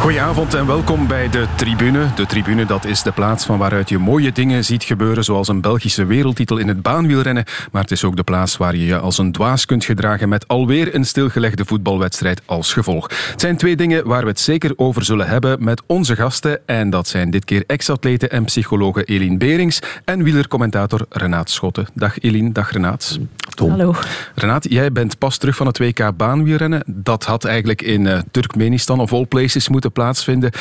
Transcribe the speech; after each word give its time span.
Goedenavond 0.00 0.54
en 0.54 0.66
welkom 0.66 1.06
bij 1.06 1.28
de 1.28 1.46
Tribune. 1.56 2.14
De 2.14 2.26
Tribune 2.26 2.66
dat 2.66 2.84
is 2.84 3.02
de 3.02 3.12
plaats 3.12 3.44
van 3.44 3.58
waaruit 3.58 3.88
je 3.88 3.98
mooie 3.98 4.32
dingen 4.32 4.64
ziet 4.64 4.84
gebeuren, 4.84 5.24
zoals 5.24 5.48
een 5.48 5.60
Belgische 5.60 6.04
wereldtitel 6.04 6.58
in 6.58 6.68
het 6.68 6.82
baanwielrennen. 6.82 7.44
Maar 7.72 7.82
het 7.82 7.90
is 7.90 8.04
ook 8.04 8.16
de 8.16 8.22
plaats 8.22 8.56
waar 8.56 8.76
je 8.76 8.84
je 8.84 8.98
als 8.98 9.18
een 9.18 9.32
dwaas 9.32 9.66
kunt 9.66 9.84
gedragen 9.84 10.28
met 10.28 10.48
alweer 10.48 10.94
een 10.94 11.04
stilgelegde 11.04 11.64
voetbalwedstrijd 11.64 12.42
als 12.46 12.72
gevolg. 12.72 13.10
Het 13.30 13.40
zijn 13.40 13.56
twee 13.56 13.76
dingen 13.76 14.06
waar 14.06 14.22
we 14.22 14.28
het 14.28 14.40
zeker 14.40 14.72
over 14.76 15.04
zullen 15.04 15.28
hebben 15.28 15.64
met 15.64 15.82
onze 15.86 16.16
gasten. 16.16 16.66
En 16.66 16.90
dat 16.90 17.08
zijn 17.08 17.30
dit 17.30 17.44
keer 17.44 17.64
ex-atlete 17.66 18.28
en 18.28 18.44
psychologe 18.44 19.04
Eline 19.04 19.36
Berings 19.36 19.78
en 20.04 20.22
wielercommentator 20.22 21.06
Renaat 21.08 21.50
Schotten. 21.50 21.86
Dag 21.94 22.20
Eline, 22.20 22.52
dag 22.52 22.72
Renaat. 22.72 23.18
Hallo. 23.68 23.94
Renaat, 24.34 24.66
jij 24.68 24.92
bent 24.92 25.18
pas 25.18 25.36
terug 25.36 25.56
van 25.56 25.66
het 25.66 25.78
WK 25.78 26.16
baanwielrennen. 26.16 26.82
Dat 26.86 27.24
had 27.24 27.44
eigenlijk 27.44 27.82
in 27.82 28.04
uh, 28.04 28.18
Turkmenistan 28.30 29.00
of 29.00 29.12
all 29.12 29.26
places 29.26 29.68
moeten 29.68 29.89
plaatsvinden. 29.90 30.52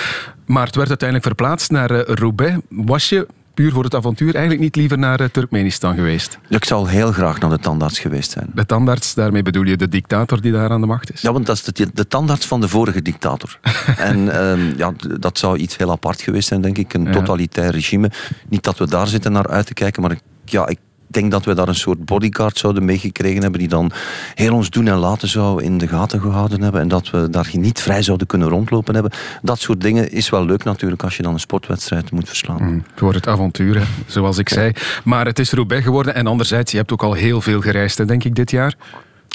Maar 0.45 0.65
het 0.65 0.75
werd 0.75 0.87
uiteindelijk 0.87 1.27
verplaatst 1.27 1.71
naar 1.71 1.91
uh, 1.91 2.01
Roubaix. 2.05 2.57
Was 2.69 3.09
je 3.09 3.27
puur 3.53 3.71
voor 3.71 3.83
het 3.83 3.95
avontuur 3.95 4.33
eigenlijk 4.33 4.63
niet 4.63 4.75
liever 4.75 4.97
naar 4.97 5.21
uh, 5.21 5.27
Turkmenistan 5.27 5.95
geweest? 5.95 6.39
Ik 6.49 6.65
zou 6.65 6.89
heel 6.89 7.11
graag 7.11 7.39
naar 7.39 7.49
de 7.49 7.59
tandarts 7.59 7.99
geweest 7.99 8.31
zijn. 8.31 8.49
De 8.53 8.65
tandarts, 8.65 9.13
daarmee 9.13 9.41
bedoel 9.41 9.63
je 9.63 9.77
de 9.77 9.87
dictator 9.87 10.41
die 10.41 10.51
daar 10.51 10.69
aan 10.69 10.81
de 10.81 10.87
macht 10.87 11.13
is? 11.13 11.21
Ja, 11.21 11.31
want 11.31 11.45
dat 11.45 11.55
is 11.55 11.63
de, 11.63 11.89
de 11.93 12.07
tandarts 12.07 12.45
van 12.45 12.61
de 12.61 12.67
vorige 12.67 13.01
dictator. 13.01 13.59
en 13.97 14.43
um, 14.43 14.73
ja, 14.77 14.93
dat 15.19 15.37
zou 15.37 15.57
iets 15.57 15.77
heel 15.77 15.91
apart 15.91 16.21
geweest 16.21 16.47
zijn, 16.47 16.61
denk 16.61 16.77
ik. 16.77 16.93
Een 16.93 17.03
ja. 17.03 17.11
totalitair 17.11 17.71
regime. 17.71 18.11
Niet 18.49 18.63
dat 18.63 18.77
we 18.77 18.87
daar 18.87 19.07
zitten 19.07 19.31
naar 19.31 19.47
uit 19.47 19.65
te 19.65 19.73
kijken, 19.73 20.01
maar 20.01 20.11
ik, 20.11 20.21
ja, 20.45 20.67
ik 20.67 20.79
denk 21.11 21.31
dat 21.31 21.45
we 21.45 21.53
daar 21.53 21.67
een 21.67 21.75
soort 21.75 22.05
bodyguard 22.05 22.57
zouden 22.57 22.85
meegekregen 22.85 23.41
hebben, 23.41 23.59
die 23.59 23.69
dan 23.69 23.91
heel 24.35 24.53
ons 24.53 24.69
doen 24.69 24.87
en 24.87 24.97
laten 24.97 25.27
zou 25.27 25.63
in 25.63 25.77
de 25.77 25.87
gaten 25.87 26.21
gehouden 26.21 26.61
hebben 26.61 26.81
en 26.81 26.87
dat 26.87 27.09
we 27.09 27.29
daar 27.29 27.49
niet 27.51 27.81
vrij 27.81 28.01
zouden 28.01 28.27
kunnen 28.27 28.47
rondlopen 28.47 28.93
hebben. 28.93 29.11
Dat 29.41 29.59
soort 29.59 29.81
dingen 29.81 30.11
is 30.11 30.29
wel 30.29 30.45
leuk 30.45 30.63
natuurlijk 30.63 31.03
als 31.03 31.17
je 31.17 31.23
dan 31.23 31.33
een 31.33 31.39
sportwedstrijd 31.39 32.11
moet 32.11 32.27
verslaan. 32.27 32.63
Mm, 32.63 32.83
voor 32.95 33.13
het 33.13 33.27
avontuur, 33.27 33.87
zoals 34.05 34.37
ik 34.37 34.49
ja. 34.49 34.55
zei. 34.55 34.71
Maar 35.03 35.25
het 35.25 35.39
is 35.39 35.51
Roubaix 35.51 35.83
geworden 35.83 36.15
en 36.15 36.27
anderzijds, 36.27 36.71
je 36.71 36.77
hebt 36.77 36.91
ook 36.91 37.03
al 37.03 37.13
heel 37.13 37.41
veel 37.41 37.61
gereisd, 37.61 38.07
denk 38.07 38.23
ik, 38.23 38.35
dit 38.35 38.51
jaar. 38.51 38.75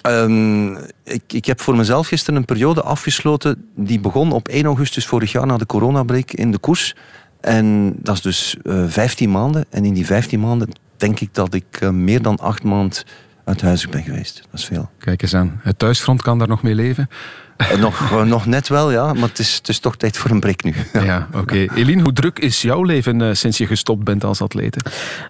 Um, 0.06 0.76
ik, 1.04 1.22
ik 1.26 1.44
heb 1.44 1.60
voor 1.60 1.76
mezelf 1.76 2.06
gisteren 2.06 2.36
een 2.36 2.44
periode 2.44 2.82
afgesloten 2.82 3.68
die 3.76 4.00
begon 4.00 4.32
op 4.32 4.48
1 4.48 4.64
augustus 4.64 5.06
vorig 5.06 5.32
jaar 5.32 5.46
na 5.46 5.56
de 5.56 5.66
coronabreak 5.66 6.30
in 6.30 6.50
de 6.50 6.58
koers. 6.58 6.94
En 7.40 7.94
dat 8.02 8.14
is 8.14 8.20
dus 8.20 8.56
uh, 8.62 8.84
15 8.86 9.30
maanden. 9.30 9.64
En 9.70 9.84
in 9.84 9.94
die 9.94 10.06
15 10.06 10.40
maanden 10.40 10.68
denk 10.96 11.20
ik 11.20 11.34
dat 11.34 11.54
ik 11.54 11.80
uh, 11.80 11.90
meer 11.90 12.22
dan 12.22 12.36
acht 12.36 12.62
maanden 12.62 13.02
uit 13.44 13.60
huis 13.60 13.88
ben 13.88 14.02
geweest. 14.02 14.42
Dat 14.50 14.60
is 14.60 14.64
veel. 14.64 14.90
Kijk 14.98 15.22
eens 15.22 15.34
aan. 15.34 15.60
Het 15.62 15.78
thuisfront 15.78 16.22
kan 16.22 16.38
daar 16.38 16.48
nog 16.48 16.62
mee 16.62 16.74
leven? 16.74 17.08
Uh, 17.56 17.80
nog, 17.80 18.10
uh, 18.12 18.22
nog 18.22 18.46
net 18.46 18.68
wel, 18.68 18.90
ja. 18.90 19.12
Maar 19.12 19.28
het 19.28 19.38
is, 19.38 19.54
het 19.54 19.68
is 19.68 19.78
toch 19.78 19.96
tijd 19.96 20.16
voor 20.16 20.30
een 20.30 20.40
break 20.40 20.62
nu. 20.62 20.74
Ja, 20.92 21.02
ja 21.02 21.28
oké. 21.28 21.38
Okay. 21.38 21.68
Eline, 21.74 22.02
hoe 22.02 22.12
druk 22.12 22.38
is 22.38 22.62
jouw 22.62 22.82
leven 22.82 23.20
uh, 23.20 23.28
sinds 23.32 23.58
je 23.58 23.66
gestopt 23.66 24.04
bent 24.04 24.24
als 24.24 24.40
atlete? 24.40 24.78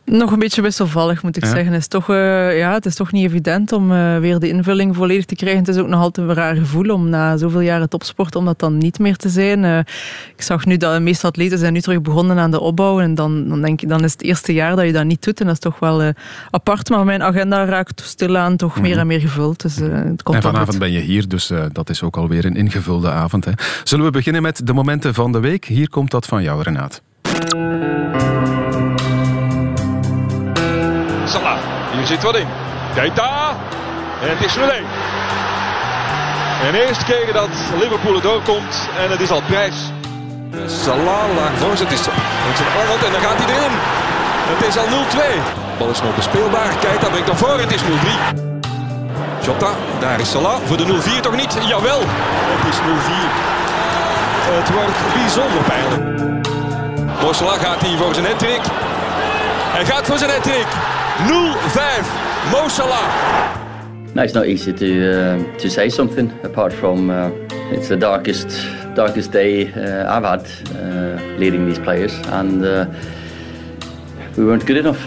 Nog 0.04 0.30
een 0.32 0.38
beetje 0.38 0.62
wisselvallig, 0.62 1.22
moet 1.22 1.36
ik 1.36 1.44
ja? 1.44 1.50
zeggen. 1.50 1.72
Het 1.72 1.80
is, 1.80 1.88
toch, 1.88 2.06
ja, 2.06 2.72
het 2.72 2.86
is 2.86 2.94
toch 2.94 3.12
niet 3.12 3.26
evident 3.26 3.72
om 3.72 3.88
weer 4.20 4.38
de 4.38 4.48
invulling 4.48 4.96
volledig 4.96 5.24
te 5.24 5.34
krijgen. 5.34 5.58
Het 5.58 5.68
is 5.68 5.76
ook 5.76 5.88
nog 5.88 6.00
altijd 6.00 6.28
een 6.28 6.34
raar 6.34 6.54
gevoel 6.54 6.90
om 6.90 7.08
na 7.08 7.36
zoveel 7.36 7.60
jaren 7.60 7.88
topsport 7.88 8.36
om 8.36 8.44
dat 8.44 8.58
dan 8.58 8.78
niet 8.78 8.98
meer 8.98 9.16
te 9.16 9.28
zijn. 9.28 9.86
ik 10.36 10.42
zag 10.42 10.66
nu 10.66 10.76
dat 10.76 10.94
de 10.94 11.00
meeste 11.00 11.26
atleten 11.26 11.58
zijn 11.58 11.72
nu 11.72 11.80
terug 11.80 12.02
begonnen 12.02 12.38
aan 12.38 12.50
de 12.50 12.60
opbouw. 12.60 13.00
En 13.00 13.14
dan, 13.14 13.48
dan 13.48 13.62
denk 13.62 13.82
ik, 13.82 13.88
dan 13.88 14.04
is 14.04 14.12
het 14.12 14.22
eerste 14.22 14.52
jaar 14.52 14.76
dat 14.76 14.84
je 14.84 14.92
dat 14.92 15.04
niet 15.04 15.24
doet. 15.24 15.40
En 15.40 15.46
dat 15.46 15.54
is 15.54 15.60
toch 15.60 15.78
wel 15.78 16.12
apart. 16.50 16.88
Maar 16.88 17.04
mijn 17.04 17.22
agenda 17.22 17.64
raakt 17.64 18.00
stilaan 18.04 18.56
toch 18.56 18.80
meer 18.80 18.98
en 18.98 19.06
meer 19.06 19.20
gevuld. 19.20 19.62
Dus, 19.62 19.76
het 19.76 20.22
komt 20.22 20.36
en 20.36 20.42
vanavond 20.42 20.78
ben 20.78 20.92
je 20.92 21.00
hier, 21.00 21.28
dus 21.28 21.50
dat 21.72 21.90
is 21.90 22.02
ook 22.02 22.13
alweer 22.16 22.44
een 22.44 22.56
ingevulde 22.56 23.10
avond. 23.10 23.44
Hè. 23.44 23.52
Zullen 23.84 24.04
we 24.04 24.10
beginnen 24.10 24.42
met 24.42 24.66
de 24.66 24.72
momenten 24.72 25.14
van 25.14 25.32
de 25.32 25.40
week? 25.40 25.64
Hier 25.64 25.88
komt 25.88 26.10
dat 26.10 26.26
van 26.26 26.42
jou, 26.42 26.62
Renaat. 26.62 27.02
Salah, 31.24 31.58
hier 31.92 32.06
zit 32.06 32.22
wat 32.22 32.36
in. 32.36 32.46
Keita. 32.94 33.56
En 34.22 34.28
het 34.30 34.44
is 34.44 34.56
0-1. 34.56 34.60
En 36.64 36.72
de 36.72 36.86
eerste 36.88 37.04
keer 37.04 37.32
dat 37.32 37.50
Liverpool 37.80 38.14
het 38.14 38.26
ook 38.26 38.44
komt. 38.44 38.88
En 38.98 39.10
het 39.10 39.20
is 39.20 39.30
al 39.30 39.42
prijs. 39.42 39.74
Salah 40.66 41.34
laag 41.36 41.58
voor. 41.58 41.70
Het 41.70 41.80
is, 41.80 41.86
het 41.86 42.54
is 42.54 42.60
een 42.60 42.80
Arnold 42.80 43.04
en 43.04 43.12
dan 43.12 43.20
gaat 43.20 43.38
hij 43.44 43.54
erin. 43.54 43.74
Het 44.52 44.68
is 44.68 44.76
al 44.76 44.86
0-2. 44.86 44.88
De 44.88 45.78
bal 45.78 45.90
is 45.90 46.02
nog 46.02 46.14
bespeelbaar. 46.14 46.74
Keita 46.80 47.08
brengt 47.08 47.26
naar 47.26 47.36
voren. 47.36 47.60
Het 47.60 47.74
is 47.74 47.82
0-3. 47.82 48.53
Jota, 49.44 49.70
daar 50.00 50.20
is 50.20 50.30
Salah. 50.30 50.60
Voor 50.64 50.76
de 50.76 50.84
0-4 50.84 51.20
toch 51.20 51.36
niet? 51.36 51.56
Jawel, 51.66 52.00
het 52.00 52.72
is 52.72 52.78
0-4. 52.78 52.82
Het 54.52 54.72
wordt 54.72 55.14
bijzonder 55.14 55.62
pijnlijk. 55.62 56.48
Mossela 57.22 57.52
gaat 57.52 57.82
hier 57.82 57.98
voor 57.98 58.14
zijn 58.14 58.26
hattrick. 58.26 58.60
Hij 59.72 59.84
gaat 59.84 60.06
voor 60.06 60.18
zijn 60.18 60.30
hattrick. 60.30 60.66
0-5. 61.26 62.06
Mo 62.50 62.68
Salah. 62.68 63.08
No, 64.12 64.22
it's 64.22 64.32
not 64.32 64.44
easy 64.44 64.72
to 64.72 64.84
uh, 64.84 65.56
to 65.56 65.68
say 65.68 65.88
something 65.88 66.30
apart 66.44 66.72
from 66.72 67.10
uh, 67.10 67.26
it's 67.72 67.86
the 67.86 67.96
darkest 67.96 68.66
darkest 68.94 69.32
day 69.32 69.72
uh, 69.76 70.16
I've 70.16 70.26
had 70.26 70.46
leading 71.38 71.66
these 71.66 71.80
players, 71.80 72.12
and 72.30 72.60
we 74.36 74.44
weren't 74.44 74.66
good 74.66 74.76
enough. 74.76 74.98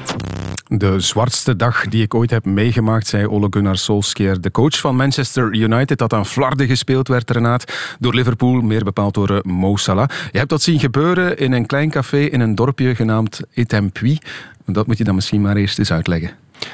De 0.70 1.00
zwartste 1.00 1.56
dag 1.56 1.88
die 1.88 2.04
ik 2.04 2.14
ooit 2.14 2.30
heb 2.30 2.46
meegemaakt, 2.46 3.08
zei 3.08 3.28
Ole 3.28 3.48
Gunnar 3.50 3.78
Solskjaer, 3.78 4.42
de 4.42 4.52
coach 4.52 4.80
van 4.80 4.96
Manchester 4.96 5.56
United, 5.56 5.98
dat 5.98 6.14
aan 6.14 6.26
Flarden 6.26 6.68
gespeeld 6.68 7.08
werd, 7.08 7.32
Renaat, 7.32 7.96
door 8.00 8.14
Liverpool, 8.14 8.62
meer 8.62 8.84
bepaald 8.84 9.14
door 9.14 9.42
Mo 9.44 9.76
Salah. 9.76 10.10
Je 10.32 10.38
hebt 10.38 10.50
dat 10.50 10.62
zien 10.62 10.80
gebeuren 10.80 11.38
in 11.38 11.52
een 11.52 11.66
klein 11.66 11.90
café 11.90 12.18
in 12.18 12.40
een 12.40 12.56
dorpje 12.56 12.96
genaamd 12.96 13.42
Etempuis. 13.54 14.20
Dat 14.66 14.88
moet 14.88 14.98
je 14.98 15.04
dan 15.04 15.16
misschien 15.16 15.42
maar 15.42 15.56
eerst 15.56 15.80
eens 15.80 15.92
uitleggen. 15.92 16.32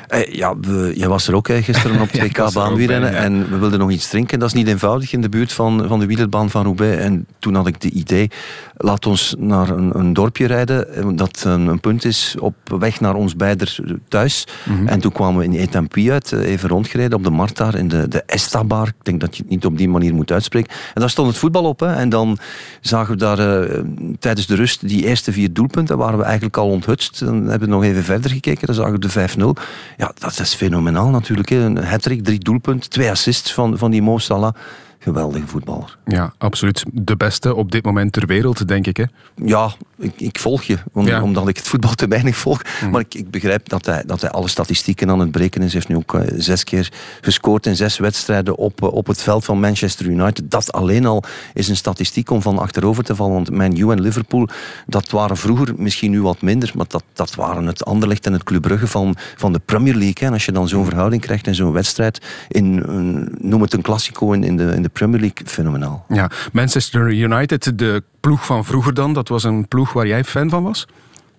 Eh, 0.08 0.34
ja, 0.34 0.60
we, 0.60 0.92
jij 0.96 1.08
was 1.08 1.28
er 1.28 1.36
ook 1.36 1.48
hè, 1.48 1.62
gisteren 1.62 2.02
op 2.02 2.10
2K 2.18 2.32
ja, 2.32 2.52
baanwielrennen 2.54 3.12
ja. 3.12 3.18
en 3.18 3.50
we 3.50 3.58
wilden 3.58 3.80
nog 3.80 3.92
iets 3.92 4.10
drinken. 4.10 4.40
Dat 4.40 4.48
is 4.48 4.54
niet 4.54 4.68
eenvoudig 4.68 5.14
in 5.14 5.22
de 5.22 5.30
buurt 5.30 5.54
van, 5.54 5.88
van 5.88 6.00
de 6.00 6.06
wielerbaan 6.06 6.50
van 6.50 6.64
Roubaix. 6.64 7.02
En 7.02 7.26
toen 7.40 7.56
had 7.56 7.68
ik 7.68 7.82
de 7.82 7.90
idee, 7.90 8.30
laat 8.78 9.06
ons 9.06 9.36
naar 9.38 9.70
een, 9.70 10.00
een 10.00 10.14
dorpje 10.14 10.46
rijden 10.46 11.16
dat 11.16 11.44
een, 11.46 11.68
een, 11.68 11.80
punt 11.80 12.06
is 12.06 12.36
op 12.40 12.56
weg 12.80 13.00
naar 13.00 13.16
ons 13.16 13.36
beider 13.36 13.78
thuis. 14.08 14.48
Mm 14.64 14.78
-hmm. 14.78 14.88
En 14.88 15.00
toen 15.00 15.12
kwamen 15.12 15.40
we 15.40 15.46
in 15.46 15.54
Etampi 15.54 16.12
uit, 16.12 16.32
even 16.32 16.70
rondgereden 16.70 17.18
op 17.18 17.24
de 17.24 17.30
markt 17.30 17.58
daar 17.58 17.76
in 17.76 17.88
de, 17.88 18.08
de 18.08 18.24
Esta-bar. 18.26 18.88
Ik 18.88 18.94
denk 19.02 19.20
dat 19.20 19.36
je 19.36 19.42
het 19.42 19.52
niet 19.52 19.66
op 19.66 19.78
die 19.78 19.90
manier 19.90 20.14
moet 20.14 20.32
uitspreken. 20.32 20.72
En 20.94 21.02
daar 21.02 21.10
stond 21.10 21.28
het 21.28 21.38
voetbal 21.38 21.64
op. 21.64 21.80
Hè. 21.80 21.94
En 21.94 22.10
dan 22.10 22.38
zagen 22.82 23.12
we 23.14 23.20
daar 23.20 23.40
uh, 23.40 23.80
tijdens 24.20 24.48
de 24.48 24.56
rust 24.56 24.88
die 24.88 25.06
eerste 25.06 25.32
vier 25.32 25.54
doelpunten, 25.54 25.98
waren 25.98 26.18
we 26.18 26.24
eigenlijk 26.24 26.58
al 26.58 26.70
onthutst. 26.70 27.20
Dan 27.20 27.36
hebben 27.36 27.70
we 27.70 27.76
nog 27.76 27.84
even 27.84 28.04
verder 28.04 28.32
gekeken, 28.32 28.66
dan 28.66 28.76
zagen 28.76 28.92
we 28.92 29.00
de 29.00 29.56
5-0. 29.60 29.62
Ja, 29.98 30.12
dat 30.20 30.40
is 30.40 30.54
fenomenaal 30.54 31.10
natuurlijk. 31.10 31.50
Hè. 31.50 31.58
Een 31.58 31.78
hat-trick, 31.78 32.24
drie 32.24 32.40
doelpunten, 32.40 32.90
twee 32.90 33.10
assists 33.10 33.54
van, 33.54 33.78
van 33.78 33.92
die 33.92 34.02
Mo 34.02 34.18
Salah. 34.18 34.54
Geweldige 35.00 35.48
voetballer. 35.48 35.98
Ja, 36.06 36.34
absoluut. 36.38 36.84
De 36.92 37.16
beste 37.16 37.56
op 37.56 37.72
dit 37.72 37.86
moment 37.86 38.12
ter 38.12 38.26
wereld, 38.26 38.68
denk 38.68 38.88
ik. 38.88 38.98
Hè? 38.98 39.04
Ja, 39.36 39.74
ik, 40.04 40.14
ik 40.18 40.40
volg 40.40 40.64
je. 40.64 40.78
Om, 40.92 41.08
ja. 41.08 41.22
Omdat 41.22 41.48
ik 41.48 41.58
het 41.58 41.68
voetbal 41.68 41.94
te 41.94 42.08
weinig 42.08 42.36
volg. 42.36 42.62
Mm. 42.82 42.90
Maar 42.90 43.02
ik, 43.02 43.14
ik, 43.14 43.32
begrijp 43.32 43.70
dat 43.70 43.86
hij, 43.86 44.04
dat 44.06 44.22
hij 44.22 44.30
alle 44.30 44.48
statistieken 44.48 45.10
aan 45.10 45.20
het 45.20 45.32
breken 45.32 45.62
is. 45.62 45.74
Hij 45.74 45.82
heeft 45.82 45.88
nu 45.88 45.96
ook 45.96 46.14
uh, 46.14 46.40
zes 46.42 46.64
keer 46.64 46.92
gescoord 47.22 47.66
in 47.66 47.76
zes 47.76 47.98
wedstrijden 47.98 48.56
op, 48.56 48.82
uh, 48.82 48.94
op 48.94 49.08
het 49.08 49.22
veld 49.22 49.46
van 49.46 49.60
Manchester 49.60 50.06
United. 50.06 50.52
Dat 50.52 50.72
alleen 50.72 51.06
al 51.06 51.24
is 51.54 51.68
een 51.68 51.76
statistiek 51.76 52.30
om 52.30 52.42
van 52.42 52.58
achterover 52.58 53.04
te 53.04 53.16
vallen. 53.16 53.34
Want 53.34 53.52
Man 53.52 53.78
U 53.78 53.92
en 53.92 54.02
Liverpool, 54.02 54.48
dat 54.88 55.10
waren 55.10 55.38
vroeger 55.38 55.74
misschien 55.78 56.12
nu 56.12 56.22
wat 56.22 56.42
minder. 56.42 56.72
Maar 56.76 56.88
dat, 56.88 57.04
dat 57.14 57.36
waren 57.36 57.66
het 57.66 57.86
Anderlecht 57.86 58.26
en 58.26 58.34
het 58.34 58.44
Club 58.44 58.62
Brugge 58.62 58.88
van, 58.88 59.16
van 59.36 59.54
de 59.54 59.60
Premier 59.66 59.96
League. 59.96 60.18
Hè. 60.20 60.26
En 60.26 60.34
als 60.34 60.46
je 60.46 60.52
dan 60.52 60.68
zo'n 60.68 60.86
verhouding 60.86 61.22
krijgt 61.22 61.48
in 61.48 61.56
zo'n 61.56 61.72
wedstrijd, 61.72 62.22
in, 62.48 62.84
een, 62.86 63.36
noem 63.40 63.62
het 63.62 63.74
een 63.74 63.82
klassico 63.82 64.32
in, 64.32 64.44
in, 64.44 64.58
de, 64.58 64.72
in 64.76 64.82
de 64.82 64.90
Premier 64.90 65.20
League, 65.20 65.48
fenomenaal. 65.48 66.06
Ja, 66.08 66.32
Manchester 66.52 67.12
United, 67.12 67.78
de 67.80 68.04
ploeg 68.24 68.46
van 68.46 68.66
vroeger 68.66 68.94
dan, 68.94 69.14
dat 69.14 69.28
was 69.28 69.44
een 69.44 69.68
ploeg 69.68 69.94
waar 69.94 70.08
jij 70.08 70.24
fan 70.24 70.50
van 70.50 70.64
was? 70.64 70.86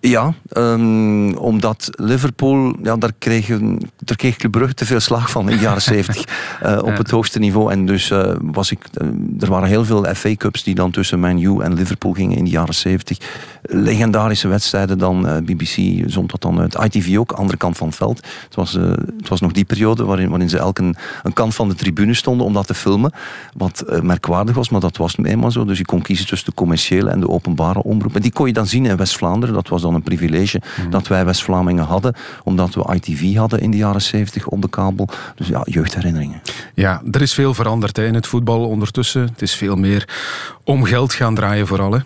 Ja, 0.07 0.33
um, 0.57 1.37
omdat 1.37 1.89
Liverpool, 1.91 2.75
ja, 2.83 2.95
daar, 2.95 3.11
kreeg, 3.17 3.47
daar 3.97 4.15
kreeg 4.15 4.35
Club 4.35 4.51
Brugge 4.51 4.73
te 4.73 4.85
veel 4.85 4.99
slag 4.99 5.29
van 5.29 5.49
in 5.49 5.55
de 5.57 5.63
jaren 5.63 5.81
70 5.81 6.25
uh, 6.63 6.77
op 6.91 6.97
het 6.97 7.09
hoogste 7.09 7.39
niveau. 7.39 7.71
En 7.71 7.85
dus 7.85 8.09
uh, 8.09 8.33
was 8.41 8.71
ik, 8.71 8.79
uh, 9.01 9.07
er 9.39 9.49
waren 9.49 9.67
heel 9.67 9.85
veel 9.85 10.05
FA 10.15 10.35
Cups 10.35 10.63
die 10.63 10.75
dan 10.75 10.91
tussen 10.91 11.19
Man 11.19 11.41
U 11.41 11.59
en 11.59 11.73
Liverpool 11.73 12.11
gingen 12.11 12.37
in 12.37 12.43
de 12.43 12.49
jaren 12.49 12.73
70. 12.73 13.17
Legendarische 13.61 14.47
wedstrijden 14.47 14.97
dan, 14.97 15.43
BBC 15.45 16.03
zond 16.09 16.31
dat 16.31 16.41
dan 16.41 16.59
uit. 16.59 16.77
ITV 16.83 17.17
ook, 17.17 17.31
andere 17.31 17.57
kant 17.57 17.77
van 17.77 17.87
het 17.87 17.95
veld. 17.95 18.27
Het 18.45 18.55
was, 18.55 18.73
het 18.73 19.27
was 19.27 19.41
nog 19.41 19.51
die 19.51 19.65
periode 19.65 20.03
waarin, 20.03 20.29
waarin 20.29 20.49
ze 20.49 20.57
elk 20.57 20.79
een, 20.79 20.95
een 21.23 21.33
kant 21.33 21.55
van 21.55 21.69
de 21.69 21.75
tribune 21.75 22.13
stonden 22.13 22.45
om 22.45 22.53
dat 22.53 22.67
te 22.67 22.73
filmen. 22.73 23.11
Wat 23.57 23.83
merkwaardig 24.01 24.55
was, 24.55 24.69
maar 24.69 24.79
dat 24.79 24.97
was 24.97 25.17
eenmaal 25.17 25.51
zo. 25.51 25.65
Dus 25.65 25.77
je 25.77 25.85
kon 25.85 26.01
kiezen 26.01 26.27
tussen 26.27 26.49
de 26.49 26.55
commerciële 26.55 27.09
en 27.09 27.19
de 27.19 27.29
openbare 27.29 27.83
omroep. 27.83 28.15
En 28.15 28.21
die 28.21 28.31
kon 28.31 28.47
je 28.47 28.53
dan 28.53 28.67
zien 28.67 28.85
in 28.85 28.97
West-Vlaanderen. 28.97 29.55
Dat 29.55 29.67
was 29.67 29.81
dan 29.81 29.94
een 29.95 30.03
privilege 30.03 30.61
mhm. 30.77 30.89
dat 30.89 31.07
wij 31.07 31.25
West-Vlamingen 31.25 31.85
hadden, 31.85 32.15
omdat 32.43 32.73
we 32.73 32.93
ITV 32.93 33.35
hadden 33.35 33.59
in 33.59 33.71
de 33.71 33.77
jaren 33.77 34.01
70 34.01 34.47
op 34.47 34.61
de 34.61 34.69
kabel. 34.69 35.07
Dus 35.35 35.47
ja, 35.47 35.61
jeugdherinneringen. 35.63 36.41
Ja, 36.73 37.01
er 37.11 37.21
is 37.21 37.33
veel 37.33 37.53
veranderd 37.53 37.97
hè, 37.97 38.05
in 38.05 38.13
het 38.13 38.27
voetbal 38.27 38.67
ondertussen. 38.67 39.21
Het 39.21 39.41
is 39.41 39.55
veel 39.55 39.75
meer 39.75 40.07
om 40.63 40.83
geld 40.83 41.13
gaan 41.13 41.35
draaien 41.35 41.67
vooral. 41.67 41.91
Hè? 41.91 41.99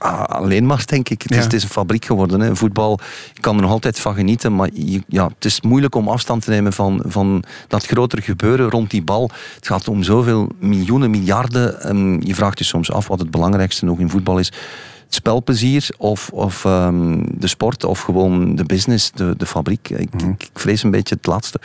Ah, 0.00 0.22
alleen 0.22 0.66
maar, 0.66 0.82
denk 0.86 1.08
ik. 1.08 1.22
Het, 1.22 1.30
is, 1.30 1.44
het 1.44 1.52
is, 1.52 1.62
een 1.62 1.68
fabriek 1.68 2.04
geworden. 2.04 2.40
Hè. 2.40 2.56
Voetbal, 2.56 2.98
je 3.34 3.40
kan 3.40 3.56
er 3.56 3.62
nog 3.62 3.70
altijd 3.70 4.00
van 4.00 4.14
genieten, 4.14 4.54
maar 4.54 4.68
ja, 5.08 5.26
het 5.34 5.44
is 5.44 5.60
moeilijk 5.60 5.94
om 5.94 6.08
afstand 6.08 6.44
te 6.44 6.50
nemen 6.50 6.72
van, 6.72 7.02
van 7.06 7.44
dat 7.68 7.86
grotere 7.86 8.22
gebeuren 8.22 8.70
rond 8.70 8.90
die 8.90 9.02
bal. 9.02 9.30
Het 9.54 9.66
gaat 9.66 9.88
om 9.88 10.02
zoveel 10.02 10.48
miljoenen, 10.58 11.10
miljarden. 11.10 11.80
En 11.80 12.20
je 12.24 12.34
vraagt 12.34 12.58
je 12.58 12.64
soms 12.64 12.92
af 12.92 13.08
wat 13.08 13.18
het 13.18 13.30
belangrijkste 13.30 13.84
nog 13.84 13.98
in 13.98 14.10
voetbal 14.10 14.38
is. 14.38 14.52
Spelplezier 15.14 15.88
of, 15.98 16.30
of 16.32 16.64
um, 16.64 17.24
de 17.38 17.46
sport 17.46 17.84
of 17.84 18.00
gewoon 18.00 18.54
de 18.54 18.64
business, 18.64 19.10
de, 19.10 19.34
de 19.36 19.46
fabriek. 19.46 19.88
Ik, 19.88 20.22
mm 20.22 20.30
ik 20.38 20.50
vrees 20.52 20.82
een 20.82 20.90
beetje 20.90 21.14
het 21.14 21.26
laatste. 21.26 21.60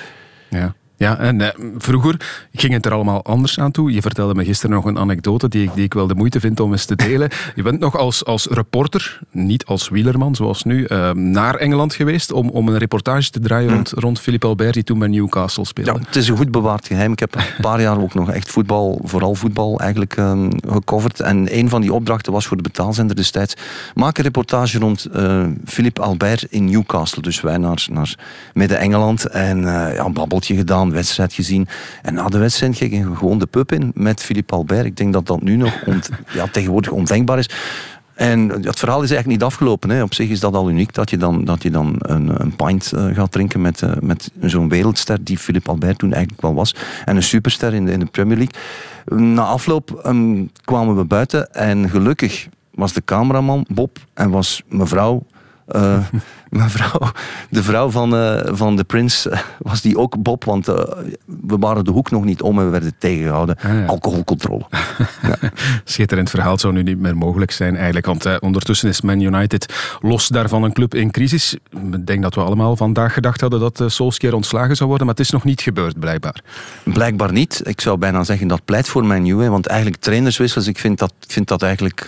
Ja. 0.50 0.76
Ja, 0.98 1.18
en 1.18 1.42
eh, 1.42 1.48
vroeger 1.78 2.46
ging 2.54 2.74
het 2.74 2.86
er 2.86 2.92
allemaal 2.92 3.24
anders 3.24 3.60
aan 3.60 3.72
toe. 3.72 3.92
Je 3.92 4.02
vertelde 4.02 4.36
me 4.36 4.46
gisteren 4.46 4.76
nog 4.76 4.86
een 4.86 4.98
anekdote 4.98 5.48
die 5.48 5.64
ik, 5.64 5.74
die 5.74 5.84
ik 5.84 5.94
wel 5.94 6.08
de 6.08 6.16
moeite 6.16 6.40
vind 6.40 6.60
om 6.60 6.72
eens 6.72 6.86
te 6.86 6.96
delen. 6.96 7.30
Je 7.56 7.62
bent 7.62 7.80
nog 7.80 7.98
als, 7.98 8.26
als 8.26 8.46
reporter, 8.46 9.20
niet 9.32 9.66
als 9.66 9.90
wielerman 9.90 10.36
zoals 10.36 10.64
nu, 10.64 10.86
uh, 10.88 11.12
naar 11.12 11.56
Engeland 11.56 11.94
geweest 11.94 12.32
om, 12.32 12.50
om 12.50 12.68
een 12.68 12.78
reportage 12.78 13.30
te 13.30 13.40
draaien 13.40 13.70
rond, 13.70 13.90
hm. 13.90 14.00
rond 14.00 14.20
Philippe 14.20 14.48
Albert, 14.48 14.74
die 14.74 14.84
toen 14.84 15.00
bij 15.00 15.08
Newcastle 15.08 15.66
speelde. 15.66 15.92
Ja, 15.92 16.06
het 16.06 16.16
is 16.16 16.28
een 16.28 16.38
goed 16.38 16.52
bewaard 16.52 16.88
geheim. 16.88 17.12
Ik 17.12 17.20
heb 17.20 17.36
een 17.36 17.44
paar 17.62 17.82
jaar 17.82 18.02
ook 18.02 18.14
nog 18.14 18.32
echt 18.32 18.52
voetbal, 18.52 19.02
vooral 19.04 19.36
voetbal 19.36 19.80
eigenlijk 19.80 20.18
uh, 20.18 20.48
gecoverd. 20.68 21.20
En 21.20 21.58
een 21.58 21.70
van 21.70 21.82
die 21.82 21.94
opdrachten 21.94 22.32
was 22.34 22.46
voor 22.46 22.58
de 22.58 22.64
betaalzender 22.64 23.16
destijds, 23.16 23.54
maak 23.94 24.18
een 24.18 24.24
reportage 24.24 24.80
rond 24.80 25.08
uh, 25.16 25.46
Philippe 25.66 26.02
Albert 26.02 26.44
in 26.50 26.66
Newcastle. 26.66 27.22
Dus 27.22 27.42
wij 27.42 27.58
naar, 27.58 27.88
naar 27.92 28.16
Midden-Engeland 28.54 29.26
en 29.26 29.58
uh, 29.58 29.66
ja, 29.66 30.06
een 30.06 30.14
babbeltje 30.14 30.56
gedaan 30.56 30.85
wedstrijd 30.92 31.34
gezien. 31.34 31.68
En 32.02 32.14
na 32.14 32.28
de 32.28 32.38
wedstrijd 32.38 32.78
ging 32.78 32.94
ik 32.94 33.18
gewoon 33.18 33.40
de 33.40 33.46
pub 33.46 33.72
in 33.72 33.92
met 33.94 34.22
Philippe 34.22 34.54
Albert. 34.54 34.86
Ik 34.86 34.98
denk 34.98 35.14
dat 35.14 35.26
dat 35.26 35.42
nu 35.42 35.56
nog 35.56 35.84
ja, 36.34 36.48
tegenwoordig 36.48 36.92
ondenkbaar 36.92 37.38
is. 37.38 37.50
En 38.16 38.50
het 38.50 38.80
verhaal 38.80 39.04
is 39.04 39.12
eigenlijk 39.12 39.28
niet 39.28 39.44
afgelopen. 39.44 39.90
Hè. 39.90 40.04
Op 40.04 40.14
zich 40.14 40.30
is 40.30 40.40
dat 40.40 40.54
al 40.54 40.70
uniek 40.70 40.94
dat 40.94 41.10
je 41.10 41.18
dan, 41.18 41.46
dat 41.46 41.64
je 41.64 41.70
dan 41.70 41.96
een, 42.00 42.42
een 42.42 42.56
pint 42.56 42.92
uh, 42.96 43.16
gaat 43.16 43.32
drinken 43.32 43.62
met, 43.62 43.82
uh, 43.82 43.92
met 44.00 44.32
zo'n 44.42 44.70
wereldster 44.70 45.24
die 45.24 45.38
Philippe 45.38 45.70
Albert 45.70 45.98
toen 45.98 46.14
eigenlijk 46.14 46.42
wel 46.42 46.54
was. 46.54 46.76
En 47.06 47.16
een 47.16 47.24
superster 47.24 47.74
in 47.74 47.86
de, 47.86 47.92
in 47.92 48.00
de 48.00 48.06
Premier 48.06 48.38
League. 48.38 48.56
Na 49.34 49.44
afloop 49.44 50.02
um, 50.06 50.50
kwamen 50.64 50.96
we 50.96 51.04
buiten 51.04 51.54
en 51.54 51.90
gelukkig 51.90 52.48
was 52.72 52.94
de 52.94 53.04
cameraman 53.06 53.66
Bob 53.70 53.98
en 54.14 54.30
was 54.30 54.64
mevrouw 54.68 55.26
uh, 55.76 55.98
mevrouw, 56.56 57.12
de 57.50 57.64
vrouw 57.64 57.90
van, 57.90 58.16
uh, 58.16 58.40
van 58.46 58.76
de 58.76 58.84
prins, 58.84 59.28
uh, 59.28 59.40
was 59.58 59.82
die 59.82 59.98
ook 59.98 60.22
Bob, 60.24 60.44
want 60.44 60.66
we 61.26 61.58
waren 61.60 61.84
de 61.84 61.92
hoek 61.92 62.12
nog 62.12 62.24
niet 62.24 62.42
om 62.42 62.60
en 62.60 62.66
we 62.66 62.72
werden 62.72 62.94
tegengehouden. 62.98 63.56
Ah, 63.64 63.90
Alcoholcontrole. 63.90 64.66
ja. 65.22 65.36
Schitterend 65.84 66.30
verhaal 66.30 66.58
zou 66.58 66.74
nu 66.74 66.84
niet 66.84 67.00
meer 67.00 67.18
mogelijk 67.18 67.52
zijn 67.52 67.76
eigenlijk, 67.76 68.06
want 68.06 68.40
ondertussen 68.40 68.90
is 68.90 69.02
Man 69.02 69.22
United 69.22 69.74
los 70.02 70.28
daarvan 70.28 70.64
een 70.64 70.74
club 70.74 70.96
in 70.96 71.12
crisis. 71.12 71.58
Ik 71.92 72.08
denk 72.08 72.22
dat 72.22 72.36
we 72.36 72.42
allemaal 72.42 72.76
vandaag 72.76 73.14
gedacht 73.14 73.42
hadden 73.42 73.60
dat 73.60 73.80
uh, 73.80 73.88
Solskjaer 73.88 74.34
ontslagen 74.34 74.76
zou 74.76 74.90
worden, 74.90 75.08
maar 75.08 75.16
het 75.16 75.26
is 75.26 75.32
nog 75.32 75.44
niet 75.44 75.62
gebeurd 75.62 76.00
blijkbaar. 76.00 76.42
Blijkbaar 76.84 77.32
niet. 77.32 77.62
Ik 77.64 77.82
zou 77.82 77.98
bijna 77.98 78.24
zeggen 78.24 78.48
dat 78.48 78.66
pleit 78.66 78.88
voor 78.88 79.06
Man 79.06 79.26
U, 79.26 79.50
want 79.50 79.68
eigenlijk 79.68 80.02
trainerswissels, 80.02 80.68
ik 80.68 80.80
vind 80.80 81.00
dat, 81.00 81.14
vind 81.28 81.48
dat 81.48 81.62
eigenlijk 81.62 82.06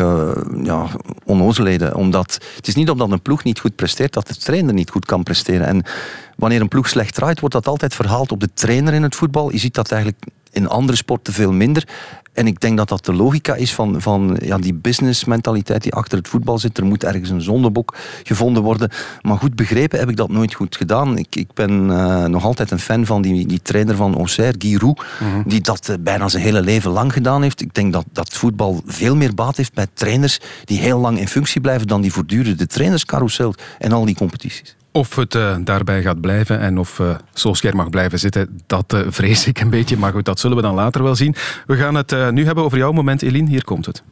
ja, 0.64 0.86
onnozelheden, 1.26 1.96
omdat 1.96 2.40
het 2.56 2.68
is 2.68 2.76
niet 2.76 2.90
omdat 2.90 3.12
een 3.12 3.22
ploeg 3.22 3.44
niet 3.44 3.60
goed 3.60 3.76
presteert, 3.76 4.14
dat 4.14 4.37
trainer 4.38 4.74
niet 4.74 4.90
goed 4.90 5.06
kan 5.06 5.24
presteren. 5.24 5.68
En 5.68 5.84
wanneer 6.36 6.62
een 6.62 6.68
ploeg 6.68 6.90
slecht 6.90 7.14
draait, 7.14 7.40
wordt 7.40 7.56
dat 7.56 7.68
altijd 7.68 7.96
verhaald 7.96 8.32
op 8.32 8.40
de 8.40 8.50
trainer 8.54 8.94
in 8.94 9.04
het 9.04 9.16
voetbal. 9.16 9.52
Je 9.52 9.58
ziet 9.58 9.74
dat 9.74 9.92
eigenlijk 9.92 10.24
in 10.52 10.68
andere 10.68 10.98
sporten 10.98 11.34
veel 11.34 11.52
minder. 11.52 11.88
En 12.38 12.48
ik 12.48 12.60
denk 12.60 12.78
dat 12.78 12.90
dat 12.90 13.06
de 13.06 13.14
logica 13.14 13.56
is 13.56 13.74
van, 13.74 14.02
van 14.02 14.38
ja, 14.44 14.58
die 14.58 14.74
businessmentaliteit 14.74 15.84
die 15.84 15.94
achter 15.94 16.18
het 16.18 16.28
voetbal 16.28 16.58
zit. 16.58 16.78
Er 16.78 16.86
moet 16.86 17.04
ergens 17.04 17.30
een 17.30 17.42
zondebok 17.42 17.96
gevonden 18.24 18.64
worden. 18.64 18.90
Maar 19.22 19.38
goed 19.38 19.56
begrepen 19.56 20.00
heb 20.00 20.10
ik 20.10 20.16
dat 20.16 20.30
nooit 20.30 20.54
goed 20.54 20.76
gedaan. 20.76 21.18
Ik, 21.18 21.36
ik 21.36 21.54
ben 21.54 21.90
uh, 21.90 22.26
nog 22.26 22.44
altijd 22.44 22.72
een 22.72 22.80
fan 22.80 23.06
van 23.06 23.22
die, 23.22 23.48
die 23.48 23.62
trainer 23.62 23.96
van 23.96 24.16
Auxerre, 24.16 24.56
Guy 24.58 24.76
Roux, 24.76 25.04
mm 25.20 25.46
die 25.46 25.62
dat 25.62 25.88
uh, 25.90 25.96
bijna 26.00 26.28
zijn 26.28 26.44
hele 26.44 26.62
leven 26.62 26.92
lang 26.92 27.14
gedaan 27.14 27.42
heeft. 27.42 27.62
Ik 27.62 27.74
denk 27.74 27.94
dat, 27.94 28.06
dat 28.12 28.34
voetbal 28.34 28.82
veel 28.86 29.16
meer 29.16 29.34
baat 29.34 29.58
heeft 29.58 29.74
bij 29.74 29.88
trainers 29.94 30.40
die 30.66 30.80
heel 30.80 31.00
lang 31.00 31.20
in 31.20 31.28
functie 31.28 31.62
blijven 31.62 31.88
dan 31.88 32.02
die 32.02 32.14
voortdurende 32.14 32.68
trainerscarousel 32.68 33.54
en 33.80 33.92
al 33.92 34.06
die 34.06 34.16
competities. 34.16 34.77
Of 34.98 35.16
het 35.16 35.36
uh, 35.36 35.56
daarbij 35.60 36.02
gaat 36.02 36.22
blijven 36.22 36.60
en 36.60 36.78
of 36.78 37.00
uh, 37.00 37.16
Solskjaer 37.34 37.76
mag 37.76 37.90
blijven 37.90 38.20
zitten, 38.20 38.60
dat 38.68 38.94
uh, 38.94 39.02
vrees 39.08 39.48
ik 39.48 39.60
een 39.60 39.70
beetje. 39.70 39.98
Maar 39.98 40.12
goed, 40.12 40.26
dat 40.26 40.40
zullen 40.40 40.56
we 40.58 40.64
dan 40.64 40.76
later 40.76 41.04
wel 41.04 41.16
zien. 41.16 41.36
We 41.66 41.76
gaan 41.76 41.96
het 41.96 42.32
nu 42.32 42.46
hebben 42.46 42.64
over 42.64 42.78
jouw 42.78 42.92
moment, 42.92 43.22
Eline. 43.22 43.50
Hier 43.50 43.64
komt 43.64 43.86
het. 43.86 44.04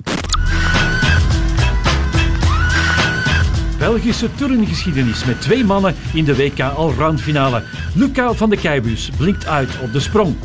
Belgische 3.78 4.36
turngeschiedenis 4.36 5.26
met 5.26 5.42
twee 5.42 5.66
mannen 5.66 5.96
in 6.14 6.26
de 6.26 6.36
WK 6.36 6.60
Allround 6.60 7.22
finale. 7.22 7.64
Luca 7.94 8.34
van 8.34 8.50
de 8.50 8.58
Keibus 8.58 9.10
blinkt 9.18 9.48
uit 9.48 9.70
op 9.82 9.94
de 9.94 10.00
sprong. 10.00 10.36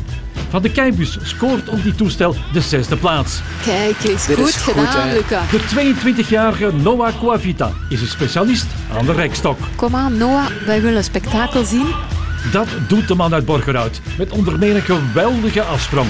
Van 0.49 0.61
de 0.61 0.71
Keibus 0.71 1.17
scoort 1.21 1.69
op 1.69 1.83
die 1.83 1.95
toestel 1.95 2.35
de 2.53 2.61
zesde 2.61 2.97
plaats. 2.97 3.41
Kijk 3.65 4.03
eens, 4.03 4.25
goed 4.25 4.53
gedaan, 4.53 5.13
Luca. 5.13 5.41
De 5.51 5.93
22-jarige 6.25 6.71
Noah 6.73 7.19
Coavita 7.19 7.71
is 7.89 8.01
een 8.01 8.07
specialist 8.07 8.67
aan 8.97 9.05
de 9.05 9.13
rekstok. 9.13 9.57
Kom 9.75 9.95
aan, 9.95 10.17
Noah, 10.17 10.45
wij 10.65 10.81
willen 10.81 10.97
een 10.97 11.03
spektakel 11.03 11.65
zien. 11.65 11.87
Dat 12.51 12.67
doet 12.87 13.07
de 13.07 13.15
man 13.15 13.33
uit 13.33 13.45
Borgerhout 13.45 14.01
met 14.17 14.31
onder 14.31 14.59
meer 14.59 14.75
een 14.75 14.81
geweldige 14.81 15.61
afsprong. 15.61 16.09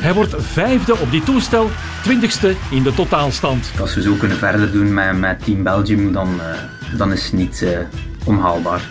Hij 0.00 0.14
wordt 0.14 0.34
vijfde 0.38 0.98
op 0.98 1.10
die 1.10 1.22
toestel, 1.22 1.70
twintigste 2.02 2.54
in 2.70 2.82
de 2.82 2.94
totaalstand. 2.94 3.70
Als 3.80 3.94
we 3.94 4.02
zo 4.02 4.14
kunnen 4.14 4.36
verder 4.36 4.72
doen 4.72 4.94
met, 4.94 5.18
met 5.18 5.44
Team 5.44 5.62
Belgium, 5.62 6.12
dan, 6.12 6.34
uh, 6.34 6.98
dan 6.98 7.12
is 7.12 7.24
het 7.24 7.32
niet 7.32 7.60
uh, 7.62 7.78
onhaalbaar. 8.24 8.88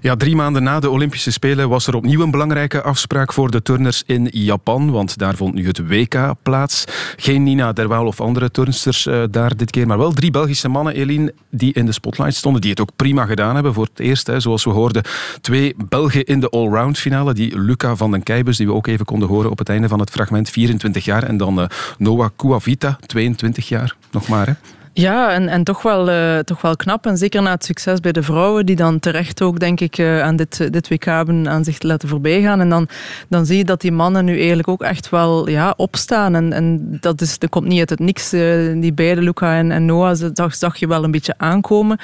Ja, 0.00 0.16
drie 0.16 0.36
maanden 0.36 0.62
na 0.62 0.80
de 0.80 0.90
Olympische 0.90 1.32
Spelen 1.32 1.68
was 1.68 1.86
er 1.86 1.94
opnieuw 1.94 2.22
een 2.22 2.30
belangrijke 2.30 2.82
afspraak 2.82 3.32
voor 3.32 3.50
de 3.50 3.62
turners 3.62 4.02
in 4.06 4.28
Japan, 4.30 4.90
want 4.90 5.18
daar 5.18 5.36
vond 5.36 5.54
nu 5.54 5.66
het 5.66 5.88
WK 5.88 6.34
plaats. 6.42 6.84
Geen 7.16 7.42
Nina 7.42 7.72
Derwaal 7.72 8.06
of 8.06 8.20
andere 8.20 8.50
turnsters 8.50 9.06
uh, 9.06 9.22
daar 9.30 9.56
dit 9.56 9.70
keer, 9.70 9.86
maar 9.86 9.98
wel 9.98 10.12
drie 10.12 10.30
Belgische 10.30 10.68
mannen, 10.68 10.94
Eline, 10.94 11.34
die 11.50 11.72
in 11.72 11.86
de 11.86 11.92
spotlight 11.92 12.34
stonden, 12.34 12.60
die 12.60 12.70
het 12.70 12.80
ook 12.80 12.90
prima 12.96 13.24
gedaan 13.24 13.54
hebben 13.54 13.74
voor 13.74 13.84
het 13.84 14.00
eerst. 14.00 14.26
Hè, 14.26 14.40
zoals 14.40 14.64
we 14.64 14.70
hoorden, 14.70 15.02
twee 15.40 15.74
Belgen 15.88 16.24
in 16.24 16.40
de 16.40 16.48
allround 16.48 16.98
finale, 16.98 17.34
die 17.34 17.58
Luca 17.60 17.96
van 17.96 18.10
den 18.10 18.22
Keibus, 18.22 18.56
die 18.56 18.66
we 18.66 18.72
ook 18.72 18.86
even 18.86 19.04
konden 19.04 19.28
horen 19.28 19.50
op 19.50 19.58
het 19.58 19.68
einde 19.68 19.88
van 19.88 20.00
het 20.00 20.10
fragment, 20.10 20.50
24 20.50 21.04
jaar, 21.04 21.22
en 21.22 21.36
dan 21.36 21.60
uh, 21.60 21.66
Noah 21.98 22.28
Kuavita, 22.36 22.98
22 23.06 23.68
jaar, 23.68 23.96
nog 24.10 24.28
maar. 24.28 24.46
Hè. 24.46 24.52
Ja, 24.98 25.32
en, 25.32 25.48
en 25.48 25.64
toch, 25.64 25.82
wel, 25.82 26.08
uh, 26.08 26.38
toch 26.38 26.60
wel 26.60 26.76
knap. 26.76 27.06
En 27.06 27.16
zeker 27.16 27.42
na 27.42 27.50
het 27.50 27.64
succes 27.64 28.00
bij 28.00 28.12
de 28.12 28.22
vrouwen, 28.22 28.66
die 28.66 28.76
dan 28.76 28.98
terecht 28.98 29.42
ook, 29.42 29.58
denk 29.58 29.80
ik, 29.80 29.98
uh, 29.98 30.22
aan 30.22 30.36
dit, 30.36 30.72
dit 30.72 30.88
WK 30.88 31.04
hebben 31.04 31.48
aan 31.48 31.64
zich 31.64 31.78
te 31.78 31.86
laten 31.86 32.08
voorbij 32.08 32.42
gaan. 32.42 32.60
En 32.60 32.68
dan, 32.68 32.88
dan 33.28 33.46
zie 33.46 33.56
je 33.56 33.64
dat 33.64 33.80
die 33.80 33.92
mannen 33.92 34.24
nu 34.24 34.36
eigenlijk 34.36 34.68
ook 34.68 34.82
echt 34.82 35.08
wel 35.08 35.48
ja, 35.48 35.74
opstaan. 35.76 36.34
En, 36.34 36.52
en 36.52 36.96
dat, 37.00 37.20
is, 37.20 37.38
dat 37.38 37.50
komt 37.50 37.66
niet 37.66 37.78
uit 37.78 37.90
het 37.90 37.98
niks. 37.98 38.34
Uh, 38.34 38.80
die 38.80 38.92
beide, 38.92 39.20
Luca 39.20 39.56
en, 39.56 39.70
en 39.70 39.84
Noah, 39.84 40.30
zag, 40.34 40.54
zag 40.54 40.76
je 40.76 40.86
wel 40.86 41.04
een 41.04 41.10
beetje 41.10 41.34
aankomen. 41.36 41.98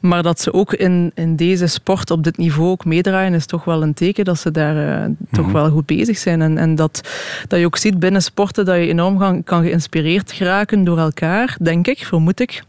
Maar 0.00 0.22
dat 0.22 0.40
ze 0.40 0.52
ook 0.52 0.72
in, 0.74 1.10
in 1.14 1.36
deze 1.36 1.66
sport 1.66 2.10
op 2.10 2.24
dit 2.24 2.36
niveau 2.36 2.68
ook 2.68 2.84
meedraaien, 2.84 3.34
is 3.34 3.46
toch 3.46 3.64
wel 3.64 3.82
een 3.82 3.94
teken 3.94 4.24
dat 4.24 4.38
ze 4.38 4.50
daar 4.50 5.08
toch 5.30 5.44
mhm. 5.44 5.54
wel 5.54 5.70
goed 5.70 5.86
bezig 5.86 6.18
zijn. 6.18 6.42
En, 6.42 6.58
en 6.58 6.74
dat, 6.74 7.08
dat 7.46 7.58
je 7.58 7.66
ook 7.66 7.76
ziet 7.76 7.98
binnen 7.98 8.22
sporten 8.22 8.64
dat 8.64 8.76
je 8.76 8.86
enorm 8.86 9.18
kan, 9.18 9.44
kan 9.44 9.62
geïnspireerd 9.62 10.32
geraken 10.32 10.84
door 10.84 10.98
elkaar, 10.98 11.56
denk 11.60 11.86
ik 11.86 12.04
vermoed 12.18 12.40
ik. 12.40 12.62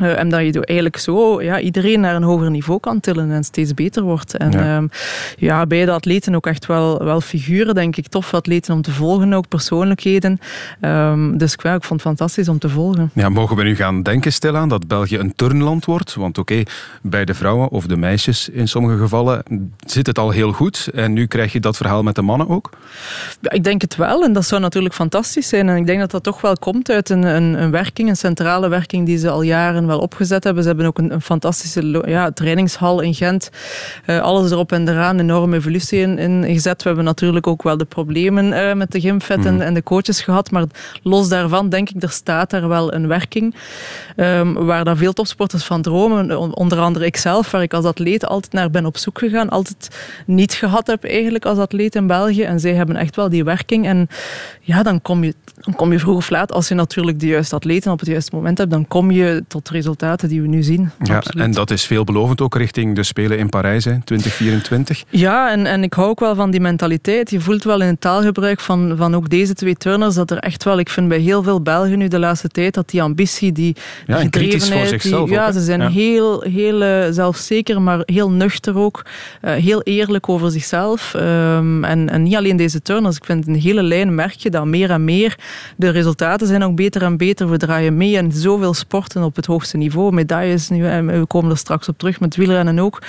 Uh, 0.00 0.18
en 0.18 0.28
dat 0.28 0.40
je 0.40 0.64
eigenlijk 0.64 0.96
zo 0.96 1.42
ja, 1.42 1.60
iedereen 1.60 2.00
naar 2.00 2.14
een 2.14 2.22
hoger 2.22 2.50
niveau 2.50 2.80
kan 2.80 3.00
tillen 3.00 3.30
en 3.30 3.44
steeds 3.44 3.74
beter 3.74 4.02
wordt. 4.02 4.36
En 4.36 4.50
ja, 4.50 4.76
um, 4.76 4.90
ja 5.36 5.66
beide 5.66 5.90
atleten 5.90 6.34
ook 6.34 6.46
echt 6.46 6.66
wel, 6.66 7.04
wel 7.04 7.20
figuren, 7.20 7.74
denk 7.74 7.96
ik. 7.96 8.08
Tof 8.08 8.34
atleten 8.34 8.74
om 8.74 8.82
te 8.82 8.90
volgen, 8.90 9.32
ook 9.32 9.48
persoonlijkheden. 9.48 10.40
Um, 10.80 11.38
dus 11.38 11.52
ik, 11.52 11.60
vond 11.60 11.88
het 11.88 12.00
fantastisch 12.00 12.48
om 12.48 12.58
te 12.58 12.68
volgen. 12.68 13.10
Ja, 13.14 13.28
mogen 13.28 13.56
we 13.56 13.62
nu 13.62 13.76
gaan 13.76 14.02
denken 14.02 14.32
stilaan 14.32 14.68
dat 14.68 14.86
België 14.86 15.18
een 15.18 15.34
turnland 15.34 15.84
wordt? 15.84 16.14
Want 16.14 16.38
oké, 16.38 16.62
bij 17.02 17.24
de 17.24 17.34
vrouwen 17.34 17.68
of 17.68 17.86
de 17.86 17.96
meisjes 17.96 18.48
in 18.48 18.68
sommige 18.68 18.98
gevallen 18.98 19.42
zit 19.86 20.06
het 20.06 20.18
al 20.18 20.30
heel 20.30 20.52
goed. 20.52 20.88
En 20.94 21.12
nu 21.12 21.26
krijg 21.26 21.52
je 21.52 21.60
dat 21.60 21.76
verhaal 21.76 22.02
met 22.02 22.14
de 22.14 22.22
mannen 22.22 22.48
ook? 22.48 22.70
Ja, 23.40 23.50
ik 23.50 23.64
denk 23.64 23.80
het 23.80 23.96
wel. 23.96 24.24
En 24.24 24.32
dat 24.32 24.46
zou 24.46 24.60
natuurlijk 24.60 24.94
fantastisch 24.94 25.48
zijn. 25.48 25.68
En 25.68 25.76
ik 25.76 25.86
denk 25.86 26.00
dat 26.00 26.10
dat 26.10 26.22
toch 26.22 26.40
wel 26.40 26.56
komt 26.56 26.90
uit 26.90 27.10
een, 27.10 27.22
een, 27.22 27.62
een 27.62 27.70
werking, 27.70 28.08
een 28.08 28.16
centrale 28.16 28.68
werking 28.68 29.06
die 29.06 29.18
ze 29.18 29.30
al 29.30 29.42
jaren 29.42 29.86
wel 29.90 29.98
opgezet 29.98 30.44
hebben. 30.44 30.62
Ze 30.62 30.68
hebben 30.68 30.86
ook 30.86 30.98
een, 30.98 31.12
een 31.12 31.20
fantastische 31.20 32.02
ja, 32.06 32.30
trainingshal 32.30 33.00
in 33.00 33.14
Gent. 33.14 33.50
Uh, 34.06 34.20
alles 34.20 34.50
erop 34.50 34.72
en 34.72 34.88
eraan, 34.88 35.18
enorme 35.18 35.56
evolutie 35.56 36.00
in, 36.00 36.18
in, 36.18 36.44
gezet. 36.44 36.82
We 36.82 36.88
hebben 36.88 37.04
natuurlijk 37.04 37.46
ook 37.46 37.62
wel 37.62 37.76
de 37.76 37.84
problemen 37.84 38.52
uh, 38.52 38.72
met 38.72 38.92
de 38.92 39.00
gymfet 39.00 39.38
mm. 39.38 39.46
en, 39.46 39.54
mhm. 39.54 39.62
en, 39.62 39.74
de 39.74 39.82
coaches 39.82 40.20
gehad. 40.20 40.50
Maar 40.50 40.64
los 41.02 41.28
daarvan 41.28 41.68
denk 41.68 41.90
ik, 41.90 42.02
er 42.02 42.10
staat 42.10 42.50
daar 42.50 42.68
wel 42.68 42.94
een 42.94 43.06
werking. 43.06 43.54
Um, 44.16 44.54
waar 44.54 44.84
dan 44.84 44.96
veel 44.96 45.12
topsporters 45.12 45.64
van 45.64 45.82
dromen. 45.82 46.56
Onder 46.56 46.78
andere 46.78 47.04
ikzelf, 47.04 47.50
waar 47.50 47.62
ik 47.62 47.74
als 47.74 47.84
atleet 47.84 48.26
altijd 48.26 48.52
naar 48.52 48.70
ben 48.70 48.86
op 48.86 48.96
zoek 48.96 49.18
gegaan. 49.18 49.48
Altijd 49.48 49.88
niet 50.26 50.52
gehad 50.52 50.86
heb 50.86 51.04
eigenlijk 51.04 51.44
als 51.44 51.58
atleet 51.58 51.94
in 51.94 52.06
België. 52.06 52.42
En 52.42 52.60
zij 52.60 52.74
hebben 52.74 52.96
echt 52.96 53.16
wel 53.16 53.28
die 53.28 53.44
werking. 53.44 53.86
En 53.86 54.08
ja, 54.60 54.82
dan 54.82 55.02
kom 55.02 55.24
je, 55.24 55.34
dan 55.54 55.74
kom 55.74 55.92
je 55.92 55.98
vroeg 55.98 56.16
of 56.16 56.30
laat, 56.30 56.52
als 56.52 56.68
je 56.68 56.74
natuurlijk 56.74 57.20
de 57.20 57.26
juiste 57.26 57.54
atleten 57.54 57.92
op 57.92 57.98
het 57.98 58.08
juiste 58.08 58.34
moment 58.34 58.58
hebt, 58.58 58.70
dan 58.70 58.88
kom 58.88 59.10
je 59.10 59.44
tot 59.48 59.68
resultaten 59.68 59.79
die 60.28 60.42
we 60.42 60.48
nu 60.48 60.62
zien. 60.62 60.90
Ja, 61.02 61.22
en 61.36 61.52
dat 61.52 61.70
is 61.70 61.86
veelbelovend 61.86 62.40
ook 62.40 62.54
richting 62.54 62.96
de 62.96 63.02
Spelen 63.02 63.38
in 63.38 63.48
Parijs, 63.48 63.84
hè, 63.84 63.98
2024. 64.04 65.04
Ja, 65.08 65.50
en, 65.50 65.66
en 65.66 65.82
ik 65.82 65.94
hou 65.94 66.08
ook 66.08 66.20
wel 66.20 66.34
van 66.34 66.50
die 66.50 66.60
mentaliteit. 66.60 67.30
Je 67.30 67.40
voelt 67.40 67.64
wel 67.64 67.80
in 67.80 67.86
het 67.86 68.00
taalgebruik 68.00 68.60
van, 68.60 68.94
van 68.96 69.14
ook 69.14 69.28
deze 69.28 69.54
twee 69.54 69.74
turners 69.74 70.14
dat 70.14 70.30
er 70.30 70.38
echt 70.38 70.64
wel, 70.64 70.78
ik 70.78 70.88
vind 70.88 71.08
bij 71.08 71.18
heel 71.18 71.42
veel 71.42 71.60
Belgen 71.62 71.98
nu 71.98 72.08
de 72.08 72.18
laatste 72.18 72.48
tijd, 72.48 72.74
dat 72.74 72.88
die 72.88 73.02
ambitie, 73.02 73.52
die, 73.52 73.76
ja, 74.06 74.16
gedrevenheid, 74.16 75.02
die, 75.02 75.26
ja, 75.26 75.52
ze 75.52 75.60
zijn 75.60 75.80
heel, 75.80 76.40
heel 76.40 76.82
uh, 76.82 77.04
zelfzeker, 77.10 77.82
maar 77.82 78.02
heel 78.04 78.30
nuchter 78.30 78.76
ook. 78.76 79.04
Uh, 79.42 79.52
heel 79.52 79.82
eerlijk 79.82 80.28
over 80.28 80.50
zichzelf. 80.50 81.14
Um, 81.14 81.84
en, 81.84 82.10
en 82.10 82.22
niet 82.22 82.36
alleen 82.36 82.56
deze 82.56 82.82
turners, 82.82 83.16
ik 83.16 83.24
vind 83.24 83.46
een 83.46 83.54
hele 83.54 83.82
lijn 83.82 84.14
merk 84.14 84.34
je 84.34 84.50
dat 84.50 84.64
meer 84.64 84.90
en 84.90 85.04
meer. 85.04 85.38
De 85.76 85.88
resultaten 85.88 86.46
zijn 86.46 86.64
ook 86.64 86.76
beter 86.76 87.02
en 87.02 87.16
beter. 87.16 87.50
We 87.50 87.56
draaien 87.56 87.96
mee 87.96 88.16
en 88.16 88.32
zoveel 88.32 88.74
sporten 88.74 89.22
op 89.22 89.36
het 89.36 89.46
hoogste 89.46 89.59
niveau. 89.72 90.12
Medailles 90.12 90.68
nu, 90.68 90.82
we 90.82 91.24
komen 91.26 91.50
er 91.50 91.56
straks 91.56 91.88
op 91.88 91.98
terug 91.98 92.20
met 92.20 92.36
wielrennen 92.36 92.78
ook. 92.78 93.02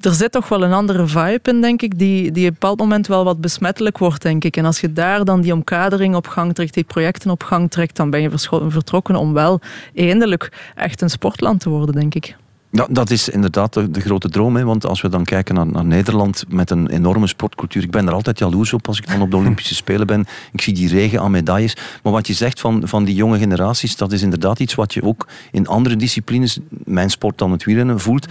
Er 0.00 0.12
zit 0.12 0.32
toch 0.32 0.48
wel 0.48 0.62
een 0.62 0.72
andere 0.72 1.06
vibe 1.06 1.50
in, 1.50 1.60
denk 1.60 1.82
ik, 1.82 1.98
die, 1.98 2.32
die 2.32 2.42
op 2.42 2.52
een 2.52 2.58
bepaald 2.58 2.78
moment 2.78 3.06
wel 3.06 3.24
wat 3.24 3.40
besmettelijk 3.40 3.98
wordt, 3.98 4.22
denk 4.22 4.44
ik. 4.44 4.56
En 4.56 4.64
als 4.64 4.80
je 4.80 4.92
daar 4.92 5.24
dan 5.24 5.40
die 5.40 5.52
omkadering 5.52 6.14
op 6.14 6.26
gang 6.26 6.54
trekt, 6.54 6.74
die 6.74 6.84
projecten 6.84 7.30
op 7.30 7.42
gang 7.42 7.70
trekt, 7.70 7.96
dan 7.96 8.10
ben 8.10 8.20
je 8.20 8.30
vertrokken 8.68 9.16
om 9.16 9.32
wel 9.32 9.60
eindelijk 9.94 10.72
echt 10.74 11.00
een 11.00 11.10
sportland 11.10 11.60
te 11.60 11.68
worden, 11.68 11.94
denk 11.94 12.14
ik. 12.14 12.36
Ja, 12.74 12.86
dat 12.90 13.10
is 13.10 13.28
inderdaad 13.28 13.72
de, 13.72 14.00
grote 14.00 14.28
droom. 14.28 14.56
Hè? 14.56 14.64
Want 14.64 14.86
als 14.86 15.00
we 15.00 15.08
dan 15.08 15.24
kijken 15.24 15.54
naar, 15.54 15.66
naar, 15.66 15.84
Nederland 15.84 16.44
met 16.48 16.70
een 16.70 16.88
enorme 16.88 17.26
sportcultuur. 17.26 17.82
Ik 17.82 17.90
ben 17.90 18.06
er 18.06 18.12
altijd 18.12 18.38
jaloers 18.38 18.72
op 18.72 18.88
als 18.88 18.98
ik 18.98 19.08
dan 19.08 19.20
op 19.20 19.30
de 19.30 19.36
Olympische 19.36 19.74
Spelen 19.74 20.06
ben. 20.06 20.26
Ik 20.52 20.60
zie 20.60 20.74
die 20.74 20.88
regen 20.88 21.20
aan 21.20 21.30
medailles. 21.30 21.76
Maar 22.02 22.12
wat 22.12 22.26
je 22.26 22.32
zegt 22.32 22.60
van, 22.60 22.88
van 22.88 23.04
die 23.04 23.14
jonge 23.14 23.38
generaties, 23.38 23.96
dat 23.96 24.12
is 24.12 24.22
inderdaad 24.22 24.60
iets 24.60 24.74
wat 24.74 24.94
je 24.94 25.02
ook 25.02 25.28
in 25.50 25.66
andere 25.66 25.96
disciplines, 25.96 26.58
mijn 26.68 27.10
sport 27.10 27.38
dan 27.38 27.50
het 27.50 27.64
wielrennen, 27.64 28.00
voelt. 28.00 28.26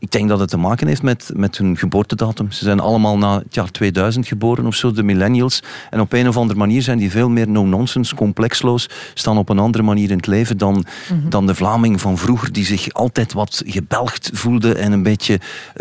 Ik 0.00 0.10
denk 0.10 0.28
dat 0.28 0.40
het 0.40 0.48
te 0.48 0.56
maken 0.56 0.86
heeft 0.86 1.02
met, 1.02 1.30
met 1.34 1.58
hun 1.58 1.76
geboortedatum. 1.76 2.50
Ze 2.50 2.64
zijn 2.64 2.80
allemaal 2.80 3.18
na 3.18 3.38
het 3.38 3.54
jaar 3.54 3.70
2000 3.70 4.26
geboren 4.26 4.66
of 4.66 4.74
zo, 4.74 4.92
de 4.92 5.02
millennials. 5.02 5.62
En 5.90 6.00
op 6.00 6.12
een 6.12 6.28
of 6.28 6.36
andere 6.36 6.58
manier 6.58 6.82
zijn 6.82 6.98
die 6.98 7.10
veel 7.10 7.28
meer 7.28 7.48
no-nonsense, 7.48 8.14
complexloos, 8.14 8.88
staan 9.14 9.38
op 9.38 9.48
een 9.48 9.58
andere 9.58 9.84
manier 9.84 10.10
in 10.10 10.16
het 10.16 10.26
leven 10.26 10.58
dan, 10.58 10.84
mhm. 11.12 11.28
dan 11.28 11.46
de 11.46 11.54
Vlaming 11.54 12.00
van 12.00 12.18
vroeger, 12.18 12.52
die 12.52 12.64
zich 12.64 12.92
altijd 12.92 13.32
wat 13.32 13.62
gebelgd 13.66 14.30
voelde 14.32 14.74
en 14.74 14.92
een 14.92 15.02
beetje 15.02 15.40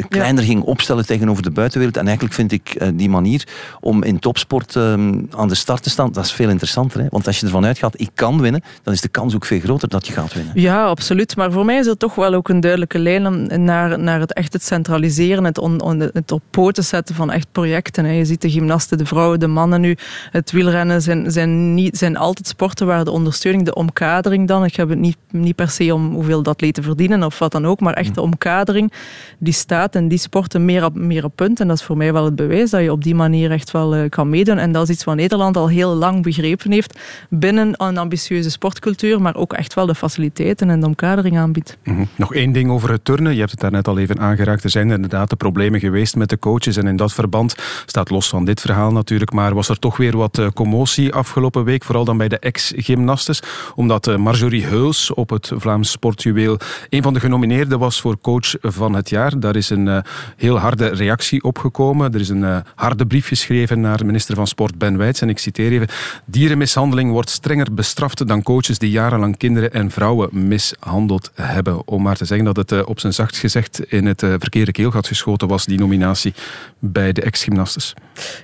kleiner 0.10 0.44
ging 0.44 0.62
opstellen 0.62 1.06
tegenover 1.06 1.44
de 1.44 1.52
buitenwereld. 1.52 1.98
En 1.98 2.06
eigenlijk 2.06 2.36
vind 2.36 2.52
ik 2.52 2.76
uh, 2.82 2.88
die 2.94 3.10
manier 3.10 3.48
om 3.80 4.04
in 4.04 4.20
topsport 4.20 4.76
um, 4.76 5.28
aan 5.36 5.48
de 5.48 5.56
start 5.56 5.84
te 5.84 5.90
staan, 5.90 6.12
dat 6.12 6.26
is 6.26 6.32
veel 6.32 6.50
interessanter. 6.50 7.00
Hè? 7.00 7.08
Want 7.10 7.28
als 7.28 7.40
je 7.40 7.46
ervan 7.46 7.66
uitgaat, 7.66 8.00
ik 8.00 8.10
kan 8.14 8.42
winnen, 8.42 8.64
dan 8.84 8.94
is 8.94 9.02
de 9.02 9.08
kans 9.08 9.36
ook 9.36 9.46
veel 9.46 9.60
groter 9.60 9.90
dat 9.90 10.08
je 10.08 10.14
gaat 10.14 10.34
winnen. 10.34 10.54
Ja, 10.56 10.86
absoluut. 10.86 11.36
Maar 11.36 11.52
voor 11.52 11.66
mij 11.66 11.78
is 11.78 11.86
het 11.86 12.00
toch 12.00 12.16
wel 12.16 12.34
ook 12.34 12.50
een 12.50 12.60
duidelijke 12.60 13.00
lijn 13.00 13.64
naar 13.64 14.00
naar 14.10 14.20
het 14.20 14.34
echt 14.34 14.54
het 14.54 14.64
centraliseren, 14.64 15.44
het, 15.44 15.58
on, 15.58 16.00
het 16.00 16.32
op 16.32 16.42
poten 16.50 16.84
zetten 16.84 17.16
van 17.16 17.32
echt 17.32 17.48
projecten. 17.52 18.06
Je 18.06 18.26
ziet 18.26 18.42
de 18.42 18.52
gymnasten, 18.52 18.98
de 18.98 19.06
vrouwen, 19.06 19.40
de 19.40 19.48
mannen 19.48 19.82
nu, 19.82 19.98
het 20.32 20.52
wielrennen 20.52 21.02
zijn, 21.02 21.32
zijn, 21.32 21.74
niet, 21.74 21.98
zijn 21.98 22.18
altijd 22.18 22.48
sporten 22.48 22.88
waar 22.88 23.04
de 23.04 23.12
ondersteuning, 23.12 23.66
de 23.66 23.74
omkadering 23.74 24.48
dan, 24.48 24.64
ik 24.66 24.76
heb 24.76 24.90
het 24.90 25.00
niet, 25.00 25.18
niet 25.32 25.56
per 25.56 25.70
se 25.70 25.94
om 25.94 26.14
hoeveel 26.14 26.44
dat 26.44 26.58
atleten 26.60 26.84
verdienen 26.84 27.24
of 27.24 27.40
wat 27.40 27.52
dan 27.52 27.66
ook, 27.66 27.80
maar 27.80 27.94
echt 27.94 28.16
de 28.16 28.22
omkadering 28.22 28.92
die 29.38 29.54
staat 29.54 29.96
en 29.96 30.08
die 30.08 30.18
sporten 30.18 30.66
meer 30.66 30.86
op, 30.86 30.96
meer 30.96 31.24
op 31.24 31.36
punt. 31.36 31.60
En 31.60 31.68
dat 31.68 31.78
is 31.78 31.84
voor 31.84 31.98
mij 31.98 32.14
wel 32.14 32.26
het 32.26 32.36
bewijs 32.36 32.70
dat 32.70 32.82
je 32.82 32.92
op 32.92 33.04
die 33.04 33.16
manier 33.16 33.52
echt 33.52 33.72
wel 33.72 33.96
uh, 33.96 34.10
kan 34.10 34.30
meedoen. 34.30 34.58
En 34.58 34.72
dat 34.72 34.84
is 34.84 34.96
iets 34.96 35.04
wat 35.04 35.16
Nederland 35.16 35.58
al 35.58 35.68
heel 35.68 35.96
lang 35.96 36.24
begrepen 36.24 36.72
heeft 36.72 37.00
binnen 37.30 37.74
een 37.78 37.98
ambitieuze 37.98 38.52
sportcultuur, 38.52 39.22
maar 39.22 39.36
ook 39.36 39.54
echt 39.54 39.74
wel 39.74 39.86
de 39.86 39.96
faciliteiten 39.96 40.70
en 40.70 40.80
de 40.80 40.86
omkadering 40.86 41.38
aanbiedt. 41.38 41.78
Mhm. 41.84 42.04
Nog 42.16 42.34
één 42.34 42.52
ding 42.52 42.72
over 42.72 42.92
het 42.92 43.06
turnen. 43.06 43.34
Je 43.34 43.40
hebt 43.40 43.52
het 43.52 43.60
daarnet 43.60 43.88
al 43.88 43.99
even 44.00 44.20
aangeraakt. 44.20 44.64
Er 44.64 44.70
zijn 44.70 44.92
inderdaad 44.92 45.30
de 45.30 45.36
problemen 45.36 45.80
geweest 45.80 46.16
met 46.16 46.30
de 46.30 46.40
coaches. 46.40 46.78
En 46.78 46.88
in 46.88 46.96
dat 46.96 47.14
verband 47.14 47.56
staat 47.86 48.10
los 48.10 48.30
van 48.30 48.46
dit 48.46 48.62
verhaal 48.62 48.92
natuurlijk. 48.92 49.32
Maar 49.32 49.54
was 49.54 49.70
er 49.70 49.80
toch 49.80 49.98
weer 49.98 50.18
wat 50.18 50.38
eh, 50.38 50.48
commotie 50.54 51.14
afgelopen 51.14 51.64
week. 51.64 51.84
Vooral 51.84 52.06
dan 52.06 52.18
bij 52.18 52.28
de 52.28 52.40
ex-gymnastes. 52.40 53.42
Omdat 53.76 54.08
eh, 54.08 54.16
Marjorie 54.16 54.66
Heuls 54.66 55.14
op 55.14 55.30
het 55.30 55.52
Vlaams 55.56 55.92
Sportjuweel 55.92 56.58
een 56.90 57.04
van 57.04 57.14
de 57.14 57.20
genomineerden 57.20 57.80
was 57.80 58.02
voor 58.02 58.18
coach 58.22 58.56
van 58.62 58.94
het 58.94 59.10
jaar. 59.10 59.40
Daar 59.40 59.56
is 59.56 59.70
een 59.70 59.86
uh, 59.86 59.98
heel 60.38 60.60
harde 60.60 60.88
reactie 60.88 61.44
op 61.44 61.58
gekomen. 61.58 62.14
Er 62.14 62.20
is 62.20 62.30
een 62.30 62.64
harde 62.76 63.06
brief 63.06 63.28
geschreven 63.28 63.82
naar 63.82 64.06
minister 64.06 64.36
van 64.36 64.48
Sport 64.48 64.78
Ben 64.78 64.98
Wijts. 64.98 65.22
En 65.22 65.30
ik 65.30 65.40
citeer 65.40 65.72
even. 65.72 65.88
Dierenmishandeling 66.26 67.12
wordt 67.12 67.30
strenger 67.30 67.74
bestraft 67.74 68.28
dan 68.28 68.44
coaches 68.44 68.80
die 68.80 68.90
jarenlang 68.90 69.38
kinderen 69.38 69.74
en 69.74 69.92
vrouwen 69.92 70.48
mishandeld 70.48 71.32
hebben. 71.34 71.88
Om 71.88 72.02
maar 72.02 72.16
te 72.16 72.26
zeggen 72.26 72.54
dat 72.54 72.56
het 72.56 72.86
op 72.86 73.00
zijn 73.00 73.14
zachtst 73.14 73.40
gezegd 73.40 73.82
in 73.90 74.06
het 74.06 74.22
uh, 74.22 74.34
verkeerde 74.38 74.72
keelgat 74.72 75.08
geschoten 75.08 75.48
was, 75.48 75.66
die 75.66 75.80
nominatie 75.80 76.34
bij 76.80 77.12
de 77.12 77.22
ex-gymnastes. 77.22 77.94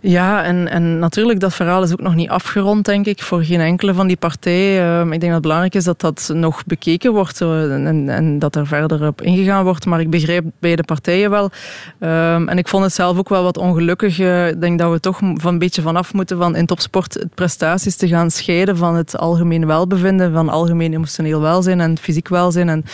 Ja, 0.01 0.43
en, 0.43 0.67
en 0.67 0.99
natuurlijk, 0.99 1.39
dat 1.39 1.53
verhaal 1.53 1.83
is 1.83 1.91
ook 1.91 2.01
nog 2.01 2.15
niet 2.15 2.29
afgerond, 2.29 2.85
denk 2.85 3.05
ik, 3.05 3.21
voor 3.21 3.43
geen 3.43 3.59
enkele 3.59 3.93
van 3.93 4.07
die 4.07 4.17
partijen. 4.17 4.83
Ehm, 4.83 5.03
ik 5.03 5.09
denk 5.09 5.21
dat 5.21 5.31
het 5.31 5.41
belangrijk 5.41 5.75
is 5.75 5.83
dat 5.83 6.01
dat 6.01 6.29
nog 6.33 6.65
bekeken 6.65 7.13
wordt 7.13 7.41
en, 7.41 8.09
en, 8.09 8.39
dat 8.39 8.55
er 8.55 8.67
verder 8.67 9.07
op 9.07 9.21
ingegaan 9.21 9.63
wordt. 9.63 9.85
Maar 9.85 9.99
ik 9.99 10.09
begrijp 10.09 10.45
beide 10.59 10.83
partijen 10.83 11.29
wel. 11.29 11.51
Ehm, 11.99 12.47
en 12.47 12.57
ik 12.57 12.67
vond 12.67 12.83
het 12.83 12.93
zelf 12.93 13.17
ook 13.17 13.29
wel 13.29 13.43
wat 13.43 13.57
ongelukkig. 13.57 14.19
Eh, 14.19 14.47
ik 14.47 14.61
denk 14.61 14.79
dat 14.79 14.91
we 14.91 14.99
toch 14.99 15.17
van 15.17 15.53
een 15.53 15.59
beetje 15.59 15.81
vanaf 15.81 16.13
moeten 16.13 16.37
van 16.37 16.55
in 16.55 16.65
topsport 16.65 17.13
het 17.13 17.35
prestaties 17.35 17.95
te 17.95 18.07
gaan 18.07 18.31
scheiden 18.31 18.77
van 18.77 18.95
het 18.95 19.17
algemeen 19.17 19.65
welbevinden, 19.65 20.33
van 20.33 20.49
algemeen 20.49 20.93
emotioneel 20.93 21.41
welzijn 21.41 21.81
en 21.81 21.97
fysiek 21.97 22.27
welzijn. 22.27 22.69
En 22.69 22.85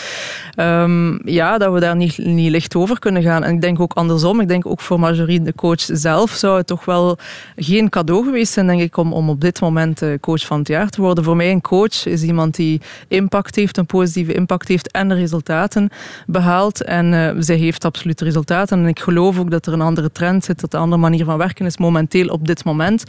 um, 0.83 1.21
ja, 1.25 1.57
dat 1.57 1.73
we 1.73 1.79
daar 1.79 1.95
niet 1.95 2.17
licht 2.49 2.75
over 2.75 2.99
kunnen 2.99 3.21
gaan. 3.21 3.43
En 3.43 3.53
ik 3.53 3.61
denk 3.61 3.79
ook 3.79 3.93
andersom. 3.93 4.39
Ik 4.39 4.47
denk 4.47 4.65
ook 4.65 4.81
voor 4.81 4.99
Marjorie, 4.99 5.41
de 5.41 5.55
coach 5.55 5.81
zelf, 5.81 6.31
zou 6.31 6.57
het 6.57 6.67
toch 6.67 6.85
wel 6.85 7.17
geen 7.55 7.89
cadeau 7.89 8.25
geweest 8.25 8.53
zijn, 8.53 8.67
denk 8.67 8.81
ik, 8.81 8.97
om, 8.97 9.13
om 9.13 9.29
op 9.29 9.41
dit 9.41 9.61
moment 9.61 10.01
eh, 10.01 10.19
coach 10.19 10.45
van 10.45 10.59
het 10.59 10.67
jaar 10.67 10.89
te 10.89 11.01
worden. 11.01 11.23
Voor 11.23 11.35
mij 11.35 11.51
een 11.51 11.61
coach 11.61 12.05
is 12.05 12.23
iemand 12.23 12.55
die 12.55 12.81
impact 13.07 13.55
heeft, 13.55 13.77
een 13.77 13.85
positieve 13.85 14.33
impact 14.33 14.67
heeft 14.67 14.91
en 14.91 15.07
de 15.07 15.15
resultaten 15.15 15.89
behaalt. 16.27 16.83
En 16.83 17.13
uh, 17.13 17.31
zij 17.39 17.55
heeft 17.55 17.85
absoluut 17.85 18.21
resultaten. 18.21 18.79
En 18.79 18.87
ik 18.87 18.99
geloof 18.99 19.39
ook 19.39 19.51
dat 19.51 19.65
er 19.65 19.73
een 19.73 19.81
andere 19.81 20.11
trend 20.11 20.43
zit, 20.43 20.59
dat 20.59 20.73
een 20.73 20.79
andere 20.79 21.01
manier 21.01 21.25
van 21.25 21.37
werken 21.37 21.65
is 21.65 21.77
momenteel 21.77 22.27
op 22.27 22.47
dit 22.47 22.63
moment. 22.63 23.03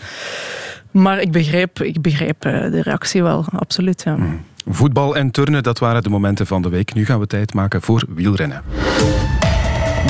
Maar 0.91 1.21
ik 1.21 1.33
begrijp, 1.33 1.81
ik 1.81 2.01
begrijp 2.01 2.45
eh, 2.45 2.71
de 2.71 2.83
reactie 2.83 3.23
wel, 3.23 3.45
absoluut. 3.53 4.03
Ja. 4.03 4.15
Hmm. 4.15 4.41
Voetbal 4.67 5.17
en 5.17 5.31
turnen, 5.31 5.63
dat 5.63 5.79
waren 5.79 6.03
de 6.03 6.09
momenten 6.09 6.47
van 6.47 6.63
de 6.63 6.69
week. 6.69 6.95
Nu 6.95 7.05
gaan 7.05 7.21
we 7.21 7.27
tijd 7.27 7.55
maken 7.55 7.83
voor 7.83 8.05
wielrennen. 8.09 8.63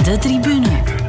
De 0.05 0.17
tribune. 0.21 1.01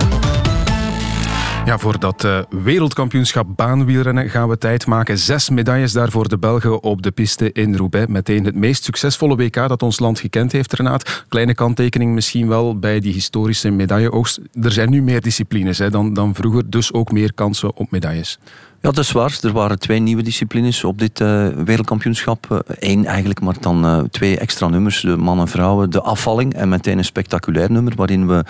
Ja, 1.66 1.78
voor 1.78 2.00
dat 2.00 2.24
uh, 2.24 2.40
wereldkampioenschap 2.50 3.48
baanwielrennen 3.56 4.30
gaan 4.30 4.50
we 4.50 4.58
tijd 4.58 4.86
maken. 4.86 5.18
Zes 5.18 5.50
medailles 5.50 5.92
daarvoor 5.92 6.30
de 6.30 6.38
Belgen 6.38 6.84
op 6.84 7.02
de 7.02 7.12
piste 7.12 7.52
in 7.52 7.76
Roubaix. 7.76 8.08
Meteen 8.08 8.46
het 8.46 8.56
meest 8.56 8.84
succesvolle 8.84 9.36
WK 9.36 9.54
dat 9.54 9.84
ons 9.84 10.00
land 10.00 10.20
gekend 10.20 10.52
heeft, 10.52 10.74
Renaat. 10.74 11.26
Kleine 11.30 11.54
kanttekening 11.54 12.14
misschien 12.14 12.48
wel 12.48 12.80
bij 12.80 13.00
die 13.00 13.14
historische 13.14 13.70
medailleoogst. 13.70 14.40
Er 14.62 14.72
zijn 14.72 14.90
nu 14.90 15.02
meer 15.02 15.22
disciplines 15.22 15.78
hè, 15.78 15.90
dan, 15.90 16.14
dan 16.14 16.36
vroeger, 16.36 16.70
dus 16.70 16.94
ook 16.94 17.12
meer 17.12 17.34
kansen 17.34 17.76
op 17.76 17.92
medailles. 17.92 18.40
Ja, 18.84 18.92
dat 18.92 19.04
is 19.04 19.12
waar. 19.12 19.38
Er 19.42 19.52
waren 19.52 19.80
twee 19.80 20.00
nieuwe 20.00 20.22
disciplines 20.22 20.84
op 20.84 21.00
dit 21.00 21.20
uh, 21.20 21.48
wereldkampioenschap. 21.48 22.64
Eén 22.80 23.06
eigenlijk, 23.06 23.42
maar 23.42 23.56
dan 23.60 23.86
uh, 23.86 24.00
twee 24.12 24.38
extra 24.38 24.68
nummers. 24.68 25.02
De 25.02 25.18
mannen 25.18 25.46
en 25.46 25.52
vrouwen. 25.52 25.90
De 25.90 26.02
afvalling 26.02 26.54
en 26.54 26.70
meteen 26.70 26.98
een 26.98 27.06
spectaculair 27.06 27.72
nummer 27.72 27.96
waarin 27.96 28.28
we 28.28 28.46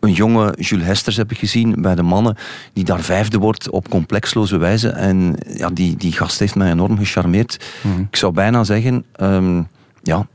een 0.00 0.12
jonge 0.12 0.54
Jules 0.58 0.86
Hesters 0.86 1.16
hebben 1.16 1.36
gezien 1.36 1.82
bij 1.82 1.94
de 1.94 2.02
mannen, 2.02 2.36
die 2.72 2.84
daar 2.84 3.00
vijfde 3.00 3.38
wordt 3.38 3.70
op 3.70 3.88
complexloze 3.88 4.56
wijze. 4.56 4.88
En 4.88 5.36
ja, 5.56 5.70
die, 5.70 5.96
die 5.96 6.12
gast 6.12 6.38
heeft 6.38 6.54
mij 6.54 6.70
enorm 6.70 6.98
gecharmeerd. 6.98 7.64
Mhm. 7.82 8.00
Ik 8.00 8.16
zou 8.16 8.32
bijna 8.32 8.64
zeggen, 8.64 9.04
um, 9.20 9.68
ja, 10.02 10.26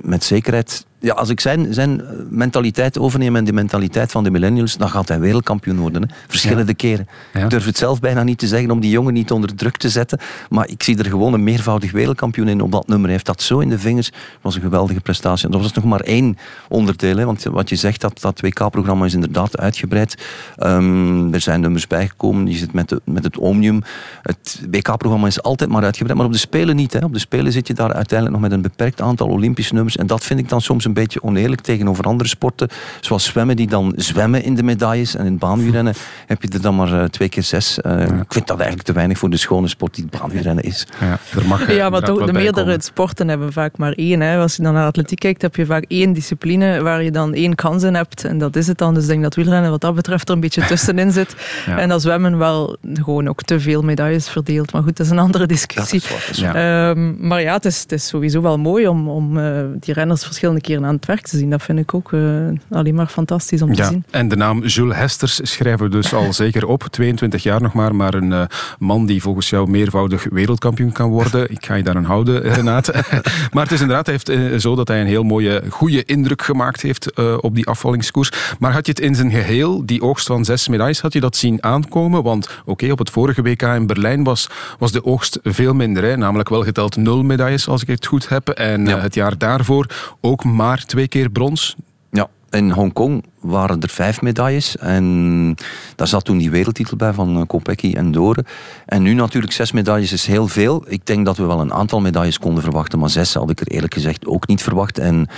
met 0.00 0.24
zekerheid 0.24 0.86
ja, 1.00 1.14
als 1.14 1.28
ik 1.28 1.40
zijn, 1.40 1.74
zijn 1.74 2.02
mentaliteit 2.28 2.98
overneem 2.98 3.36
en 3.36 3.44
de 3.44 3.52
mentaliteit 3.52 4.10
van 4.10 4.24
de 4.24 4.30
millennials, 4.30 4.76
dan 4.76 4.88
gaat 4.88 5.08
hij 5.08 5.20
wereldkampioen 5.20 5.78
worden. 5.78 6.02
Hè. 6.02 6.08
Verschillende 6.28 6.74
keren. 6.74 7.08
Ik 7.32 7.50
durf 7.50 7.64
het 7.64 7.78
zelf 7.78 8.00
bijna 8.00 8.22
niet 8.22 8.38
te 8.38 8.46
zeggen 8.46 8.70
om 8.70 8.80
die 8.80 8.90
jongen 8.90 9.12
niet 9.12 9.30
onder 9.30 9.54
druk 9.54 9.76
te 9.76 9.88
zetten. 9.88 10.18
Maar 10.48 10.68
ik 10.68 10.82
zie 10.82 10.98
er 10.98 11.04
gewoon 11.04 11.32
een 11.32 11.44
meervoudig 11.44 11.92
wereldkampioen 11.92 12.48
in 12.48 12.60
op 12.60 12.72
dat 12.72 12.86
nummer. 12.86 13.04
Hij 13.04 13.12
heeft 13.12 13.26
dat 13.26 13.42
zo 13.42 13.58
in 13.58 13.68
de 13.68 13.78
vingers. 13.78 14.10
Dat 14.10 14.20
was 14.40 14.54
een 14.54 14.60
geweldige 14.60 15.00
prestatie. 15.00 15.44
En 15.44 15.50
dat 15.50 15.60
was 15.60 15.72
nog 15.72 15.84
maar 15.84 16.00
één 16.00 16.38
onderdeel. 16.68 17.16
Hè, 17.16 17.24
want 17.24 17.42
wat 17.42 17.68
je 17.68 17.76
zegt, 17.76 18.00
dat, 18.00 18.20
dat 18.20 18.40
WK-programma 18.40 19.04
is 19.04 19.14
inderdaad 19.14 19.58
uitgebreid. 19.58 20.14
Um, 20.58 21.34
er 21.34 21.40
zijn 21.40 21.60
nummers 21.60 21.86
bijgekomen. 21.86 22.46
Je 22.46 22.56
zit 22.56 22.72
met, 22.72 22.88
de, 22.88 23.00
met 23.04 23.24
het 23.24 23.38
Omnium. 23.38 23.82
Het 24.22 24.62
WK-programma 24.70 25.26
is 25.26 25.42
altijd 25.42 25.70
maar 25.70 25.84
uitgebreid. 25.84 26.18
Maar 26.18 26.26
op 26.26 26.32
de 26.32 26.38
Spelen 26.38 26.76
niet. 26.76 26.92
Hè. 26.92 27.04
Op 27.04 27.12
de 27.12 27.18
Spelen 27.18 27.52
zit 27.52 27.66
je 27.66 27.74
daar 27.74 27.92
uiteindelijk 27.92 28.40
nog 28.40 28.48
met 28.48 28.58
een 28.58 28.62
beperkt 28.62 29.00
aantal 29.00 29.28
Olympische 29.28 29.74
nummers. 29.74 29.96
En 29.96 30.06
dat 30.06 30.24
vind 30.24 30.40
ik 30.40 30.48
dan 30.48 30.60
soms 30.60 30.84
een 30.84 30.89
beetje 30.92 31.22
oneerlijk 31.22 31.60
tegenover 31.60 32.04
andere 32.04 32.28
sporten. 32.28 32.68
Zoals 33.00 33.24
zwemmen, 33.24 33.56
die 33.56 33.66
dan 33.66 33.92
zwemmen 33.96 34.42
in 34.44 34.54
de 34.54 34.62
medailles. 34.62 35.16
En 35.16 35.24
in 35.24 35.30
het 35.30 35.40
baanwielrennen 35.40 35.94
heb 36.26 36.42
je 36.42 36.48
er 36.48 36.60
dan 36.60 36.76
maar 36.76 36.92
uh, 36.92 37.04
twee 37.04 37.28
keer 37.28 37.42
zes. 37.42 37.78
Uh, 37.86 38.02
Ik 38.02 38.32
vind 38.32 38.46
dat 38.46 38.56
eigenlijk 38.56 38.82
te 38.82 38.92
weinig 38.92 39.18
voor 39.18 39.30
de 39.30 39.36
schone 39.36 39.68
sport 39.68 39.94
die 39.94 40.06
het 40.10 40.20
baanwielrennen 40.20 40.64
is. 40.64 40.86
Ja, 41.00 41.18
er 41.38 41.46
mag 41.46 41.72
ja 41.72 41.90
maar 41.90 42.02
toch, 42.02 42.26
de 42.26 42.32
meerdere 42.32 42.76
sporten 42.82 43.28
hebben 43.28 43.52
vaak 43.52 43.76
maar 43.76 43.92
één. 43.92 44.20
Hè. 44.20 44.38
Als 44.38 44.56
je 44.56 44.62
dan 44.62 44.72
naar 44.72 44.86
atletiek 44.86 45.18
kijkt, 45.18 45.42
heb 45.42 45.56
je 45.56 45.66
vaak 45.66 45.84
één 45.88 46.12
discipline 46.12 46.82
waar 46.82 47.02
je 47.02 47.10
dan 47.10 47.34
één 47.34 47.54
kans 47.54 47.82
in 47.82 47.94
hebt. 47.94 48.24
En 48.24 48.38
dat 48.38 48.56
is 48.56 48.66
het 48.66 48.78
dan. 48.78 48.94
Dus 48.94 49.02
ik 49.02 49.08
denk 49.08 49.22
dat 49.22 49.34
wielrennen 49.34 49.70
wat 49.70 49.80
dat 49.80 49.94
betreft 49.94 50.28
er 50.28 50.34
een 50.34 50.40
beetje 50.40 50.66
tussenin 50.72 51.12
zit. 51.12 51.34
ja. 51.66 51.78
En 51.78 51.88
dat 51.88 52.02
zwemmen 52.02 52.38
wel 52.38 52.76
gewoon 52.94 53.28
ook 53.28 53.42
te 53.42 53.60
veel 53.60 53.82
medailles 53.82 54.28
verdeelt. 54.28 54.72
Maar 54.72 54.82
goed, 54.82 54.96
dat 54.96 55.06
is 55.06 55.12
een 55.12 55.18
andere 55.18 55.46
discussie. 55.46 56.02
Ja. 56.32 56.88
Um, 56.90 57.16
maar 57.18 57.40
ja, 57.40 57.52
het 57.52 57.64
is, 57.64 57.80
het 57.80 57.92
is 57.92 58.06
sowieso 58.06 58.42
wel 58.42 58.58
mooi 58.58 58.86
om, 58.88 59.08
om 59.08 59.36
uh, 59.36 59.60
die 59.80 59.94
renners 59.94 60.24
verschillende 60.24 60.60
aan 60.84 60.94
het 60.94 61.06
werk 61.06 61.26
te 61.26 61.36
zien. 61.36 61.50
Dat 61.50 61.62
vind 61.62 61.78
ik 61.78 61.94
ook 61.94 62.12
uh, 62.12 62.48
alleen 62.70 62.94
maar 62.94 63.06
fantastisch 63.06 63.62
om 63.62 63.74
te 63.74 63.84
zien. 63.84 64.04
En 64.10 64.28
de 64.28 64.36
naam 64.36 64.64
Jules 64.64 64.96
Hesters 64.96 65.40
schrijven 65.42 65.84
we 65.84 65.90
dus 65.90 66.14
al 66.14 66.32
zeker 66.44 66.66
op. 66.66 66.82
22 66.90 67.42
jaar 67.42 67.62
nog 67.62 67.72
maar, 67.72 67.94
maar 67.94 68.14
een 68.14 68.30
uh, 68.30 68.42
man 68.78 69.06
die 69.06 69.22
volgens 69.22 69.50
jou 69.50 69.70
meervoudig 69.70 70.26
wereldkampioen 70.30 70.92
kan 70.92 71.10
worden. 71.10 71.50
Ik 71.50 71.66
ga 71.66 71.74
je 71.74 71.82
daar 71.82 71.96
aan 71.96 72.04
houden, 72.04 72.42
Renate. 72.54 72.92
maar 73.52 73.62
het 73.62 73.72
is 73.72 73.80
inderdaad 73.80 74.06
hij 74.06 74.18
heeft, 74.24 74.62
zo 74.62 74.74
dat 74.74 74.88
hij 74.88 75.00
een 75.00 75.06
heel 75.06 75.22
mooie, 75.22 75.62
goede 75.68 76.04
indruk 76.04 76.42
gemaakt 76.42 76.82
heeft 76.82 77.18
op 77.40 77.54
die 77.54 77.66
afvallingskoers. 77.66 78.30
Maar 78.58 78.72
had 78.72 78.86
je 78.86 78.92
het 78.92 79.00
in 79.00 79.14
zijn 79.14 79.30
geheel, 79.30 79.86
die 79.86 80.02
oogst 80.02 80.26
van 80.26 80.44
zes 80.44 80.68
medailles, 80.68 81.00
had 81.00 81.12
je 81.12 81.20
dat 81.20 81.36
zien 81.36 81.62
aankomen? 81.62 82.22
Want 82.22 82.48
oké, 82.60 82.70
okay, 82.70 82.90
op 82.90 82.98
het 82.98 83.10
vorige 83.10 83.42
WK 83.42 83.62
in 83.62 83.86
Berlijn 83.86 84.24
was, 84.24 84.48
was 84.78 84.92
de 84.92 85.04
oogst 85.04 85.38
veel 85.42 85.74
minder. 85.74 86.02
Hè? 86.02 86.16
Namelijk 86.16 86.48
wel 86.48 86.62
geteld 86.62 86.96
nul 86.96 87.22
medailles, 87.22 87.68
als 87.68 87.82
ik 87.82 87.88
het 87.88 88.06
goed 88.06 88.28
heb. 88.28 88.48
En 88.48 88.86
ja. 88.86 88.98
het 88.98 89.14
jaar 89.14 89.38
daarvoor 89.38 89.86
ook 90.20 90.44
maar 90.44 90.69
twee 90.78 91.08
keer 91.08 91.30
brons. 91.30 91.76
Ja, 92.10 92.28
in 92.50 92.70
Hongkong 92.70 93.24
waren 93.40 93.80
er 93.80 93.88
vijf 93.88 94.20
medailles. 94.20 94.76
En 94.76 95.54
daar 95.96 96.06
zat 96.06 96.24
toen 96.24 96.38
die 96.38 96.50
wereldtitel 96.50 96.96
bij 96.96 97.12
van 97.12 97.46
Kopecky 97.46 97.92
en 97.92 98.12
Doren. 98.12 98.46
En 98.86 99.02
nu 99.02 99.14
natuurlijk 99.14 99.52
zes 99.52 99.72
medailles 99.72 100.12
is 100.12 100.26
heel 100.26 100.48
veel. 100.48 100.84
Ik 100.86 101.06
denk 101.06 101.26
dat 101.26 101.36
we 101.36 101.44
wel 101.44 101.60
een 101.60 101.72
aantal 101.72 102.00
medailles 102.00 102.38
konden 102.38 102.62
verwachten. 102.62 102.98
Maar 102.98 103.10
zes 103.10 103.34
had 103.34 103.50
ik 103.50 103.60
er 103.60 103.66
eerlijk 103.66 103.94
gezegd 103.94 104.26
ook 104.26 104.46
niet 104.46 104.62
verwacht. 104.62 104.98
En 104.98 105.28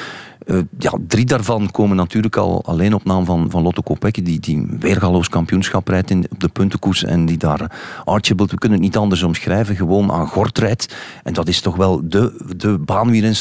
uh, 0.47 0.59
ja, 0.79 0.93
drie 1.07 1.25
daarvan 1.25 1.71
komen 1.71 1.97
natuurlijk 1.97 2.37
al 2.37 2.65
alleen 2.65 2.95
op 2.95 3.05
naam 3.05 3.25
van, 3.25 3.51
van 3.51 3.63
Lotto 3.63 3.83
Kopecky, 3.83 4.23
die, 4.23 4.41
die 4.41 4.67
weergaloos 4.79 5.29
kampioenschap 5.29 5.89
rijdt 5.89 6.11
in, 6.11 6.27
op 6.31 6.41
de 6.41 6.49
puntenkoers 6.49 7.05
en 7.05 7.27
die 7.27 7.37
daar 7.37 7.71
Archibald, 8.05 8.51
we 8.51 8.59
kunnen 8.59 8.79
het 8.79 8.87
niet 8.87 8.97
anders 8.97 9.23
omschrijven, 9.23 9.77
gewoon 9.77 10.13
aan 10.13 10.27
gort 10.27 10.59
rijdt. 10.59 10.95
En 11.23 11.33
dat 11.33 11.49
is 11.49 11.61
toch 11.61 11.77
wel 11.77 12.01
de, 12.05 12.55
de 12.57 12.81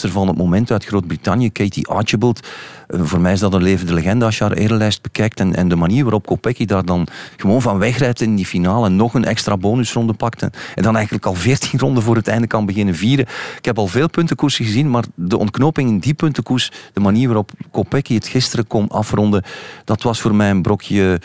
van 0.10 0.28
het 0.28 0.38
moment 0.38 0.72
uit 0.72 0.86
Groot-Brittannië, 0.86 1.52
Katie 1.52 1.88
Archibald. 1.88 2.48
Uh, 2.90 3.02
voor 3.04 3.22
mij 3.22 3.34
is 3.34 3.40
dat 3.40 3.54
een 3.54 3.64
levende 3.64 3.94
legende 3.94 4.26
als 4.26 4.38
je 4.38 4.51
haar 4.52 4.64
erenlijst 4.64 5.02
bekijkt. 5.02 5.40
En, 5.40 5.56
en 5.56 5.68
de 5.68 5.76
manier 5.76 6.04
waarop 6.04 6.26
Kopecky 6.26 6.66
daar 6.66 6.86
dan 6.86 7.08
gewoon 7.38 7.62
van 7.62 7.78
wegrijdt 7.78 8.22
in 8.22 8.36
die 8.36 8.46
finale 8.46 8.86
en 8.86 8.96
nog 8.96 9.14
een 9.14 9.26
extra 9.26 9.58
bonusronde 9.58 10.14
pakt. 10.14 10.42
En, 10.42 10.52
en 10.76 10.84
dan 10.84 10.96
eigenlijk 10.96 11.26
al 11.26 11.34
veertien 11.34 11.80
ronden 11.86 12.04
voor 12.04 12.16
het 12.16 12.28
einde 12.28 12.48
kan 12.48 12.66
beginnen 12.66 12.96
vieren. 12.96 13.26
Ik 13.58 13.66
heb 13.66 13.78
al 13.78 13.88
veel 13.88 14.10
puntenkoersen 14.10 14.66
gezien, 14.66 14.90
maar 14.90 15.04
de 15.16 15.38
ontknoping 15.38 15.90
in 15.90 16.00
die 16.00 16.14
puntenkoers 16.14 16.72
de 16.94 17.00
manier 17.00 17.28
waarop 17.28 17.52
Kopecky 17.72 18.14
het 18.14 18.28
gisteren 18.28 18.68
kon 18.68 18.88
afronden, 18.88 19.44
dat 19.86 20.02
was 20.02 20.22
voor 20.22 20.36
mij 20.36 20.50
een 20.50 20.62
brokje 20.62 21.20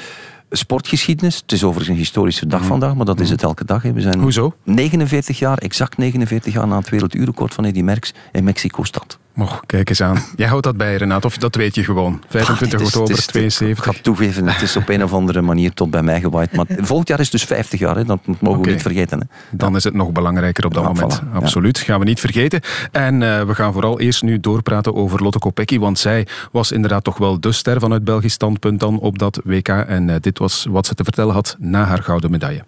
sportgeschiedenis. 0.50 1.36
Het 1.36 1.52
is 1.52 1.64
overigens 1.64 1.88
een 1.88 2.02
historische 2.02 2.46
dag 2.46 2.64
vandaag, 2.64 2.94
maar 2.94 3.06
dat 3.06 3.20
is 3.20 3.30
het 3.30 3.42
elke 3.42 3.64
dag. 3.64 3.82
Hè. 3.82 3.92
We 3.92 4.00
zijn 4.00 4.20
Hoezo? 4.20 4.54
49 4.64 5.38
jaar, 5.38 5.58
exact 5.58 5.96
49 5.96 6.52
jaar 6.52 6.66
na 6.66 6.78
het 6.78 6.88
werelduurrecord 6.88 7.54
van 7.54 7.64
Eddy 7.64 7.82
Merckx 7.82 8.12
in 8.32 8.44
Mexico-stad. 8.44 9.18
Mocht, 9.36 9.66
kijk 9.66 9.88
eens 9.88 10.00
aan. 10.00 10.22
Jij 10.36 10.46
houdt 10.46 10.64
dat 10.64 10.76
bij, 10.76 10.96
Renat, 10.96 11.24
of 11.24 11.36
dat 11.36 11.54
weet 11.54 11.74
je 11.74 11.84
gewoon. 11.84 12.22
25 12.28 12.80
Ach, 12.80 12.86
is, 12.86 12.94
oktober 12.94 13.18
is, 13.18 13.26
72. 13.26 13.86
Ik 13.86 13.94
ga 13.94 14.02
toegeven, 14.02 14.48
het 14.48 14.62
is 14.62 14.76
op 14.76 14.88
een 14.88 15.04
of 15.04 15.12
andere 15.12 15.40
manier 15.40 15.72
tot 15.72 15.90
bij 15.90 16.02
mij 16.02 16.20
gewaaid. 16.20 16.52
Maar 16.52 16.66
volgend 16.78 17.08
jaar 17.08 17.20
is 17.20 17.30
dus 17.30 17.44
50 17.44 17.80
jaar, 17.80 17.96
hè. 17.96 18.04
dat 18.04 18.18
mogen 18.26 18.48
okay. 18.48 18.62
we 18.62 18.70
niet 18.70 18.82
vergeten. 18.82 19.18
Hè. 19.18 19.26
Dan 19.50 19.76
is 19.76 19.84
het 19.84 19.94
nog 19.94 20.12
belangrijker 20.12 20.64
op 20.64 20.74
dat 20.74 20.82
ja, 20.82 20.88
moment. 20.88 21.20
Voilà. 21.20 21.32
Absoluut, 21.32 21.78
ja. 21.78 21.84
gaan 21.84 21.98
we 21.98 22.04
niet 22.04 22.20
vergeten. 22.20 22.60
En 22.92 23.20
uh, 23.20 23.42
we 23.42 23.54
gaan 23.54 23.72
vooral 23.72 24.00
eerst 24.00 24.22
nu 24.22 24.40
doorpraten 24.40 24.94
over 24.94 25.22
Lotte 25.22 25.38
Kopecky, 25.38 25.78
want 25.78 25.98
zij 25.98 26.26
was 26.52 26.72
inderdaad 26.72 27.04
toch 27.04 27.18
wel 27.18 27.40
de 27.40 27.52
ster 27.52 27.80
vanuit 27.80 28.04
Belgisch 28.04 28.32
standpunt 28.32 28.80
dan 28.80 28.98
op 28.98 29.18
dat 29.18 29.40
WK. 29.44 29.68
En 29.68 30.08
uh, 30.08 30.14
dit 30.20 30.38
was 30.38 30.66
wat 30.70 30.86
ze 30.86 30.94
te 30.94 31.04
vertellen 31.04 31.34
had 31.34 31.56
na 31.58 31.84
haar 31.84 32.02
gouden 32.02 32.30
medaille. 32.30 32.64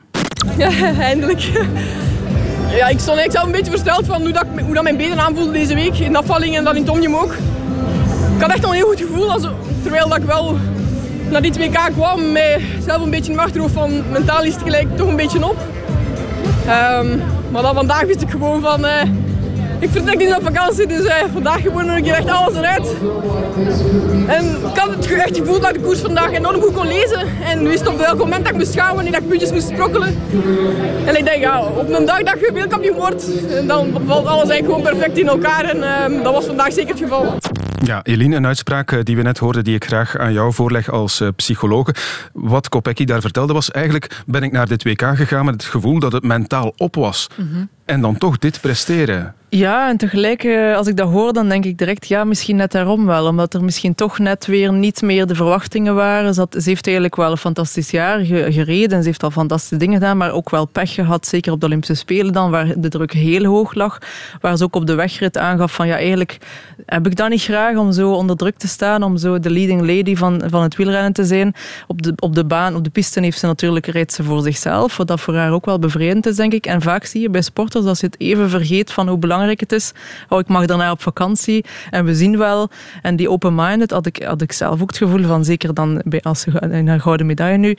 Ja, 0.56 0.70
eindelijk. 1.10 1.50
Ja, 2.78 2.88
ik 2.88 3.00
stond 3.00 3.18
eigenlijk 3.18 3.32
zelf 3.32 3.44
een 3.44 3.52
beetje 3.52 3.70
versteld 3.70 4.06
van 4.06 4.20
hoe, 4.20 4.32
dat, 4.32 4.44
hoe 4.64 4.74
dat 4.74 4.82
mijn 4.82 4.96
benen 4.96 5.18
aanvoelden 5.18 5.52
deze 5.52 5.74
week. 5.74 5.98
In 5.98 6.12
de 6.12 6.18
afvalling 6.18 6.56
en 6.56 6.64
dan 6.64 6.76
in 6.76 6.82
het 6.82 6.90
omnium 6.90 7.14
ook. 7.14 7.32
Ik 8.34 8.40
had 8.40 8.50
echt 8.50 8.64
al 8.64 8.70
een 8.70 8.76
heel 8.76 8.86
goed 8.86 9.00
gevoel. 9.00 9.32
Also, 9.32 9.50
terwijl 9.82 10.08
dat 10.08 10.18
ik 10.18 10.24
wel 10.24 10.56
naar 11.30 11.42
die 11.42 11.52
2K 11.52 11.92
kwam, 11.92 12.32
mij 12.32 12.60
zelf 12.84 13.02
een 13.02 13.10
beetje 13.10 13.32
in 13.32 13.38
achterhoofd 13.38 13.72
van 13.72 14.10
mentaal 14.10 14.42
is 14.42 14.54
het 14.54 14.62
gelijk 14.62 14.96
toch 14.96 15.08
een 15.08 15.16
beetje 15.16 15.48
op. 15.48 15.56
Um, 16.66 17.22
maar 17.50 17.62
dan 17.62 17.74
vandaag 17.74 18.02
wist 18.02 18.22
ik 18.22 18.30
gewoon 18.30 18.60
van... 18.60 18.84
Uh, 18.84 19.02
ik 19.78 19.90
vertrek 19.90 20.18
niet 20.18 20.34
op 20.34 20.42
vakantie, 20.42 20.86
dus 20.86 21.04
uh, 21.04 21.14
vandaag 21.32 21.60
gewoon 21.62 21.88
een 21.88 22.02
keer 22.02 22.14
echt 22.14 22.28
alles 22.28 22.54
eruit. 22.54 22.94
En 24.26 24.44
ik 24.44 24.76
had 24.76 24.90
het 24.90 25.12
echt 25.12 25.36
gevoel 25.36 25.60
dat 25.60 25.68
ik 25.68 25.74
de 25.74 25.80
koers 25.80 26.00
vandaag 26.00 26.32
enorm 26.32 26.60
goed 26.60 26.72
kon 26.72 26.86
lezen. 26.86 27.26
En 27.44 27.62
nu 27.62 27.70
is 27.70 27.78
het 27.78 27.88
op 27.88 27.98
welk 27.98 28.18
moment 28.18 28.44
dat 28.44 28.52
ik 28.52 28.58
moest 28.58 28.74
gaan, 28.74 28.94
wanneer 28.94 29.14
ik 29.14 29.28
puntjes 29.28 29.52
moest 29.52 29.68
sprokkelen. 29.68 30.16
En 31.04 31.16
ik 31.16 31.24
denk, 31.24 31.40
ja, 31.42 31.62
op 31.62 31.88
een 31.92 32.04
dag 32.04 32.22
dat 32.22 32.40
je 32.40 32.50
wereldkampioen 32.52 32.96
wordt, 32.96 33.26
dan 33.66 34.00
valt 34.06 34.26
alles 34.26 34.48
eigenlijk 34.48 34.64
gewoon 34.64 34.82
perfect 34.82 35.18
in 35.18 35.28
elkaar. 35.28 35.64
En 35.64 35.76
uh, 36.12 36.22
dat 36.22 36.32
was 36.32 36.44
vandaag 36.44 36.72
zeker 36.72 36.90
het 36.90 37.02
geval. 37.02 37.38
Ja, 37.82 38.00
Eline, 38.02 38.36
een 38.36 38.46
uitspraak 38.46 39.04
die 39.04 39.16
we 39.16 39.22
net 39.22 39.38
hoorden 39.38 39.64
die 39.64 39.74
ik 39.74 39.84
graag 39.84 40.16
aan 40.16 40.32
jou 40.32 40.52
voorleg 40.52 40.90
als 40.90 41.20
uh, 41.20 41.28
psychologe. 41.36 41.94
Wat 42.32 42.68
Kopecky 42.68 43.04
daar 43.04 43.20
vertelde 43.20 43.52
was, 43.52 43.70
eigenlijk 43.70 44.22
ben 44.26 44.42
ik 44.42 44.52
naar 44.52 44.68
dit 44.68 44.84
WK 44.84 45.02
gegaan 45.14 45.44
met 45.44 45.54
het 45.54 45.64
gevoel 45.64 45.98
dat 45.98 46.12
het 46.12 46.24
mentaal 46.24 46.72
op 46.76 46.94
was. 46.94 47.28
Mm-hmm. 47.36 47.68
En 47.88 48.00
dan 48.00 48.18
toch 48.18 48.38
dit 48.38 48.60
presteren. 48.60 49.34
Ja, 49.50 49.88
en 49.88 49.96
tegelijk, 49.96 50.46
als 50.76 50.86
ik 50.86 50.96
dat 50.96 51.10
hoor, 51.10 51.32
dan 51.32 51.48
denk 51.48 51.64
ik 51.64 51.78
direct, 51.78 52.08
ja, 52.08 52.24
misschien 52.24 52.56
net 52.56 52.72
daarom 52.72 53.06
wel. 53.06 53.26
Omdat 53.26 53.54
er 53.54 53.64
misschien 53.64 53.94
toch 53.94 54.18
net 54.18 54.46
weer 54.46 54.72
niet 54.72 55.02
meer 55.02 55.26
de 55.26 55.34
verwachtingen 55.34 55.94
waren. 55.94 56.34
Ze, 56.34 56.46
heeft 56.50 56.86
eigenlijk 56.86 57.16
wel 57.16 57.30
een 57.30 57.36
fantastisch 57.36 57.90
jaar 57.90 58.20
gereden. 58.24 59.00
Ze 59.00 59.06
heeft 59.06 59.22
al 59.22 59.30
fantastische 59.30 59.76
dingen 59.76 59.94
gedaan, 59.94 60.16
maar 60.16 60.32
ook 60.32 60.50
wel 60.50 60.64
pech 60.64 60.94
gehad. 60.94 61.26
Zeker 61.26 61.52
op 61.52 61.60
de 61.60 61.66
Olympische 61.66 61.94
Spelen 61.94 62.32
dan, 62.32 62.50
waar 62.50 62.80
de 62.80 62.88
druk 62.88 63.12
heel 63.12 63.44
hoog 63.44 63.74
lag. 63.74 63.98
Waar 64.40 64.56
ze 64.56 64.64
ook 64.64 64.74
op 64.74 64.86
de 64.86 64.94
wegrit 64.94 65.38
aangaf 65.38 65.74
van, 65.74 65.86
ja, 65.86 65.96
eigenlijk 65.96 66.38
heb 66.86 67.06
ik 67.06 67.16
dat 67.16 67.28
niet 67.28 67.42
graag 67.42 67.76
om 67.76 67.92
zo 67.92 68.12
onder 68.12 68.36
druk 68.36 68.56
te 68.56 68.68
staan. 68.68 69.02
Om 69.02 69.16
zo 69.16 69.38
de 69.38 69.50
leading 69.50 69.80
lady 69.80 70.16
van, 70.16 70.42
van 70.46 70.62
het 70.62 70.76
wielrennen 70.76 71.12
te 71.12 71.24
zijn. 71.24 71.54
Op 71.86 72.02
de, 72.02 72.12
op 72.16 72.34
de 72.34 72.44
baan, 72.44 72.74
op 72.74 72.84
de 72.84 72.90
piste 72.90 73.20
heeft 73.20 73.38
ze 73.38 73.46
natuurlijk, 73.46 73.86
rijdt 73.86 74.12
ze 74.12 74.22
voor 74.22 74.42
zichzelf. 74.42 74.96
Wat 74.96 75.06
dat 75.06 75.20
voor 75.20 75.34
haar 75.34 75.52
ook 75.52 75.66
wel 75.66 75.78
bevreemd 75.78 76.26
is, 76.26 76.36
denk 76.36 76.52
ik. 76.52 76.66
En 76.66 76.82
vaak 76.82 77.04
zie 77.04 77.20
je 77.20 77.30
bij 77.30 77.42
sporters 77.42 77.77
dat 77.84 77.98
ze 77.98 78.04
het 78.04 78.20
even 78.20 78.50
vergeet 78.50 78.92
van 78.92 79.08
hoe 79.08 79.18
belangrijk 79.18 79.60
het 79.60 79.72
is. 79.72 79.92
Oh, 80.28 80.38
ik 80.38 80.48
mag 80.48 80.66
daarna 80.66 80.90
op 80.90 81.02
vakantie 81.02 81.64
en 81.90 82.04
we 82.04 82.14
zien 82.14 82.38
wel. 82.38 82.70
En 83.02 83.16
die 83.16 83.30
open-minded 83.30 83.90
had 83.90 84.06
ik, 84.06 84.22
had 84.22 84.42
ik 84.42 84.52
zelf 84.52 84.82
ook 84.82 84.88
het 84.88 84.98
gevoel 84.98 85.22
van, 85.22 85.44
zeker 85.44 85.74
dan 85.74 86.02
bij, 86.04 86.20
als 86.22 86.40
ze 86.40 86.50
in 86.70 86.88
haar 86.88 87.00
gouden 87.00 87.26
medaille 87.26 87.58
nu, 87.58 87.76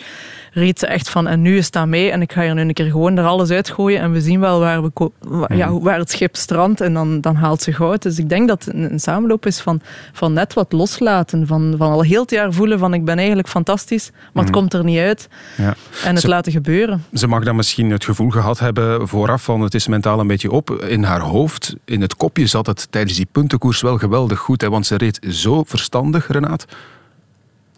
reed 0.51 0.79
ze 0.79 0.87
echt 0.87 1.09
van, 1.09 1.27
en 1.27 1.41
nu 1.41 1.57
is 1.57 1.65
het 1.65 1.75
aan 1.75 1.89
mij 1.89 2.11
en 2.11 2.21
ik 2.21 2.31
ga 2.31 2.41
hier 2.41 2.53
nu 2.53 2.61
een 2.61 2.73
keer 2.73 2.91
gewoon 2.91 3.17
er 3.17 3.25
alles 3.25 3.49
uitgooien 3.49 4.01
en 4.01 4.11
we 4.11 4.21
zien 4.21 4.39
wel 4.39 4.59
waar, 4.59 4.83
we, 4.83 5.11
ja, 5.55 5.79
waar 5.79 5.97
het 5.97 6.11
schip 6.11 6.35
strandt 6.35 6.81
en 6.81 6.93
dan, 6.93 7.21
dan 7.21 7.35
haalt 7.35 7.61
ze 7.61 7.73
goud. 7.73 8.01
Dus 8.01 8.17
ik 8.17 8.29
denk 8.29 8.47
dat 8.47 8.65
het 8.65 8.73
een, 8.73 8.91
een 8.91 8.99
samenloop 8.99 9.45
is 9.45 9.59
van, 9.59 9.81
van 10.13 10.33
net 10.33 10.53
wat 10.53 10.71
loslaten, 10.71 11.47
van, 11.47 11.75
van 11.77 11.91
al 11.91 12.01
heel 12.01 12.21
het 12.21 12.31
jaar 12.31 12.53
voelen 12.53 12.79
van 12.79 12.93
ik 12.93 13.05
ben 13.05 13.17
eigenlijk 13.17 13.47
fantastisch, 13.47 14.11
maar 14.11 14.43
het 14.43 14.53
mm. 14.53 14.59
komt 14.59 14.73
er 14.73 14.83
niet 14.83 14.99
uit. 14.99 15.27
Ja. 15.57 15.75
En 16.03 16.13
het 16.13 16.19
ze, 16.19 16.27
laten 16.27 16.51
gebeuren. 16.51 17.03
Ze 17.13 17.27
mag 17.27 17.43
dan 17.43 17.55
misschien 17.55 17.91
het 17.91 18.05
gevoel 18.05 18.29
gehad 18.29 18.59
hebben 18.59 19.07
vooraf 19.07 19.43
van 19.43 19.61
het 19.61 19.73
is 19.73 19.87
mentaal 19.89 20.19
een 20.19 20.27
beetje 20.27 20.51
op. 20.51 20.71
In 20.71 21.03
haar 21.03 21.21
hoofd, 21.21 21.75
in 21.85 22.01
het 22.01 22.15
kopje 22.15 22.45
zat 22.45 22.65
het 22.65 22.87
tijdens 22.91 23.17
die 23.17 23.27
puntenkoers 23.31 23.81
wel 23.81 23.97
geweldig 23.97 24.39
goed. 24.39 24.61
Hè, 24.61 24.69
want 24.69 24.85
ze 24.85 24.95
reed 24.95 25.19
zo 25.29 25.63
verstandig, 25.63 26.27
Renaat. 26.27 26.65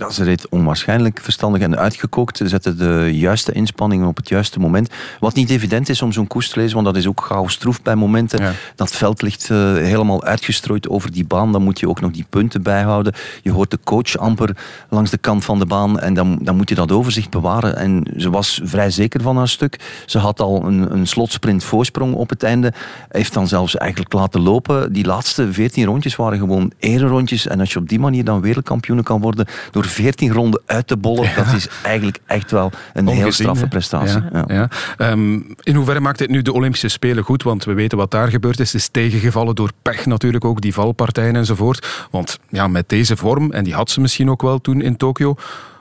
Ja, 0.01 0.09
ze 0.09 0.23
reed 0.23 0.49
onwaarschijnlijk 0.49 1.19
verstandig 1.21 1.61
en 1.61 1.77
uitgekookt. 1.77 2.37
Ze 2.37 2.47
zette 2.47 2.75
de 2.75 3.09
juiste 3.13 3.51
inspanningen 3.51 4.07
op 4.07 4.15
het 4.17 4.29
juiste 4.29 4.59
moment. 4.59 4.89
Wat 5.19 5.33
niet 5.33 5.49
evident 5.49 5.89
is 5.89 6.01
om 6.01 6.11
zo'n 6.11 6.27
koers 6.27 6.49
te 6.49 6.59
lezen, 6.59 6.73
want 6.73 6.85
dat 6.85 6.95
is 6.95 7.07
ook 7.07 7.21
chaos 7.25 7.55
troef 7.55 7.81
bij 7.81 7.95
momenten. 7.95 8.55
Dat 8.75 8.91
veld 8.91 9.21
ligt 9.21 9.49
uh, 9.49 9.57
helemaal 9.73 10.23
uitgestrooid 10.23 10.89
over 10.89 11.11
die 11.11 11.25
baan. 11.25 11.51
Dan 11.51 11.61
moet 11.61 11.79
je 11.79 11.89
ook 11.89 12.01
nog 12.01 12.11
die 12.11 12.25
punten 12.29 12.61
bijhouden. 12.61 13.13
Je 13.41 13.51
hoort 13.51 13.71
de 13.71 13.79
coach 13.83 14.17
amper 14.17 14.57
langs 14.89 15.11
de 15.11 15.17
kant 15.17 15.45
van 15.45 15.59
de 15.59 15.65
baan 15.65 15.99
en 15.99 16.13
dan, 16.13 16.39
dan 16.41 16.55
moet 16.55 16.69
je 16.69 16.75
dat 16.75 16.91
overzicht 16.91 17.29
bewaren. 17.29 17.75
En 17.77 18.07
ze 18.17 18.29
was 18.29 18.61
vrij 18.63 18.89
zeker 18.89 19.21
van 19.21 19.37
haar 19.37 19.47
stuk. 19.47 20.03
Ze 20.05 20.17
had 20.17 20.39
al 20.39 20.65
een, 20.65 20.93
een 20.93 21.07
slotsprint 21.07 21.63
voorsprong 21.63 22.13
op 22.13 22.29
het 22.29 22.43
einde. 22.43 22.73
Heeft 23.09 23.33
dan 23.33 23.47
zelfs 23.47 23.77
eigenlijk 23.77 24.13
laten 24.13 24.41
lopen. 24.41 24.93
Die 24.93 25.05
laatste 25.05 25.53
14 25.53 25.85
rondjes 25.85 26.15
waren 26.15 26.39
gewoon 26.39 26.71
rondjes. 26.79 27.47
En 27.47 27.59
als 27.59 27.73
je 27.73 27.79
op 27.79 27.89
die 27.89 27.99
manier 27.99 28.23
dan 28.23 28.41
wereldkampioen 28.41 29.03
kan 29.03 29.21
worden 29.21 29.45
door 29.71 29.89
14 29.91 30.33
ronden 30.33 30.61
uit 30.65 30.87
te 30.87 30.97
bollen, 30.97 31.29
dat 31.35 31.53
is 31.53 31.67
eigenlijk 31.83 32.19
echt 32.25 32.51
wel 32.51 32.71
een 32.93 33.07
heel 33.07 33.31
straffe 33.31 33.67
prestatie. 33.67 34.21
Ja, 34.33 34.43
ja. 34.47 34.69
Ehm, 34.97 35.39
in 35.61 35.75
hoeverre 35.75 35.99
maakt 35.99 36.17
dit 36.17 36.29
nu 36.29 36.41
de 36.41 36.53
Olympische 36.53 36.87
Spelen 36.87 37.23
goed? 37.23 37.43
Want 37.43 37.63
we 37.63 37.73
weten 37.73 37.97
wat 37.97 38.11
daar 38.11 38.27
gebeurd 38.27 38.59
is. 38.59 38.71
Het 38.71 38.81
is 38.81 38.87
tegengevallen 38.87 39.55
door 39.55 39.71
pech 39.81 40.05
natuurlijk 40.05 40.45
ook, 40.45 40.61
die 40.61 40.73
valpartijen 40.73 41.35
enzovoort. 41.35 42.07
Want 42.11 42.39
ja, 42.49 42.67
met 42.67 42.89
deze 42.89 43.17
vorm, 43.17 43.51
en 43.51 43.63
die 43.63 43.73
had 43.73 43.89
ze 43.89 44.01
misschien 44.01 44.29
ook 44.29 44.41
wel 44.41 44.59
toen 44.59 44.81
in 44.81 44.97
Tokio, 44.97 45.35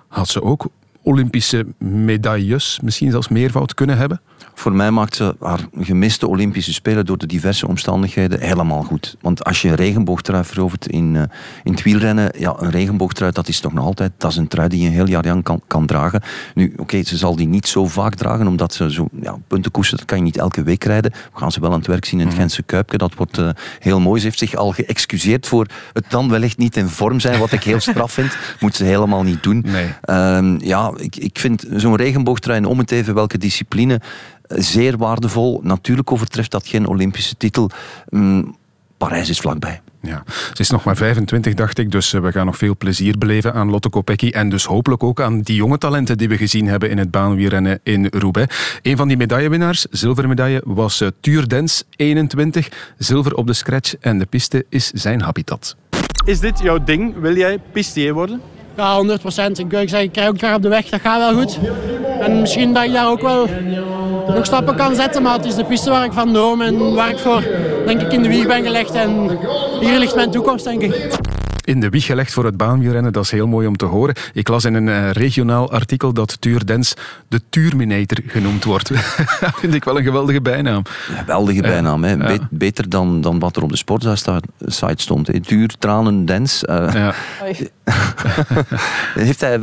had 0.08 0.28
ze 0.28 0.42
ook 0.42 0.68
Olympische 1.02 1.66
medailles, 1.78 2.78
misschien 2.82 3.10
zelfs 3.10 3.28
meervoud 3.28 3.74
kunnen 3.74 3.96
hebben? 3.96 4.20
Voor 4.60 4.72
mij 4.72 4.90
maakt 4.90 5.16
ze 5.16 5.36
haar 5.40 5.60
gemiste 5.80 6.26
Olympische 6.26 6.72
Spelen 6.72 7.06
door 7.06 7.18
de 7.18 7.26
diverse 7.26 7.66
omstandigheden 7.66 8.40
helemaal 8.40 8.82
goed. 8.82 9.16
Want 9.20 9.44
als 9.44 9.62
je 9.62 9.68
een 9.68 9.74
regenboogtrui 9.74 10.44
verovert 10.44 10.86
in, 10.86 11.14
uh, 11.14 11.22
in 11.64 11.72
het 11.72 11.82
wielrennen, 11.82 12.32
ja, 12.38 12.54
een 12.58 12.70
regenboogtrui, 12.70 13.32
dat 13.32 13.48
is 13.48 13.60
toch 13.60 13.72
nog 13.72 13.84
altijd, 13.84 14.12
dat 14.16 14.30
is 14.30 14.36
een 14.36 14.48
trui 14.48 14.68
die 14.68 14.80
je 14.80 14.86
een 14.86 14.92
heel 14.92 15.08
jaar 15.08 15.24
lang 15.24 15.42
kan, 15.42 15.60
kan 15.66 15.86
dragen. 15.86 16.22
Nu, 16.54 16.72
oké, 16.76 17.02
ze 17.02 17.16
zal 17.16 17.36
die 17.36 17.46
niet 17.46 17.66
zo 17.66 17.86
vaak 17.86 18.14
dragen, 18.14 18.46
omdat 18.46 18.74
ze 18.74 18.92
zo, 18.92 19.08
ja, 19.22 19.36
puntenkoersen, 19.46 19.96
dat 19.96 20.06
kan 20.06 20.18
je 20.18 20.24
niet 20.24 20.36
elke 20.36 20.62
week 20.62 20.84
rijden. 20.84 21.10
We 21.32 21.38
gaan 21.38 21.52
ze 21.52 21.60
wel 21.60 21.70
aan 21.70 21.78
het 21.78 21.86
werk 21.86 22.04
zien 22.04 22.20
in 22.20 22.26
het 22.26 22.34
mhm. 22.34 22.40
Gentse 22.42 22.62
Kuipke, 22.62 22.98
dat 22.98 23.14
wordt 23.14 23.38
uh, 23.38 23.48
heel 23.78 24.00
mooi. 24.00 24.20
Ze 24.20 24.26
heeft 24.26 24.38
zich 24.38 24.54
al 24.54 24.72
geëxcuseerd 24.72 25.46
voor 25.46 25.66
het 25.92 26.04
dan 26.08 26.28
wellicht 26.28 26.58
niet 26.58 26.76
in 26.76 26.88
vorm 26.88 27.20
zijn, 27.20 27.38
wat 27.38 27.52
ik 27.52 27.62
heel 27.62 27.80
straf 27.80 28.12
vind. 28.12 28.36
Moet 28.60 28.74
ze 28.74 28.84
helemaal 28.84 29.22
niet 29.22 29.42
doen. 29.42 29.64
Nee. 29.66 29.86
Uh, 30.04 30.58
ja, 30.58 30.92
ik, 30.96 31.16
ik 31.16 31.38
vind 31.38 31.66
zo'n 31.76 31.96
regenboogtrui, 31.96 32.64
om 32.64 32.78
het 32.78 32.90
even 32.90 33.14
welke 33.14 33.38
discipline, 33.38 34.00
zeer 34.56 34.96
waardevol. 34.96 35.60
Natuurlijk 35.62 36.12
overtreft 36.12 36.50
dat 36.50 36.66
geen 36.66 36.86
Olympische 36.86 37.36
titel. 37.36 37.70
Mm, 38.08 38.56
Parijs 38.96 39.28
is 39.28 39.40
vlakbij. 39.40 39.80
Ja, 40.02 40.22
ze 40.26 40.62
is 40.62 40.70
nog 40.70 40.84
maar 40.84 40.96
25, 40.96 41.54
dacht 41.54 41.78
ik, 41.78 41.90
dus 41.90 42.12
eh, 42.12 42.20
we 42.20 42.32
gaan 42.32 42.46
nog 42.46 42.56
veel 42.56 42.76
plezier 42.76 43.18
beleven 43.18 43.54
aan 43.54 43.70
Lotte 43.70 43.88
Kopecky 43.88 44.28
en 44.30 44.48
dus 44.48 44.64
hopelijk 44.64 45.02
ook 45.02 45.20
aan 45.20 45.40
die 45.40 45.54
jonge 45.54 45.78
talenten 45.78 46.18
die 46.18 46.28
we 46.28 46.36
gezien 46.36 46.66
hebben 46.66 46.90
in 46.90 46.98
het 46.98 47.10
baanwielrennen 47.10 47.80
in 47.82 48.06
Roubaix. 48.10 48.78
Een 48.82 48.96
van 48.96 49.08
die 49.08 49.16
medaillewinnaars, 49.16 49.86
zilvermedaille, 49.90 50.62
was 50.64 51.04
Tuur 51.20 51.48
Dens, 51.48 51.84
21. 51.96 52.68
Zilver 52.98 53.34
op 53.34 53.46
de 53.46 53.52
scratch 53.52 53.96
en 53.96 54.18
de 54.18 54.26
piste 54.26 54.66
is 54.68 54.90
zijn 54.90 55.20
habitat. 55.20 55.76
Is 56.24 56.40
dit 56.40 56.58
jouw 56.58 56.84
ding? 56.84 57.20
Wil 57.20 57.36
jij 57.36 57.58
pistier 57.72 58.14
worden? 58.14 58.40
Ja, 58.76 58.96
100 58.96 59.20
procent. 59.20 59.58
Ik, 59.58 59.72
ik, 59.72 59.88
zeg, 59.88 60.02
ik 60.02 60.12
krijg 60.12 60.28
ook 60.28 60.38
graag 60.38 60.56
op 60.56 60.62
de 60.62 60.68
weg, 60.68 60.88
dat 60.88 61.00
gaat 61.00 61.18
wel 61.18 61.42
goed. 61.42 61.58
En 62.20 62.40
misschien 62.40 62.74
dat 62.74 62.84
ik 62.84 62.92
daar 62.92 63.08
ook 63.10 63.20
wel 63.20 63.46
nog 64.26 64.46
stappen 64.46 64.76
kan 64.76 64.94
zetten, 64.94 65.22
maar 65.22 65.36
het 65.36 65.44
is 65.44 65.54
de 65.54 65.64
piste 65.64 65.90
waar 65.90 66.04
ik 66.04 66.12
van 66.12 66.32
droom 66.32 66.60
en 66.60 66.94
waar 66.94 67.10
ik 67.10 67.18
voor, 67.18 67.42
denk 67.86 68.00
ik, 68.00 68.12
in 68.12 68.22
de 68.22 68.28
wieg 68.28 68.46
ben 68.46 68.62
gelegd. 68.62 68.92
En 68.92 69.38
hier 69.80 69.98
ligt 69.98 70.14
mijn 70.14 70.30
toekomst, 70.30 70.64
denk 70.64 70.82
ik 70.82 71.18
in 71.70 71.80
de 71.80 71.88
wieg 71.88 72.04
gelegd 72.04 72.32
voor 72.32 72.44
het 72.44 72.56
baanwielrennen. 72.56 73.12
Dat 73.12 73.24
is 73.24 73.30
heel 73.30 73.46
mooi 73.46 73.66
om 73.66 73.76
te 73.76 73.84
horen. 73.84 74.14
Ik 74.32 74.48
las 74.48 74.64
in 74.64 74.74
een 74.74 74.86
uh, 74.86 75.10
regionaal 75.10 75.70
artikel 75.70 76.12
dat 76.12 76.40
Tuur 76.40 76.66
Dens 76.66 76.94
de 77.28 77.40
Tuurminator 77.48 78.18
genoemd 78.26 78.64
wordt. 78.64 78.88
dat 79.40 79.54
vind 79.60 79.74
ik 79.74 79.84
wel 79.84 79.98
een 79.98 80.04
geweldige 80.04 80.40
bijnaam. 80.40 80.82
geweldige 80.86 81.62
bijnaam. 81.62 82.04
Hè. 82.04 82.36
beter 82.50 82.88
dan, 82.88 83.20
dan 83.20 83.38
wat 83.38 83.56
er 83.56 83.62
op 83.62 83.70
de 83.70 83.76
sportsite 83.76 84.40
stond. 84.96 85.46
Tuur, 85.46 85.74
tranen, 85.78 86.24
Dens. 86.24 86.64
Uh, 86.64 86.90
ja. 86.92 87.14
heeft 89.14 89.40
hij, 89.40 89.60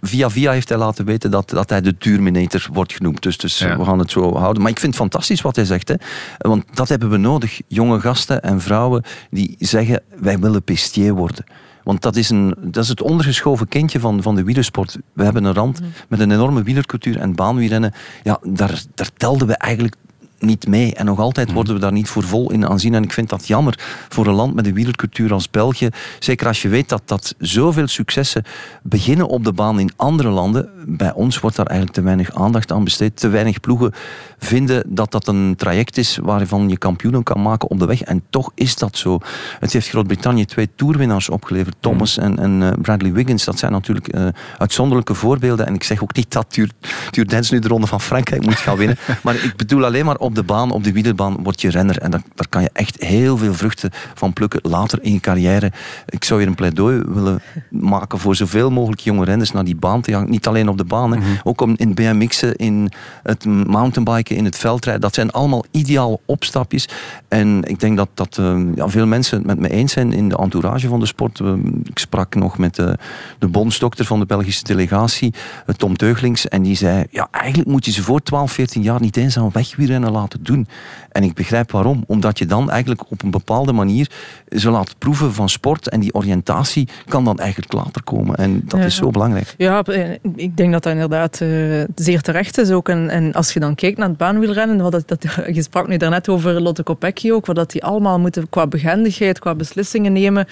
via 0.00 0.30
via 0.30 0.52
heeft 0.52 0.68
hij 0.68 0.78
laten 0.78 1.04
weten 1.04 1.30
dat, 1.30 1.50
dat 1.50 1.70
hij 1.70 1.80
de 1.80 1.98
Tuurminator 1.98 2.68
wordt 2.72 2.92
genoemd. 2.92 3.22
Dus, 3.22 3.38
dus 3.38 3.58
we 3.58 3.84
gaan 3.84 3.98
het 3.98 4.10
zo 4.10 4.36
houden. 4.36 4.62
Maar 4.62 4.70
ik 4.70 4.78
vind 4.78 4.92
het 4.92 5.02
fantastisch 5.02 5.40
wat 5.40 5.56
hij 5.56 5.64
zegt. 5.64 5.88
Hè. 5.88 5.94
Want 6.38 6.64
dat 6.74 6.88
hebben 6.88 7.10
we 7.10 7.16
nodig. 7.16 7.60
Jonge 7.66 8.00
gasten 8.00 8.42
en 8.42 8.60
vrouwen 8.60 9.02
die 9.30 9.56
zeggen 9.58 10.02
wij 10.20 10.38
willen 10.38 10.62
pistier 10.62 11.14
worden. 11.14 11.44
Want 11.84 12.02
dat 12.02 12.16
is, 12.16 12.30
een, 12.30 12.54
dat 12.60 12.82
is 12.82 12.88
het 12.88 13.02
ondergeschoven 13.02 13.68
kindje 13.68 14.00
van, 14.00 14.22
van 14.22 14.34
de 14.34 14.44
wielersport. 14.44 14.98
We 15.12 15.24
hebben 15.24 15.44
een 15.44 15.54
rand 15.54 15.80
mhm. 15.80 15.90
met 16.08 16.20
een 16.20 16.30
enorme 16.30 16.62
wielercultuur 16.62 17.18
en 17.18 17.34
baanwielrennen. 17.34 17.92
Ja, 18.22 18.38
daar, 18.42 18.82
daar 18.94 19.10
telden 19.16 19.46
we 19.46 19.54
eigenlijk 19.54 19.94
niet 20.40 20.66
mee. 20.66 20.94
En 20.94 21.04
nog 21.04 21.18
altijd 21.18 21.46
mhm. 21.46 21.54
worden 21.54 21.74
we 21.74 21.80
daar 21.80 21.92
niet 21.92 22.08
voor 22.08 22.22
vol 22.22 22.50
in 22.50 22.66
aanzien. 22.66 22.94
En 22.94 23.02
ik 23.02 23.12
vind 23.12 23.28
dat 23.28 23.46
jammer 23.46 23.78
voor 24.08 24.26
een 24.26 24.34
land 24.34 24.54
met 24.54 24.66
een 24.66 24.74
wielercultuur 24.74 25.32
als 25.32 25.50
België. 25.50 25.88
Zeker 26.18 26.46
als 26.46 26.62
je 26.62 26.68
weet 26.68 26.88
dat, 26.88 27.02
dat 27.04 27.34
zoveel 27.38 27.86
successen 27.86 28.44
beginnen 28.82 29.28
op 29.28 29.44
de 29.44 29.52
baan 29.52 29.80
in 29.80 29.90
andere 29.96 30.28
landen. 30.28 30.68
Bij 30.86 31.12
ons 31.12 31.40
wordt 31.40 31.56
daar 31.56 31.66
eigenlijk 31.66 31.98
te 31.98 32.04
weinig 32.04 32.34
aandacht 32.34 32.72
aan 32.72 32.84
besteed. 32.84 33.16
Te 33.16 33.28
weinig 33.28 33.60
ploegen 33.60 33.92
vinden 34.38 34.82
dat 34.86 35.12
dat 35.12 35.26
een 35.26 35.54
traject 35.56 35.96
is 35.96 36.18
waarvan 36.22 36.68
je 36.68 36.78
kampioenen 36.78 37.22
kan 37.22 37.42
maken 37.42 37.70
op 37.70 37.78
de 37.78 37.86
weg. 37.86 38.02
En 38.02 38.22
toch 38.30 38.50
is 38.54 38.76
dat 38.76 38.96
zo. 38.96 39.18
Het 39.58 39.72
heeft 39.72 39.88
Groot-Brittannië 39.88 40.44
twee 40.44 40.68
toerwinnaars 40.74 41.28
opgeleverd. 41.28 41.74
Mhm. 41.74 41.82
Thomas 41.82 42.18
en, 42.18 42.38
en 42.38 42.62
eh, 42.62 42.82
Bradley 42.82 43.12
Wiggins. 43.12 43.44
Dat 43.44 43.58
zijn 43.58 43.72
natuurlijk 43.72 44.16
uh, 44.16 44.26
uitzonderlijke 44.58 45.14
voorbeelden. 45.14 45.66
En 45.66 45.74
ik 45.74 45.84
zeg 45.84 46.02
ook 46.02 46.14
niet 46.14 46.32
dat 46.32 46.46
Tuur, 46.48 46.70
Tuur 47.10 47.28
Dens 47.28 47.50
nu 47.50 47.58
de 47.58 47.68
Ronde 47.68 47.86
van 47.86 48.00
Frankrijk 48.00 48.44
moet 48.44 48.56
gaan 48.56 48.76
winnen. 48.76 48.98
maar 49.22 49.34
ik 49.34 49.56
bedoel 49.56 49.84
alleen 49.84 50.04
maar 50.04 50.18
op 50.30 50.36
de 50.36 50.42
baan, 50.42 50.70
op 50.70 50.84
de 50.84 50.92
wielerbaan, 50.92 51.36
word 51.42 51.60
je 51.60 51.70
renner. 51.70 51.98
En 51.98 52.10
daar, 52.10 52.22
daar 52.34 52.48
kan 52.48 52.62
je 52.62 52.70
echt 52.72 53.02
heel 53.02 53.36
veel 53.36 53.54
vruchten 53.54 53.90
van 54.14 54.32
plukken 54.32 54.60
later 54.62 54.98
in 55.02 55.12
je 55.12 55.20
carrière. 55.20 55.72
Ik 56.08 56.24
zou 56.24 56.40
hier 56.40 56.48
een 56.48 56.54
pleidooi 56.54 57.02
willen 57.06 57.42
maken 57.70 58.18
voor 58.18 58.36
zoveel 58.36 58.70
mogelijk 58.70 59.00
jonge 59.00 59.24
renners 59.24 59.52
naar 59.52 59.64
die 59.64 59.76
baan 59.76 60.00
te 60.00 60.12
gaan. 60.12 60.30
Niet 60.30 60.46
alleen 60.46 60.68
op 60.68 60.78
de 60.78 60.84
baan, 60.84 61.08
mhm. 61.08 61.22
ook 61.42 61.60
om 61.60 61.74
in 61.76 61.94
BMX'en, 61.94 62.56
in 62.56 62.90
het 63.22 63.44
mountainbiken, 63.44 64.36
in 64.36 64.44
het 64.44 64.56
veldrijden. 64.56 65.02
Dat 65.02 65.14
zijn 65.14 65.30
allemaal 65.30 65.64
ideale 65.70 66.18
opstapjes. 66.24 66.88
En 67.28 67.62
ik 67.64 67.80
denk 67.80 67.96
dat, 67.96 68.08
dat 68.14 68.36
uh, 68.40 68.60
ja, 68.74 68.88
veel 68.88 69.06
mensen 69.06 69.38
het 69.38 69.46
met 69.46 69.58
me 69.58 69.68
eens 69.68 69.92
zijn 69.92 70.12
in 70.12 70.28
de 70.28 70.36
entourage 70.36 70.88
van 70.88 71.00
de 71.00 71.06
sport. 71.06 71.40
ik 71.84 71.98
sprak 71.98 72.34
nog 72.34 72.58
met 72.58 72.74
de, 72.74 72.98
de 73.38 73.48
bondsdokter 73.48 74.04
van 74.04 74.18
de 74.18 74.26
Belgische 74.26 74.64
delegatie, 74.64 75.34
eh, 75.66 75.74
Tom 75.74 75.96
Teuglings, 75.96 76.48
en 76.48 76.62
die 76.62 76.76
zei, 76.76 77.04
ja, 77.10 77.28
eigenlijk 77.30 77.70
moet 77.70 77.84
je 77.84 77.92
ze 77.92 78.02
voor 78.02 78.22
12, 78.22 78.52
14 78.52 78.82
jaar 78.82 79.00
niet 79.00 79.16
eens 79.16 79.38
aan 79.38 79.50
wegwielrennen 79.52 80.10
laten 80.10 80.19
doen. 80.40 80.66
En 81.12 81.22
ik 81.22 81.34
begrijp 81.34 81.70
waarom. 81.70 82.04
Omdat 82.06 82.38
je 82.38 82.46
dan 82.46 82.70
eigenlijk 82.70 83.10
op 83.10 83.22
een 83.22 83.30
bepaalde 83.30 83.72
manier 83.72 84.10
ze 84.48 84.70
laat 84.70 84.98
proeven 84.98 85.34
van 85.34 85.48
sport 85.48 85.88
en 85.88 86.00
die 86.00 86.14
oriëntatie 86.14 86.88
kan 87.08 87.24
dan 87.24 87.38
eigenlijk 87.38 87.72
later 87.72 88.02
komen. 88.02 88.36
En 88.36 88.62
dat 88.64 88.80
is 88.80 88.96
zo 88.96 89.10
belangrijk. 89.10 89.54
Ja, 89.56 89.82
eh, 89.82 90.10
ik 90.36 90.56
denk 90.56 90.72
dat 90.72 90.80
dat 90.82 90.92
inderdaad 90.92 91.40
uh, 91.40 91.84
zeer 91.94 92.20
terecht 92.20 92.58
is 92.58 92.70
ook. 92.70 92.88
En, 92.88 93.08
en, 93.08 93.32
als 93.32 93.52
je 93.52 93.60
dan 93.60 93.74
kijkt 93.74 93.98
naar 93.98 94.08
het 94.08 94.16
baanwielrennen, 94.16 94.82
wat 94.82 94.92
dat, 94.92 95.08
dat, 95.08 95.22
je 95.56 95.62
sprak 95.62 95.88
nu 95.88 95.96
daarnet 95.96 96.28
over 96.28 96.60
Lotte 96.60 96.82
Kopecky 96.82 97.30
ook, 97.30 97.46
wat 97.46 97.56
dat 97.56 97.70
die 97.70 97.84
allemaal 97.84 98.20
moeten 98.20 98.48
qua 98.48 98.66
behendigheid, 98.66 99.38
qua 99.38 99.54
beslissingen 99.54 100.12
nemen. 100.12 100.46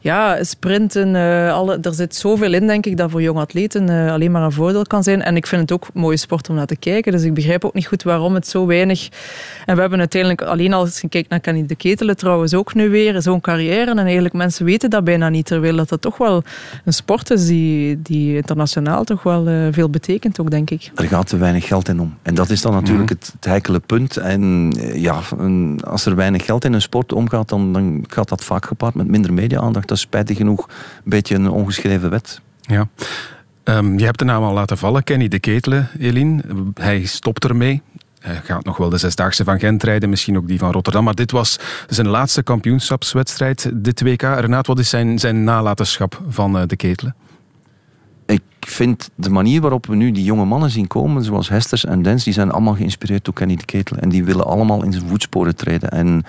Ja, 0.00 0.44
sprinten, 0.44 1.14
uh, 1.14 1.52
alle, 1.52 1.78
er 1.82 1.94
zit 1.94 2.14
zoveel 2.14 2.52
in, 2.52 2.66
denk 2.66 2.86
ik, 2.86 2.96
dat 2.96 3.10
voor 3.10 3.22
jonge 3.22 3.40
atleten 3.40 3.90
uh, 3.90 4.12
alleen 4.12 4.30
maar 4.30 4.42
een 4.42 4.52
voordeel 4.52 4.82
kan 4.82 5.02
zijn. 5.02 5.22
En 5.22 5.36
ik 5.36 5.46
vind 5.46 5.60
het 5.60 5.72
ook 5.72 5.88
een 5.94 6.00
mooie 6.00 6.16
sport 6.16 6.48
om 6.48 6.54
naar 6.54 6.66
te 6.66 6.76
kijken. 6.76 7.12
Dus 7.12 7.22
ik 7.22 7.34
begrijp 7.34 7.64
ook 7.64 7.74
niet 7.74 7.86
goed 7.86 8.02
waarom 8.02 8.34
het 8.34 8.46
zo 8.48 8.66
weinig... 8.66 9.08
En 9.66 9.74
we 9.74 9.80
hebben 9.80 9.98
uiteindelijk, 10.02 10.42
alleen 10.42 10.72
als 10.72 11.00
je 11.00 11.08
kijkt 11.08 11.28
naar 11.28 11.40
Kenny 11.40 11.66
de 11.66 11.74
Ketelen 11.74 12.16
trouwens 12.16 12.54
ook 12.54 12.74
nu 12.74 12.90
weer, 12.90 13.22
zo'n 13.22 13.40
carrière. 13.40 13.90
En 13.90 13.98
eigenlijk 13.98 14.34
mensen 14.34 14.64
weten 14.64 14.90
dat 14.90 15.04
bijna 15.04 15.28
niet, 15.28 15.46
terwijl 15.46 15.76
dat, 15.76 15.88
dat 15.88 16.00
toch 16.00 16.16
wel 16.16 16.42
een 16.84 16.92
sport 16.92 17.30
is 17.30 17.46
die, 17.46 18.02
die 18.02 18.36
internationaal 18.36 19.04
toch 19.04 19.22
wel 19.22 19.48
uh, 19.48 19.66
veel 19.70 19.90
betekent 19.90 20.40
ook, 20.40 20.50
denk 20.50 20.70
ik. 20.70 20.90
Er 20.94 21.04
gaat 21.04 21.28
te 21.28 21.36
weinig 21.36 21.66
geld 21.66 21.88
in 21.88 22.00
om. 22.00 22.14
En 22.22 22.34
dat 22.34 22.50
is 22.50 22.60
dan 22.60 22.72
natuurlijk 22.72 23.10
mhm. 23.10 23.18
het, 23.18 23.30
het 23.34 23.44
heikele 23.44 23.80
punt. 23.80 24.16
En 24.16 24.72
ja, 24.94 25.20
een, 25.38 25.80
als 25.84 26.06
er 26.06 26.16
weinig 26.16 26.44
geld 26.44 26.64
in 26.64 26.72
een 26.72 26.82
sport 26.82 27.12
omgaat, 27.12 27.48
dan, 27.48 27.72
dan 27.72 28.04
gaat 28.08 28.28
dat 28.28 28.44
vaak 28.44 28.66
gepaard 28.66 28.94
met 28.94 29.08
minder 29.08 29.32
media-aandacht. 29.32 29.88
Dat 29.88 29.96
is 29.96 30.02
spijtig 30.02 30.36
genoeg 30.36 30.66
een 30.68 31.10
beetje 31.10 31.34
een 31.34 31.50
ongeschreven 31.50 32.10
wet. 32.10 32.40
Ja. 32.60 32.88
Um, 33.64 33.98
je 33.98 34.04
hebt 34.04 34.18
de 34.18 34.24
naam 34.24 34.42
al 34.42 34.52
laten 34.52 34.78
vallen, 34.78 35.04
Kenny 35.04 35.28
de 35.28 35.38
Ketelen, 35.38 35.88
Eline. 35.98 36.42
Hij 36.74 37.04
stopt 37.04 37.44
ermee. 37.44 37.82
Hij 38.22 38.40
gaat 38.44 38.64
nog 38.64 38.76
wel 38.76 38.88
de 38.88 38.98
Zesdaagse 38.98 39.44
van 39.44 39.58
Gent 39.58 39.82
rijden, 39.82 40.08
misschien 40.08 40.36
ook 40.36 40.48
die 40.48 40.58
van 40.58 40.72
Rotterdam. 40.72 41.04
Maar 41.04 41.14
dit 41.14 41.30
was 41.30 41.58
zijn 41.88 42.08
laatste 42.08 42.42
kampioenschapswedstrijd, 42.42 43.70
dit 43.74 44.02
WK. 44.02 44.22
Renaat, 44.22 44.66
wat 44.66 44.78
is 44.78 44.88
zijn, 44.88 45.18
zijn 45.18 45.44
nalatenschap 45.44 46.22
van 46.28 46.56
uh, 46.56 46.62
de 46.66 46.76
Ketelen? 46.76 47.14
Ik 48.26 48.42
vind 48.60 49.10
de 49.14 49.30
manier 49.30 49.60
waarop 49.60 49.86
we 49.86 49.94
nu 49.94 50.10
die 50.10 50.24
jonge 50.24 50.44
mannen 50.44 50.70
zien 50.70 50.86
komen, 50.86 51.24
zoals 51.24 51.48
Hesters 51.48 51.84
en 51.84 52.02
Dens, 52.02 52.24
die 52.24 52.32
zijn 52.32 52.50
allemaal 52.50 52.74
geïnspireerd 52.74 53.24
door 53.24 53.34
Kenny 53.34 53.56
de 53.56 53.64
Ketel. 53.64 53.96
En 53.96 54.08
die 54.08 54.24
willen 54.24 54.46
allemaal 54.46 54.82
in 54.82 54.92
zijn 54.92 55.08
voetsporen 55.08 55.56
treden. 55.56 55.90
En 55.90 56.24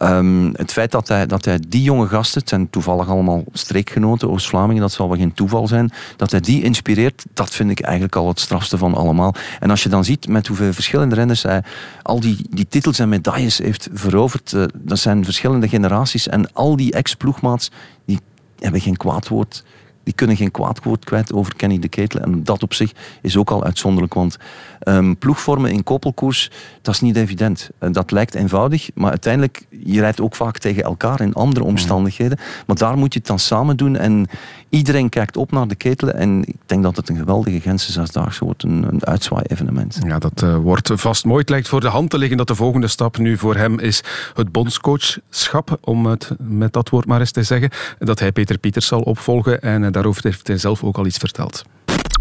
Ehm, 0.00 0.50
het 0.52 0.72
feit 0.72 0.90
dat 0.90 1.08
hij, 1.08 1.26
dat 1.26 1.48
die 1.68 1.82
jonge 1.82 2.06
gasten, 2.06 2.40
het 2.40 2.48
zijn 2.48 2.70
toevallig 2.70 3.08
allemaal 3.08 3.44
streekgenoten, 3.52 4.30
Oost-Vlamingen, 4.30 4.82
dat 4.82 4.92
zal 4.92 5.08
wel 5.08 5.18
geen 5.18 5.32
toeval 5.32 5.68
zijn, 5.68 5.90
dat 6.16 6.30
hij 6.30 6.40
die 6.40 6.62
inspireert, 6.62 7.24
dat 7.34 7.50
vind 7.50 7.70
ik 7.70 7.80
eigenlijk 7.80 8.16
al 8.16 8.28
het 8.28 8.40
strafste 8.40 8.78
van 8.78 8.94
allemaal. 8.94 9.34
En 9.58 9.70
als 9.70 9.82
je 9.82 9.88
dan 9.88 10.04
ziet 10.04 10.28
met 10.28 10.46
hoeveel 10.46 10.72
verschillende 10.72 11.14
renners 11.14 11.42
hij 11.42 11.62
al 12.02 12.20
die, 12.20 12.46
die 12.50 12.66
titels 12.68 12.98
en 12.98 13.08
medailles 13.08 13.58
heeft 13.58 13.88
veroverd, 13.92 14.52
uh, 14.52 14.64
dat 14.74 14.98
zijn 14.98 15.24
verschillende 15.24 15.68
generaties 15.68 16.28
en 16.28 16.52
al 16.52 16.76
die 16.76 16.92
ex-ploegmaats, 16.92 17.70
die 18.06 18.18
hebben 18.58 18.80
geen 18.80 18.96
kwaad 18.96 19.28
woord 19.28 19.64
die 20.02 20.14
kunnen 20.14 20.36
geen 20.36 20.50
kwaad 20.50 20.84
woord 20.84 21.04
kwijt 21.04 21.32
over 21.32 21.56
Kenny 21.56 21.78
de 21.78 21.88
Ketel. 21.88 22.20
En 22.20 22.44
dat 22.44 22.62
op 22.62 22.74
zich 22.74 22.92
is 23.22 23.36
ook 23.36 23.50
al 23.50 23.64
uitzonderlijk, 23.64 24.14
want 24.14 24.36
um, 24.84 25.18
ploegvormen 25.18 25.70
in 25.70 25.84
koppelkoers, 25.84 26.50
dat 26.82 26.94
is 26.94 27.00
niet 27.00 27.16
evident. 27.16 27.70
Uh, 27.80 27.92
dat 27.92 28.10
lijkt 28.10 28.34
eenvoudig, 28.34 28.90
maar 28.94 29.10
uiteindelijk, 29.10 29.66
je 29.68 30.00
rijdt 30.00 30.20
ook 30.20 30.36
vaak 30.36 30.58
tegen 30.58 30.82
elkaar 30.82 31.20
in 31.20 31.32
andere 31.32 31.64
omstandigheden. 31.64 32.38
Maar 32.66 32.76
daar 32.76 32.98
moet 32.98 33.12
je 33.12 33.18
het 33.18 33.28
dan 33.28 33.38
samen 33.38 33.76
doen 33.76 33.96
en 33.96 34.26
iedereen 34.68 35.08
kijkt 35.08 35.36
op 35.36 35.50
naar 35.50 35.68
de 35.68 35.74
Ketelen 35.74 36.16
en 36.16 36.42
ik 36.46 36.56
denk 36.66 36.82
dat 36.82 36.96
het 36.96 37.08
een 37.08 37.16
geweldige 37.16 37.60
Gentse 37.60 37.92
Zesdaagse 37.92 38.44
wordt, 38.44 38.62
een, 38.62 38.82
een 38.82 39.06
uitzwaai-evenement. 39.06 39.98
Ja, 40.06 40.18
dat 40.18 40.42
uh, 40.42 40.56
wordt 40.56 40.90
vast 40.94 41.24
mooi. 41.24 41.40
Het 41.40 41.48
lijkt 41.48 41.68
voor 41.68 41.80
de 41.80 41.88
hand 41.88 42.10
te 42.10 42.18
liggen 42.18 42.36
dat 42.36 42.46
de 42.46 42.54
volgende 42.54 42.88
stap 42.88 43.18
nu 43.18 43.36
voor 43.38 43.56
hem 43.56 43.78
is 43.78 44.02
het 44.34 44.52
bondscoachschap, 44.52 45.78
om 45.80 46.06
het 46.06 46.30
met 46.38 46.72
dat 46.72 46.88
woord 46.88 47.06
maar 47.06 47.20
eens 47.20 47.30
te 47.30 47.42
zeggen. 47.42 47.70
Dat 47.98 48.18
hij 48.18 48.32
Peter 48.32 48.58
Pieters 48.58 48.86
zal 48.86 49.00
opvolgen 49.00 49.62
en 49.62 49.82
uh, 49.82 49.88
daarover 49.90 50.22
heeft 50.22 50.46
hij 50.46 50.58
zelf 50.58 50.84
ook 50.84 50.98
al 50.98 51.06
iets 51.06 51.18
verteld. 51.18 51.64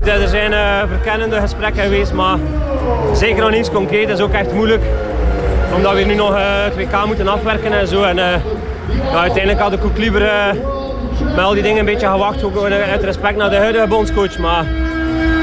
Er 0.04 0.28
zijn 0.28 0.52
uh, 0.52 0.80
verkennende 0.88 1.40
gesprekken 1.40 1.84
geweest, 1.84 2.14
maar 2.14 2.38
zeker 3.14 3.42
nog 3.42 3.52
niets 3.52 3.72
concreet. 3.72 4.08
Dat 4.08 4.18
is 4.18 4.24
ook 4.24 4.34
echt 4.34 4.54
moeilijk. 4.54 4.84
Omdat 5.76 5.94
we 5.94 6.02
nu 6.02 6.16
nog 6.16 6.32
uh, 6.32 6.64
het 6.64 6.76
WK 6.76 7.06
moeten 7.06 7.28
afwerken 7.28 7.80
en 7.80 7.88
zo. 7.88 8.04
En, 8.04 8.16
ja, 8.16 8.42
uiteindelijk 9.14 9.60
had 9.60 9.74
ik 9.74 9.84
ook 9.84 9.98
liever 9.98 10.22
met 11.36 11.40
al 11.40 11.54
die 11.54 11.64
dingen 11.64 11.80
een 11.80 11.86
beetje 11.86 12.08
gewacht. 12.08 12.44
Ook 12.44 12.64
uit 12.72 13.04
respect 13.04 13.38
naar 13.38 13.50
de 13.50 13.56
huidige 13.56 13.88
bondscoach. 13.88 14.38
Maar 14.38 14.66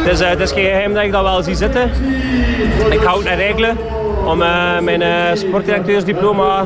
het 0.05 0.21
is, 0.21 0.41
is 0.41 0.53
geen 0.53 0.65
geheim 0.65 0.95
dat 0.95 1.03
ik 1.03 1.13
dat 1.13 1.23
wel 1.23 1.43
zie 1.43 1.55
zitten. 1.55 1.91
Ik 2.91 3.09
ook 3.09 3.25
naar 3.25 3.37
regelen 3.37 3.77
om 4.25 4.39
mijn 4.39 5.37
sportdirecteursdiploma 5.37 6.65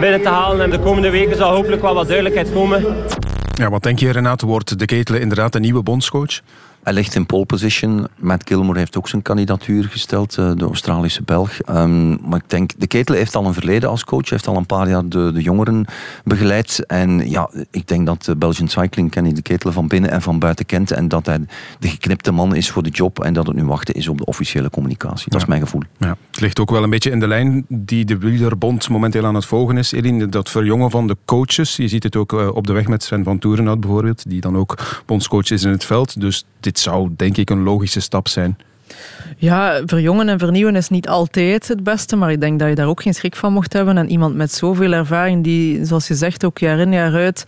binnen 0.00 0.22
te 0.22 0.28
halen. 0.28 0.60
En 0.60 0.70
de 0.70 0.78
komende 0.78 1.10
weken 1.10 1.36
zal 1.36 1.54
hopelijk 1.54 1.82
wel 1.82 1.94
wat 1.94 2.06
duidelijkheid 2.06 2.52
komen. 2.52 2.84
Ja, 3.54 3.70
wat 3.70 3.82
denk 3.82 3.98
je 3.98 4.10
Renate, 4.10 4.46
wordt 4.46 4.78
de 4.78 4.84
Ketelen 4.84 5.20
inderdaad 5.20 5.54
een 5.54 5.60
nieuwe 5.60 5.82
bondscoach? 5.82 6.40
Hij 6.82 6.92
ligt 6.92 7.14
in 7.14 7.26
pole 7.26 7.44
position. 7.44 8.06
Matt 8.18 8.48
Gilmore 8.48 8.78
heeft 8.78 8.96
ook 8.96 9.08
zijn 9.08 9.22
kandidatuur 9.22 9.84
gesteld, 9.84 10.38
eh, 10.38 10.50
de 10.54 10.64
Australische 10.64 11.22
Belg. 11.22 11.68
Um, 11.68 12.18
maar 12.28 12.38
ik 12.38 12.50
denk, 12.50 12.70
de 12.78 12.86
Ketel 12.86 13.14
heeft 13.14 13.36
al 13.36 13.46
een 13.46 13.54
verleden 13.54 13.88
als 13.88 14.04
coach. 14.04 14.28
Hij 14.28 14.30
heeft 14.30 14.46
al 14.46 14.56
een 14.56 14.66
paar 14.66 14.88
jaar 14.88 15.08
de, 15.08 15.32
de 15.32 15.42
jongeren 15.42 15.84
begeleid. 16.24 16.84
En 16.86 17.30
ja, 17.30 17.50
ik 17.70 17.88
denk 17.88 18.06
dat 18.06 18.24
de 18.24 18.36
Belgian 18.36 18.68
Cycling 18.68 19.10
Kenny 19.10 19.32
de 19.32 19.42
Ketel 19.42 19.72
van 19.72 19.88
binnen 19.88 20.10
en 20.10 20.22
van 20.22 20.38
buiten 20.38 20.66
kent. 20.66 20.90
En 20.90 21.08
dat 21.08 21.26
hij 21.26 21.38
de 21.78 21.88
geknipte 21.88 22.32
man 22.32 22.54
is 22.54 22.70
voor 22.70 22.82
de 22.82 22.90
job. 22.90 23.24
En 23.24 23.32
dat 23.32 23.46
het 23.46 23.56
nu 23.56 23.64
wachten 23.64 23.94
is 23.94 24.08
op 24.08 24.18
de 24.18 24.24
officiële 24.24 24.70
communicatie. 24.70 25.30
Dat 25.30 25.40
is 25.40 25.46
mijn 25.46 25.60
gevoel. 25.60 25.82
Ja, 25.98 26.16
het 26.30 26.40
ligt 26.40 26.60
ook 26.60 26.70
wel 26.70 26.82
een 26.82 26.90
beetje 26.90 27.10
in 27.10 27.20
de 27.20 27.28
lijn 27.28 27.64
die 27.68 28.04
de 28.04 28.18
Wielerbond 28.18 28.88
momenteel 28.88 29.26
aan 29.26 29.34
het 29.34 29.44
volgen 29.44 29.76
is. 29.76 29.94
Dat 30.28 30.50
verjongen 30.50 30.90
van 30.90 31.06
de 31.06 31.16
coaches. 31.24 31.76
Je 31.76 31.88
ziet 31.88 32.02
het 32.02 32.16
ook 32.16 32.32
eh, 32.32 32.48
op 32.54 32.66
de 32.66 32.72
weg 32.72 32.88
met 32.88 33.02
Sven 33.02 33.24
van 33.24 33.38
Toerenhout 33.38 33.80
bijvoorbeeld. 33.80 34.28
Die 34.28 34.40
dan 34.40 34.56
ook 34.56 35.02
bondscoach 35.06 35.50
is 35.50 35.62
in 35.62 35.70
het 35.70 35.84
veld. 35.84 36.20
Dus 36.20 36.44
dit 36.70 36.78
zou 36.78 37.10
denk 37.16 37.36
ik 37.36 37.50
een 37.50 37.62
logische 37.62 38.00
stap 38.00 38.28
zijn. 38.28 38.58
Ja, 39.40 39.82
verjongen 39.86 40.28
en 40.28 40.38
vernieuwen 40.38 40.76
is 40.76 40.88
niet 40.88 41.08
altijd 41.08 41.68
het 41.68 41.82
beste, 41.82 42.16
maar 42.16 42.30
ik 42.30 42.40
denk 42.40 42.58
dat 42.58 42.68
je 42.68 42.74
daar 42.74 42.86
ook 42.86 43.02
geen 43.02 43.14
schrik 43.14 43.36
van 43.36 43.52
mocht 43.52 43.72
hebben. 43.72 43.98
En 43.98 44.10
iemand 44.10 44.34
met 44.34 44.52
zoveel 44.52 44.92
ervaring 44.92 45.44
die, 45.44 45.84
zoals 45.84 46.08
je 46.08 46.14
zegt, 46.14 46.44
ook 46.44 46.58
jaar 46.58 46.78
in 46.78 46.92
jaar 46.92 47.14
uit 47.14 47.44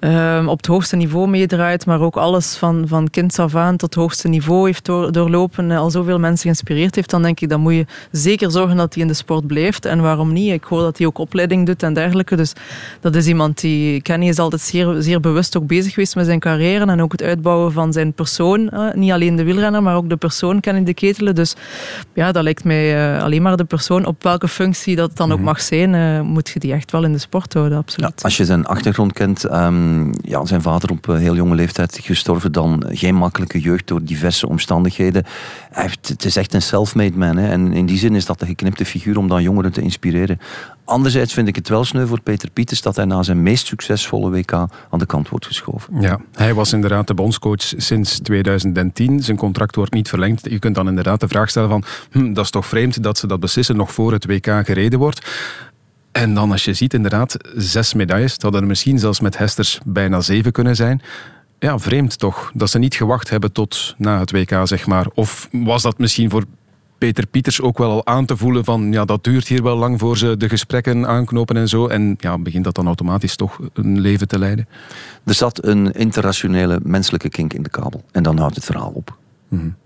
um, 0.00 0.48
op 0.48 0.56
het 0.56 0.66
hoogste 0.66 0.96
niveau 0.96 1.28
meedraait, 1.28 1.86
maar 1.86 2.00
ook 2.00 2.16
alles 2.16 2.56
van, 2.56 2.84
van 2.88 3.10
kind 3.10 3.38
af 3.38 3.54
aan 3.54 3.76
tot 3.76 3.94
het 3.94 4.02
hoogste 4.02 4.28
niveau 4.28 4.66
heeft 4.66 4.84
door, 4.84 5.12
doorlopen, 5.12 5.70
al 5.70 5.90
zoveel 5.90 6.18
mensen 6.18 6.42
geïnspireerd 6.42 6.94
heeft, 6.94 7.10
dan 7.10 7.22
denk 7.22 7.40
ik, 7.40 7.48
dan 7.48 7.60
moet 7.60 7.74
je 7.74 7.86
zeker 8.10 8.50
zorgen 8.50 8.76
dat 8.76 8.94
hij 8.94 9.02
in 9.02 9.08
de 9.08 9.14
sport 9.14 9.46
blijft. 9.46 9.84
En 9.84 10.00
waarom 10.00 10.32
niet? 10.32 10.52
Ik 10.52 10.64
hoor 10.64 10.80
dat 10.80 10.98
hij 10.98 11.06
ook 11.06 11.18
opleiding 11.18 11.66
doet 11.66 11.82
en 11.82 11.94
dergelijke. 11.94 12.36
Dus 12.36 12.52
dat 13.00 13.14
is 13.14 13.26
iemand 13.26 13.60
die, 13.60 14.02
Kenny 14.02 14.28
is 14.28 14.38
altijd 14.38 14.60
zeer, 14.60 14.94
zeer 14.98 15.20
bewust 15.20 15.56
ook 15.56 15.66
bezig 15.66 15.92
geweest 15.94 16.14
met 16.14 16.26
zijn 16.26 16.40
carrière 16.40 16.86
en 16.86 17.02
ook 17.02 17.12
het 17.12 17.22
uitbouwen 17.22 17.72
van 17.72 17.92
zijn 17.92 18.12
persoon. 18.12 18.70
Uh, 18.72 18.92
niet 18.92 19.12
alleen 19.12 19.36
de 19.36 19.44
wielrenner, 19.44 19.82
maar 19.82 19.96
ook 19.96 20.08
de 20.08 20.16
persoon 20.16 20.60
Kenny 20.60 20.84
de 20.84 20.94
Dus 21.20 21.54
ja, 22.14 22.32
dat 22.32 22.42
lijkt 22.42 22.64
mij 22.64 23.14
uh, 23.16 23.22
alleen 23.22 23.42
maar 23.42 23.56
de 23.56 23.64
persoon, 23.64 24.04
op 24.04 24.22
welke 24.22 24.48
functie 24.48 24.96
dat 24.96 25.16
dan 25.16 25.30
ook 25.32 25.38
mhm. 25.38 25.46
mag 25.46 25.60
zijn, 25.60 25.92
uh, 25.92 26.20
moet 26.20 26.48
je 26.48 26.58
die 26.58 26.72
echt 26.72 26.90
wel 26.90 27.04
in 27.04 27.12
de 27.12 27.18
sport 27.18 27.54
houden, 27.54 27.78
absoluut. 27.78 28.12
Ja, 28.16 28.24
als 28.24 28.36
je 28.36 28.44
zijn 28.44 28.66
achtergrond 28.66 29.12
kent, 29.12 29.52
um 29.52 30.12
ja, 30.22 30.44
zijn 30.44 30.62
vader 30.62 30.90
op 30.90 31.08
eh, 31.08 31.16
heel 31.16 31.34
jonge 31.34 31.54
leeftijd 31.54 31.98
gestorven. 32.02 32.52
Dan 32.52 32.84
geen 32.88 33.14
makkelijke 33.14 33.60
jeugd 33.60 33.86
door 33.86 34.02
diverse 34.02 34.48
omstandigheden. 34.48 35.24
Hij 35.70 35.82
heeft, 35.82 36.08
het 36.08 36.24
is 36.24 36.36
echt 36.36 36.54
een 36.54 36.62
self-made 36.62 37.18
man. 37.18 37.36
Hè. 37.36 37.48
En 37.48 37.72
in 37.72 37.86
die 37.86 37.98
zin 37.98 38.14
is 38.14 38.26
dat 38.26 38.38
de 38.38 38.46
geknipte 38.46 38.84
figuur 38.84 39.18
om 39.18 39.28
dan 39.28 39.42
jongeren 39.42 39.72
te 39.72 39.80
inspireren. 39.80 40.38
Anderzijds 40.90 41.32
vind 41.32 41.48
ik 41.48 41.56
het 41.56 41.68
wel 41.68 41.84
sneu 41.84 42.06
voor 42.06 42.20
Peter 42.20 42.50
Pieters 42.50 42.82
dat 42.82 42.96
hij 42.96 43.04
na 43.04 43.22
zijn 43.22 43.42
meest 43.42 43.66
succesvolle 43.66 44.30
WK 44.30 44.52
aan 44.52 44.98
de 44.98 45.06
kant 45.06 45.28
wordt 45.28 45.46
geschoven. 45.46 46.00
Ja, 46.00 46.20
hij 46.32 46.54
was 46.54 46.72
inderdaad 46.72 47.06
de 47.06 47.14
bondscoach 47.14 47.72
sinds 47.76 48.18
2010. 48.18 49.22
Zijn 49.22 49.36
contract 49.36 49.74
wordt 49.74 49.92
niet 49.92 50.08
verlengd. 50.08 50.50
Je 50.50 50.58
kunt 50.58 50.74
dan 50.74 50.88
inderdaad 50.88 51.20
de 51.20 51.28
vraag 51.28 51.50
stellen 51.50 51.68
van, 51.68 51.84
hm, 52.10 52.32
dat 52.32 52.44
is 52.44 52.50
toch 52.50 52.66
vreemd 52.66 53.02
dat 53.02 53.18
ze 53.18 53.26
dat 53.26 53.40
beslissen 53.40 53.76
nog 53.76 53.92
voor 53.92 54.12
het 54.12 54.26
WK 54.26 54.46
gereden 54.46 54.98
wordt. 54.98 55.30
En 56.12 56.34
dan 56.34 56.50
als 56.50 56.64
je 56.64 56.74
ziet 56.74 56.94
inderdaad 56.94 57.36
zes 57.56 57.94
medailles, 57.94 58.32
dat 58.32 58.42
hadden 58.42 58.60
er 58.60 58.66
misschien 58.66 58.98
zelfs 58.98 59.20
met 59.20 59.38
Hesters 59.38 59.80
bijna 59.84 60.20
zeven 60.20 60.52
kunnen 60.52 60.76
zijn. 60.76 61.02
Ja, 61.58 61.78
vreemd 61.78 62.18
toch, 62.18 62.50
dat 62.54 62.70
ze 62.70 62.78
niet 62.78 62.94
gewacht 62.94 63.30
hebben 63.30 63.52
tot 63.52 63.94
na 63.98 64.18
het 64.18 64.30
WK, 64.30 64.60
zeg 64.64 64.86
maar. 64.86 65.06
Of 65.14 65.48
was 65.52 65.82
dat 65.82 65.98
misschien 65.98 66.30
voor 66.30 66.44
Peter 67.00 67.26
Pieters 67.26 67.60
ook 67.60 67.78
wel 67.78 67.90
al 67.90 68.06
aan 68.06 68.26
te 68.26 68.36
voelen 68.36 68.64
van 68.64 68.92
ja, 68.92 69.04
dat 69.04 69.24
duurt 69.24 69.48
hier 69.48 69.62
wel 69.62 69.76
lang 69.76 69.98
voor 69.98 70.18
ze 70.18 70.36
de 70.36 70.48
gesprekken 70.48 71.06
aanknopen 71.06 71.56
en 71.56 71.68
zo. 71.68 71.86
En 71.86 72.14
ja, 72.18 72.38
begint 72.38 72.64
dat 72.64 72.74
dan 72.74 72.86
automatisch 72.86 73.36
toch 73.36 73.58
een 73.72 74.00
leven 74.00 74.28
te 74.28 74.38
leiden? 74.38 74.68
Er 75.24 75.34
zat 75.34 75.64
een 75.64 75.92
internationele 75.92 76.80
menselijke 76.82 77.28
kink 77.28 77.52
in 77.52 77.62
de 77.62 77.70
kabel. 77.70 78.04
En 78.12 78.22
dan 78.22 78.38
houdt 78.38 78.54
het 78.54 78.64
verhaal 78.64 78.92
op. 78.94 79.16
Mm 79.48 79.76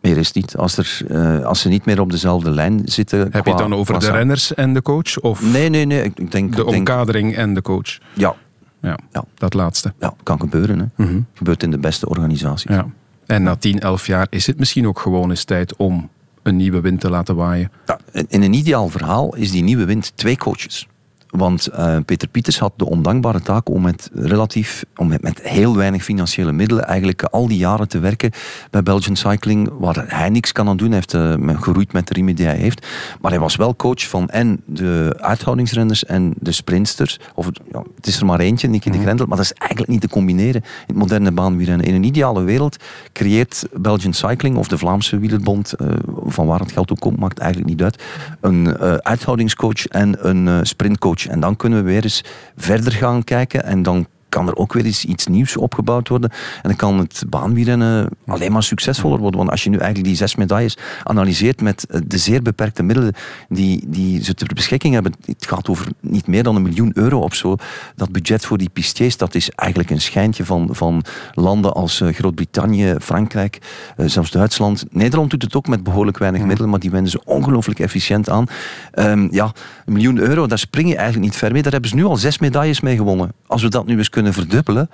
meer 0.00 0.16
is 0.16 0.32
niet. 0.32 0.56
Als, 0.56 0.76
er, 0.76 1.00
uh, 1.08 1.44
als 1.44 1.60
ze 1.60 1.68
niet 1.68 1.84
meer 1.84 2.00
op 2.00 2.10
dezelfde 2.10 2.50
lijn 2.50 2.82
zitten. 2.84 3.18
Heb 3.18 3.44
je 3.44 3.50
het 3.50 3.58
dan 3.58 3.74
over 3.74 3.98
de 3.98 4.10
renners 4.10 4.54
en 4.54 4.74
de 4.74 4.82
coach? 4.82 5.20
Of 5.20 5.42
nee, 5.42 5.68
nee, 5.68 5.84
nee. 5.84 6.02
Ik 6.02 6.30
denk, 6.30 6.56
de 6.56 6.64
omkadering 6.64 7.36
en 7.36 7.54
de 7.54 7.62
coach? 7.62 7.98
Ja. 8.12 8.34
Ja, 8.80 8.98
ja. 9.12 9.24
dat 9.34 9.54
laatste. 9.54 9.92
Ja, 10.00 10.14
kan 10.22 10.40
gebeuren. 10.40 10.78
Hè. 10.78 10.84
Mm 11.04 11.10
-hmm. 11.10 11.26
Gebeurt 11.34 11.62
in 11.62 11.70
de 11.70 11.78
beste 11.78 12.08
organisaties. 12.08 12.70
Ja. 12.70 12.86
En 13.26 13.42
na 13.42 13.56
10, 13.56 13.80
11 13.80 14.06
jaar 14.06 14.26
is 14.30 14.46
het 14.46 14.58
misschien 14.58 14.86
ook 14.86 14.98
gewoon 15.00 15.30
eens 15.30 15.44
tijd 15.44 15.76
om 15.76 16.10
een 16.42 16.56
nieuwe 16.56 16.80
wind 16.80 17.00
te 17.00 17.10
laten 17.10 17.36
waaien. 17.36 17.72
Ja, 17.86 17.98
in 18.28 18.42
een 18.42 18.52
ideaal 18.52 18.88
verhaal 18.88 19.34
is 19.36 19.50
die 19.50 19.62
nieuwe 19.62 19.84
wind 19.84 20.12
twee 20.14 20.36
coaches. 20.36 20.88
Want 21.28 21.68
uh, 21.72 21.96
Peter 22.04 22.28
Pieters 22.28 22.58
had 22.58 22.72
de 22.76 22.86
ondankbare 22.86 23.40
taak 23.40 23.68
om 23.68 23.82
met 23.82 24.10
relatief, 24.14 24.84
om 24.96 25.08
met, 25.08 25.22
met, 25.22 25.40
heel 25.42 25.76
weinig 25.76 26.04
financiële 26.04 26.52
middelen 26.52 26.84
eigenlijk 26.84 27.22
al 27.22 27.48
die 27.48 27.58
jaren 27.58 27.88
te 27.88 27.98
werken 27.98 28.30
bij 28.70 28.82
Belgian 28.82 29.16
Cycling, 29.16 29.70
waar 29.78 30.04
hij 30.06 30.28
niks 30.28 30.52
kan 30.52 30.68
aan 30.68 30.76
doen. 30.76 30.90
Hij 30.90 30.96
heeft 30.96 31.14
uh, 31.14 31.60
geroeid 31.60 31.92
met 31.92 32.06
de 32.06 32.14
riemen 32.14 32.34
die 32.34 32.46
hij 32.46 32.56
heeft. 32.56 32.86
Maar 33.20 33.30
hij 33.30 33.40
was 33.40 33.56
wel 33.56 33.76
coach 33.76 34.08
van 34.08 34.28
en 34.28 34.62
de 34.66 35.16
uithoudingsrenners 35.20 36.04
en 36.04 36.34
de 36.40 36.52
sprinters. 36.52 37.18
Of 37.34 37.48
ja, 37.72 37.82
het 37.96 38.06
is 38.06 38.20
er 38.20 38.26
maar 38.26 38.40
eentje, 38.40 38.68
Nicky 38.68 38.90
de 38.90 38.96
mhm. 38.96 39.04
Grendel, 39.04 39.26
maar 39.26 39.36
dat 39.36 39.46
is 39.46 39.52
eigenlijk 39.52 39.90
niet 39.90 40.00
te 40.00 40.08
combineren 40.08 40.62
in 40.62 40.62
het 40.86 40.96
moderne 40.96 41.32
baanwielrennen. 41.32 41.86
In 41.86 41.94
een 41.94 42.04
ideale 42.04 42.42
wereld 42.42 42.76
creëert 43.12 43.66
Belgian 43.72 44.12
Cycling 44.12 44.56
of 44.56 44.68
de 44.68 44.78
Vlaamse 44.78 45.18
wielerbond, 45.18 45.74
uh, 45.78 45.88
van 46.24 46.46
waar 46.46 46.60
het 46.60 46.72
geld 46.72 46.90
ook 46.90 47.00
komt, 47.00 47.18
maakt 47.18 47.38
eigenlijk 47.38 47.70
niet 47.70 47.82
uit, 47.82 48.02
een 48.40 48.78
uithoudingscoach 49.02 49.86
en 49.86 50.28
een 50.28 50.66
sprintcoach 50.66 51.17
en 51.26 51.40
dan 51.40 51.56
kunnen 51.56 51.84
we 51.84 51.90
weer 51.90 52.02
eens 52.02 52.24
verder 52.56 52.92
gaan 52.92 53.24
kijken 53.24 53.64
en 53.64 53.82
dan 53.82 54.06
kan 54.28 54.48
er 54.48 54.56
ook 54.56 54.72
weer 54.72 54.84
eens 54.84 55.04
iets 55.04 55.26
nieuws 55.26 55.56
opgebouwd 55.56 56.08
worden. 56.08 56.30
En 56.30 56.68
dan 56.68 56.76
kan 56.76 56.98
het 56.98 57.22
baanwielrennen 57.28 58.08
alleen 58.26 58.52
maar 58.52 58.62
succesvoller 58.62 59.18
worden. 59.18 59.38
Want 59.38 59.50
als 59.50 59.64
je 59.64 59.70
nu 59.70 59.76
eigenlijk 59.76 60.08
die 60.08 60.16
zes 60.16 60.34
medailles 60.34 60.76
analyseert 61.02 61.60
met 61.60 61.86
eh, 61.86 62.00
de 62.06 62.18
zeer 62.18 62.42
beperkte 62.42 62.82
middelen 62.82 63.14
die, 63.48 63.84
die 63.86 64.24
ze 64.24 64.34
ter 64.34 64.54
beschikking 64.54 64.94
hebben. 64.94 65.14
Het 65.24 65.46
gaat 65.46 65.68
over 65.68 65.86
niet 66.00 66.26
meer 66.26 66.42
dan 66.42 66.56
een 66.56 66.62
miljoen 66.62 66.90
euro 66.94 67.18
of 67.18 67.34
zo. 67.34 67.56
Dat 67.96 68.12
budget 68.12 68.46
voor 68.46 68.58
die 68.58 68.70
pistiers, 68.72 69.16
dat 69.16 69.34
is 69.34 69.50
eigenlijk 69.50 69.90
een 69.90 70.00
schijntje 70.00 70.44
van, 70.44 70.68
van 70.70 71.02
landen 71.34 71.74
als 71.74 72.00
eh, 72.00 72.14
Groot-Brittannië, 72.14 72.94
Frankrijk, 73.00 73.58
eh, 73.96 74.06
zelfs 74.06 74.30
Duitsland. 74.30 74.84
Nederland 74.90 75.30
doet 75.30 75.42
het 75.42 75.54
ook 75.56 75.66
met 75.66 75.82
behoorlijk 75.82 76.18
weinig 76.18 76.42
middelen, 76.42 76.70
maar 76.70 76.80
die 76.80 76.90
wenden 76.90 77.10
ze 77.10 77.20
ongelooflijk 77.24 77.80
efficiënt 77.80 78.30
aan. 78.30 78.46
Um, 78.94 79.28
ja, 79.30 79.52
een 79.86 79.92
miljoen 79.92 80.18
euro, 80.18 80.46
daar 80.46 80.58
spring 80.58 80.88
je 80.88 80.96
eigenlijk 80.96 81.24
niet 81.24 81.36
ver 81.36 81.52
mee. 81.52 81.62
Daar 81.62 81.72
hebben 81.72 81.90
ze 81.90 81.96
nu 81.96 82.04
al 82.04 82.16
zes 82.16 82.38
medailles 82.38 82.80
mee 82.80 82.96
gewonnen. 82.96 83.32
Als 83.46 83.62
we 83.62 83.68
dat 83.68 83.86
nu 83.86 83.96
eens 83.96 84.08
kunnen 84.08 84.17
kunnen 84.18 84.36
verdubbelen, 84.36 84.90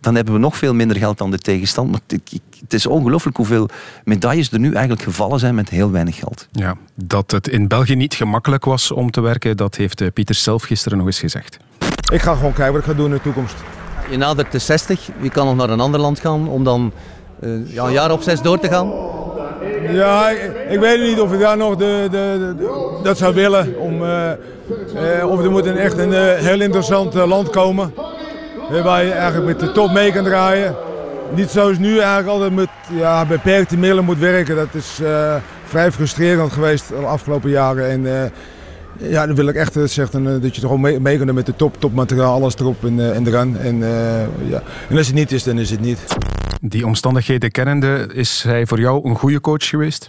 dan 0.00 0.14
hebben 0.14 0.34
we 0.34 0.40
nog 0.40 0.56
veel 0.56 0.74
minder 0.74 0.96
geld 0.96 1.18
dan 1.18 1.30
de 1.30 1.38
tegenstand. 1.38 1.90
Maar 1.90 2.00
het 2.60 2.72
is 2.72 2.86
ongelooflijk 2.86 3.36
hoeveel 3.36 3.68
medailles 4.04 4.50
er 4.50 4.58
nu 4.58 4.72
eigenlijk 4.72 5.02
gevallen 5.02 5.38
zijn 5.38 5.54
met 5.54 5.68
heel 5.68 5.90
weinig 5.90 6.16
geld. 6.16 6.48
Ja, 6.52 6.76
dat 6.94 7.30
het 7.30 7.48
in 7.48 7.68
België 7.68 7.94
niet 7.94 8.14
gemakkelijk 8.14 8.64
was 8.64 8.90
om 8.90 9.10
te 9.10 9.20
werken, 9.20 9.56
dat 9.56 9.76
heeft 9.76 10.00
eh, 10.00 10.08
Pieter 10.14 10.34
zelf 10.34 10.62
gisteren 10.62 10.98
nog 10.98 11.06
eens 11.06 11.18
gezegd. 11.18 11.58
Ik 12.12 12.20
ga 12.20 12.34
gewoon 12.34 12.52
kijken 12.52 12.72
wat 12.72 12.82
ik 12.82 12.88
ga 12.88 12.94
doen 12.94 13.06
in 13.06 13.12
de 13.12 13.20
toekomst. 13.20 13.54
Je 14.10 14.16
nadert 14.16 14.52
de 14.52 14.58
60, 14.58 15.10
je 15.20 15.30
kan 15.30 15.46
nog 15.46 15.56
naar 15.56 15.70
een 15.70 15.80
ander 15.80 16.00
land 16.00 16.20
gaan 16.20 16.48
om 16.48 16.64
dan 16.64 16.92
uh, 17.40 17.72
ja, 17.72 17.84
een 17.84 17.92
jaar 17.92 18.12
of 18.12 18.22
zes 18.22 18.42
door 18.42 18.58
te 18.58 18.68
gaan. 18.68 18.92
Ja, 19.92 20.30
ik, 20.68 20.80
weet 20.80 21.00
niet 21.00 21.20
of 21.20 21.32
ik 21.32 21.40
daar 21.40 21.56
nog 21.56 21.76
de, 21.76 22.08
de, 22.10 22.54
dat 23.02 23.18
zou 23.18 23.34
willen. 23.34 23.78
Om, 23.78 24.02
uh, 24.02 24.30
of 25.26 25.42
er 25.42 25.50
moet 25.50 25.66
een 25.66 25.76
echt 25.76 25.98
een 25.98 26.12
heel 26.36 26.60
interessant 26.60 27.14
land 27.14 27.50
komen. 27.50 27.92
Waar 28.78 29.04
je 29.04 29.12
eigenlijk 29.12 29.46
met 29.46 29.60
de 29.60 29.72
top 29.72 29.92
mee 29.92 30.12
kan 30.12 30.24
draaien. 30.24 30.74
Niet 31.34 31.50
zoals 31.50 31.78
nu 31.78 31.98
eigenlijk 31.98 32.28
altijd 32.28 32.54
met 32.54 32.68
ja, 32.92 33.26
beperkte 33.26 33.76
middelen 33.76 34.04
moet 34.04 34.18
werken. 34.18 34.56
Dat 34.56 34.74
is 34.74 35.00
vrij 35.64 35.92
frustrerend 35.92 36.52
geweest 36.52 36.88
de 36.88 36.94
afgelopen 36.94 37.50
jaren. 37.50 37.90
En, 37.90 38.32
ja, 38.98 39.26
dan 39.26 39.36
wil 39.36 39.48
ik 39.48 39.54
echt 39.54 39.76
zeggen 39.84 40.40
dat 40.40 40.54
je 40.54 40.60
toch 40.60 40.78
mee, 40.78 41.00
mee 41.00 41.16
kunt 41.16 41.32
met 41.32 41.46
de 41.46 41.56
top, 41.56 41.80
topmateriaal, 41.80 42.34
alles 42.34 42.54
erop 42.58 42.84
en, 42.84 43.14
en 43.14 43.26
eraan. 43.26 43.56
En, 43.56 43.78
ja. 44.48 44.62
en 44.88 44.96
als 44.96 45.06
het 45.06 45.16
niet 45.16 45.32
is, 45.32 45.42
dan 45.42 45.58
is 45.58 45.70
het 45.70 45.80
niet. 45.80 46.16
Die 46.60 46.86
omstandigheden 46.86 47.50
kennende, 47.50 48.10
is 48.14 48.42
hij 48.42 48.66
voor 48.66 48.80
jou 48.80 49.08
een 49.08 49.16
goede 49.16 49.40
coach 49.40 49.68
geweest? 49.68 50.08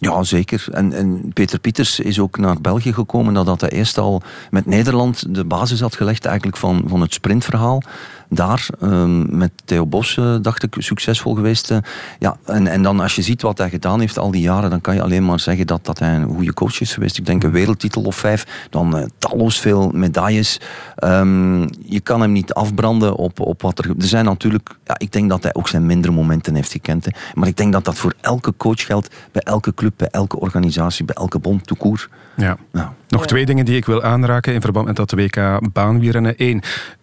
Ja, 0.00 0.22
zeker. 0.22 0.64
En, 0.72 0.92
en 0.92 1.30
Peter 1.32 1.58
Pieters 1.58 2.00
is 2.00 2.20
ook 2.20 2.38
naar 2.38 2.60
België 2.60 2.92
gekomen 2.92 3.32
nadat 3.32 3.60
hij 3.60 3.70
eerst 3.70 3.98
al 3.98 4.22
met 4.50 4.66
Nederland 4.66 5.34
de 5.34 5.44
basis 5.44 5.80
had 5.80 5.96
gelegd 5.96 6.24
eigenlijk 6.24 6.56
van, 6.56 6.84
van 6.86 7.00
het 7.00 7.12
sprintverhaal 7.12 7.82
daar 8.30 8.68
ehm, 8.80 9.36
met 9.38 9.50
Theo 9.64 9.86
Bos, 9.86 10.16
uh, 10.16 10.36
dacht 10.42 10.62
ik, 10.62 10.74
succesvol 10.78 11.34
geweest. 11.34 11.70
Uh, 11.70 11.78
ja, 12.18 12.36
en, 12.44 12.66
en 12.66 12.82
dan 12.82 13.00
als 13.00 13.14
je 13.14 13.22
ziet 13.22 13.42
wat 13.42 13.58
hij 13.58 13.70
gedaan 13.70 14.00
heeft 14.00 14.18
al 14.18 14.30
die 14.30 14.40
jaren, 14.40 14.70
dan 14.70 14.80
kan 14.80 14.94
je 14.94 15.02
alleen 15.02 15.24
maar 15.24 15.40
zeggen 15.40 15.66
dat, 15.66 15.84
dat 15.84 15.98
hij 15.98 16.14
een 16.14 16.28
goede 16.28 16.54
coach 16.54 16.80
is 16.80 16.92
geweest. 16.92 17.18
Ik 17.18 17.26
denk 17.26 17.42
een 17.42 17.50
wereldtitel 17.50 18.02
of 18.02 18.16
vijf, 18.16 18.66
dan 18.70 18.96
uh, 18.96 19.04
talloos 19.18 19.60
veel 19.60 19.90
medailles. 19.94 20.60
Um, 21.04 21.68
je 21.84 22.00
kan 22.02 22.20
hem 22.20 22.32
niet 22.32 22.54
afbranden 22.54 23.16
op, 23.16 23.40
op 23.40 23.62
wat 23.62 23.78
er... 23.78 23.88
Er 23.88 24.06
zijn 24.06 24.24
natuurlijk... 24.24 24.68
Ja, 24.84 24.94
ik 24.98 25.12
denk 25.12 25.28
dat 25.28 25.42
hij 25.42 25.54
ook 25.54 25.68
zijn 25.68 25.86
mindere 25.86 26.12
momenten 26.12 26.54
heeft 26.54 26.72
gekend. 26.72 27.04
Hè. 27.04 27.10
Maar 27.34 27.48
ik 27.48 27.56
denk 27.56 27.72
dat 27.72 27.84
dat 27.84 27.98
voor 27.98 28.14
elke 28.20 28.54
coach 28.56 28.86
geldt, 28.86 29.14
bij 29.32 29.42
elke 29.42 29.74
club, 29.74 29.92
bij 29.96 30.08
elke 30.10 30.40
organisatie, 30.40 31.04
bij 31.04 31.14
elke 31.14 31.38
bond, 31.38 31.66
toekoer. 31.66 32.08
Ja. 32.36 32.56
ja. 32.72 32.94
Nog 33.08 33.26
twee 33.26 33.46
dingen 33.46 33.64
die 33.64 33.76
ik 33.76 33.84
wil 33.84 34.02
aanraken 34.02 34.54
in 34.54 34.60
verband 34.60 34.86
met 34.86 34.96
dat 34.96 35.12
WK 35.12 35.58
baanwielrennen. 35.72 36.34
Eén, 36.36 36.62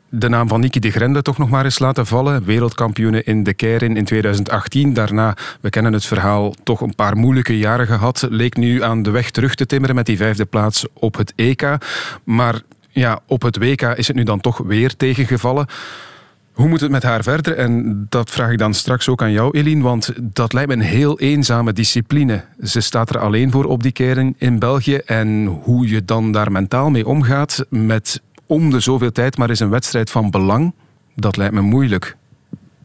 de 0.10 0.30
naam 0.30 0.48
van 0.48 0.60
Niki 0.60 0.80
de 0.80 0.92
Grende 0.92 1.22
toch 1.22 1.38
nog 1.38 1.50
maar 1.50 1.64
eens 1.64 1.80
laten 1.80 2.06
vallen. 2.06 2.44
Wereldkampioene 2.44 3.24
in 3.24 3.44
de 3.44 3.54
Keirin 3.54 3.98
in 3.98 4.06
2018. 4.06 4.94
Daarna, 4.94 5.36
we 5.62 5.70
kennen 5.70 5.94
het 5.94 6.06
verhaal, 6.06 6.54
toch 6.64 6.82
een 6.82 6.96
paar 6.96 7.18
moeilijke 7.18 7.58
jaren 7.58 7.88
gehad. 7.88 8.28
Leek 8.30 8.58
nu 8.58 8.84
aan 8.84 9.04
de 9.04 9.10
weg 9.10 9.32
terug 9.32 9.56
te 9.56 9.66
timmeren 9.66 9.96
met 9.96 10.06
die 10.06 10.18
vijfde 10.18 10.46
plaats 10.46 10.86
op 10.94 11.18
het 11.18 11.34
EK. 11.36 11.78
Maar 12.24 12.62
ja, 12.90 13.20
op 13.26 13.42
het 13.42 13.58
WK 13.58 13.82
is 13.82 14.08
het 14.08 14.16
nu 14.16 14.24
dan 14.24 14.42
toch 14.42 14.58
weer 14.58 14.96
tegengevallen. 14.96 15.68
Hoe 16.58 16.68
moet 16.68 16.82
het 16.82 16.92
met 16.92 17.04
haar 17.04 17.24
verder? 17.24 17.56
En 17.56 18.06
dat 18.10 18.30
vraag 18.30 18.52
ik 18.52 18.58
dan 18.58 18.74
straks 18.74 19.10
ook 19.10 19.22
aan 19.22 19.32
jou, 19.32 19.58
Eline, 19.58 19.84
want 19.84 20.14
dat 20.22 20.54
lijkt 20.54 20.70
me 20.70 20.76
een 20.76 20.82
heel 20.82 21.20
eenzame 21.20 21.74
discipline. 21.74 22.44
Ze 22.64 22.82
staat 22.82 23.10
er 23.10 23.20
alleen 23.20 23.52
voor 23.52 23.66
op 23.66 23.84
die 23.84 23.92
keren 23.92 24.36
in 24.38 24.60
België. 24.60 24.96
En 24.96 25.46
hoe 25.46 25.88
je 25.88 26.06
dan 26.06 26.32
daar 26.32 26.52
mentaal 26.52 26.90
mee 26.90 27.08
omgaat 27.08 27.66
met 27.70 28.22
om 28.48 28.70
de 28.70 28.80
zoveel 28.80 29.12
tijd 29.12 29.38
maar 29.38 29.50
is 29.50 29.60
een 29.60 29.70
wedstrijd 29.70 30.10
van 30.10 30.30
belang, 30.30 30.74
dat 31.16 31.38
lijkt 31.38 31.54
me 31.54 31.62
moeilijk. 31.62 32.18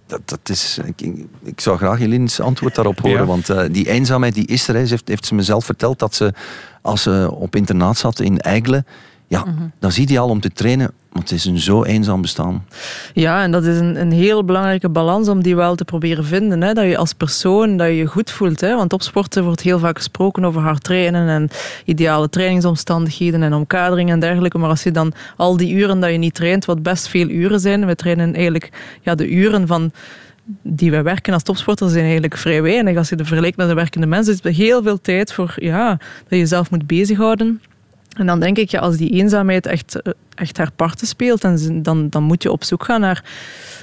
Dat, 0.07 0.29
dat 0.29 0.49
is, 0.49 0.79
ik, 0.85 1.01
ik 1.43 1.61
zou 1.61 1.77
graag 1.77 2.01
Eline's 2.01 2.41
antwoord 2.41 2.75
daarop 2.75 3.01
horen, 3.01 3.27
want 3.27 3.51
uh, 3.51 3.63
die 3.71 3.89
eenzaamheid 3.89 4.35
die 4.35 4.47
is 4.47 4.69
er. 4.69 4.75
Heeft, 4.75 5.09
heeft 5.09 5.27
ze 5.27 5.35
mezelf 5.35 5.65
verteld 5.65 5.99
dat 5.99 6.15
ze, 6.15 6.33
als 6.83 7.03
ze 7.03 7.29
op 7.33 7.57
internaat 7.57 7.97
zat 7.97 8.21
in 8.21 8.39
Eigle, 8.39 8.85
ja, 9.33 9.45
mm 9.45 9.57
-hmm. 9.57 9.73
dan 9.79 9.93
zie 9.93 10.11
je 10.11 10.19
al 10.19 10.29
om 10.29 10.41
te 10.41 10.51
trainen 10.51 10.91
want 11.13 11.31
het 11.31 11.39
is 11.39 11.45
een 11.45 11.59
zo 11.59 11.85
eenzaam 11.85 12.21
bestaan. 12.21 12.65
Ja, 13.15 13.43
en 13.43 13.51
dat 13.51 13.65
is 13.65 13.79
een, 13.79 14.01
een 14.01 14.13
heel 14.13 14.45
belangrijke 14.45 14.89
balans 14.89 15.29
om 15.29 15.43
die 15.43 15.57
wel 15.57 15.75
te 15.75 15.85
proberen 15.85 16.25
vinden. 16.25 16.63
Hè? 16.63 16.73
Dat 16.73 16.85
je 16.85 16.97
als 16.97 17.13
persoon 17.13 17.77
dat 17.77 17.87
je, 17.87 17.97
je 17.97 18.07
goed 18.07 18.31
voelt. 18.31 18.61
Hè? 18.61 18.77
Want 18.77 18.93
op 18.93 19.03
sporten 19.03 19.45
wordt 19.45 19.61
heel 19.61 19.79
vaak 19.79 19.97
gesproken 19.97 20.45
over 20.45 20.61
hard 20.61 20.85
trainen 20.85 21.29
en 21.29 21.49
ideale 21.85 22.29
trainingsomstandigheden 22.29 23.43
en 23.43 23.55
omkadering 23.55 24.11
en 24.11 24.21
dergelijke. 24.21 24.59
Maar 24.59 24.69
als 24.69 24.83
je 24.83 24.91
dan 24.91 25.13
al 25.37 25.57
die 25.57 25.75
uren 25.75 26.01
dat 26.01 26.11
je 26.11 26.19
niet 26.19 26.35
traint, 26.35 26.65
wat 26.65 26.83
best 26.83 27.09
veel 27.09 27.29
uren 27.29 27.61
zijn, 27.61 27.87
we 27.87 27.95
trainen 27.95 28.35
eigenlijk 28.35 28.71
ja, 29.03 29.15
de 29.15 29.31
uren 29.31 29.67
van 29.67 29.93
die 30.63 30.91
wij 30.91 31.03
werken 31.03 31.33
als 31.33 31.43
topsporters 31.43 31.93
zijn 31.93 32.05
eigenlijk 32.05 32.37
vrij 32.37 32.63
weinig. 32.63 32.97
Als 32.97 33.09
je 33.09 33.17
de 33.17 33.25
vergelijkt 33.25 33.57
met 33.57 33.69
de 33.69 33.75
werkende 33.75 34.07
mensen, 34.07 34.35
is 34.35 34.41
er 34.43 34.53
heel 34.53 34.83
veel 34.83 35.01
tijd 35.01 35.33
voor 35.33 35.55
ja, 35.57 35.89
dat 35.89 36.29
je 36.29 36.39
jezelf 36.39 36.71
moet 36.71 36.87
bezighouden. 36.87 37.61
En 38.17 38.27
dan 38.27 38.41
denk 38.41 38.59
ik, 38.59 38.71
ja, 38.71 38.81
als 38.81 38.97
die 38.97 39.11
eenzaamheid 39.11 39.67
echt, 39.67 40.03
eh, 40.03 40.13
echt 40.35 40.57
haar 40.57 40.73
parten 40.73 41.07
speelt, 41.07 41.41
dan, 41.41 41.83
dan, 41.83 42.09
dan 42.09 42.23
moet 42.23 42.43
je 42.43 42.53
op 42.53 42.65
zoek 42.65 42.85
gaan 42.85 43.01
naar 43.01 43.25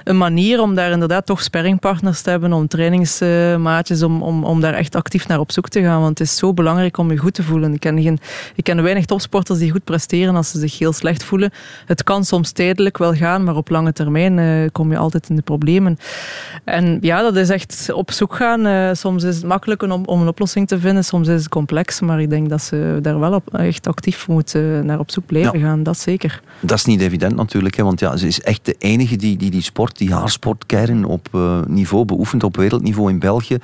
een 0.03 0.17
manier 0.17 0.61
om 0.61 0.75
daar 0.75 0.91
inderdaad 0.91 1.25
toch 1.25 1.43
sparringpartners 1.43 2.21
te 2.21 2.29
hebben, 2.29 2.53
om 2.53 2.67
trainingsmaatjes, 2.67 4.03
om, 4.03 4.21
om, 4.21 4.43
om 4.43 4.61
daar 4.61 4.73
echt 4.73 4.95
actief 4.95 5.27
naar 5.27 5.39
op 5.39 5.51
zoek 5.51 5.69
te 5.69 5.81
gaan. 5.81 6.01
Want 6.01 6.19
het 6.19 6.27
is 6.27 6.37
zo 6.37 6.53
belangrijk 6.53 6.97
om 6.97 7.11
je 7.11 7.17
goed 7.17 7.33
te 7.33 7.43
voelen. 7.43 7.73
Ik 7.73 7.79
ken, 7.79 8.01
geen, 8.01 8.19
ik 8.55 8.63
ken 8.63 8.83
weinig 8.83 9.05
topsporters 9.05 9.59
die 9.59 9.71
goed 9.71 9.83
presteren 9.83 10.35
als 10.35 10.51
ze 10.51 10.59
zich 10.59 10.79
heel 10.79 10.93
slecht 10.93 11.23
voelen. 11.23 11.51
Het 11.85 12.03
kan 12.03 12.25
soms 12.25 12.51
tijdelijk 12.51 12.97
wel 12.97 13.13
gaan, 13.13 13.43
maar 13.43 13.55
op 13.55 13.69
lange 13.69 13.93
termijn 13.93 14.37
uh, 14.37 14.69
kom 14.71 14.91
je 14.91 14.97
altijd 14.97 15.29
in 15.29 15.35
de 15.35 15.41
problemen. 15.41 15.97
En 16.63 16.97
ja, 17.01 17.21
dat 17.21 17.35
is 17.35 17.49
echt 17.49 17.91
op 17.93 18.11
zoek 18.11 18.35
gaan. 18.35 18.67
Uh, 18.67 18.89
soms 18.93 19.23
is 19.23 19.35
het 19.35 19.45
makkelijk 19.45 19.83
om, 19.83 20.05
om 20.05 20.21
een 20.21 20.27
oplossing 20.27 20.67
te 20.67 20.79
vinden, 20.79 21.03
soms 21.03 21.27
is 21.27 21.39
het 21.39 21.49
complex, 21.49 21.99
maar 21.99 22.21
ik 22.21 22.29
denk 22.29 22.49
dat 22.49 22.61
ze 22.61 22.99
daar 23.01 23.19
wel 23.19 23.33
op, 23.33 23.53
echt 23.53 23.87
actief 23.87 24.27
moeten 24.27 24.85
naar 24.85 24.99
op 24.99 25.11
zoek 25.11 25.25
blijven 25.25 25.59
gaan. 25.59 25.83
Dat 25.83 25.99
zeker. 25.99 26.41
Dat 26.59 26.77
is 26.77 26.85
niet 26.85 27.01
evident 27.01 27.35
natuurlijk, 27.35 27.75
hè, 27.75 27.83
want 27.83 27.99
ja, 27.99 28.17
ze 28.17 28.27
is 28.27 28.41
echt 28.41 28.65
de 28.65 28.75
enige 28.77 29.15
die 29.15 29.37
die, 29.37 29.51
die 29.51 29.61
sport 29.61 29.88
die 29.97 30.13
haar 30.13 30.29
sportkern 30.29 31.05
op 31.05 31.27
uh, 31.35 31.59
niveau 31.67 32.05
beoefent, 32.05 32.43
op 32.43 32.55
wereldniveau 32.55 33.09
in 33.09 33.19
België. 33.19 33.57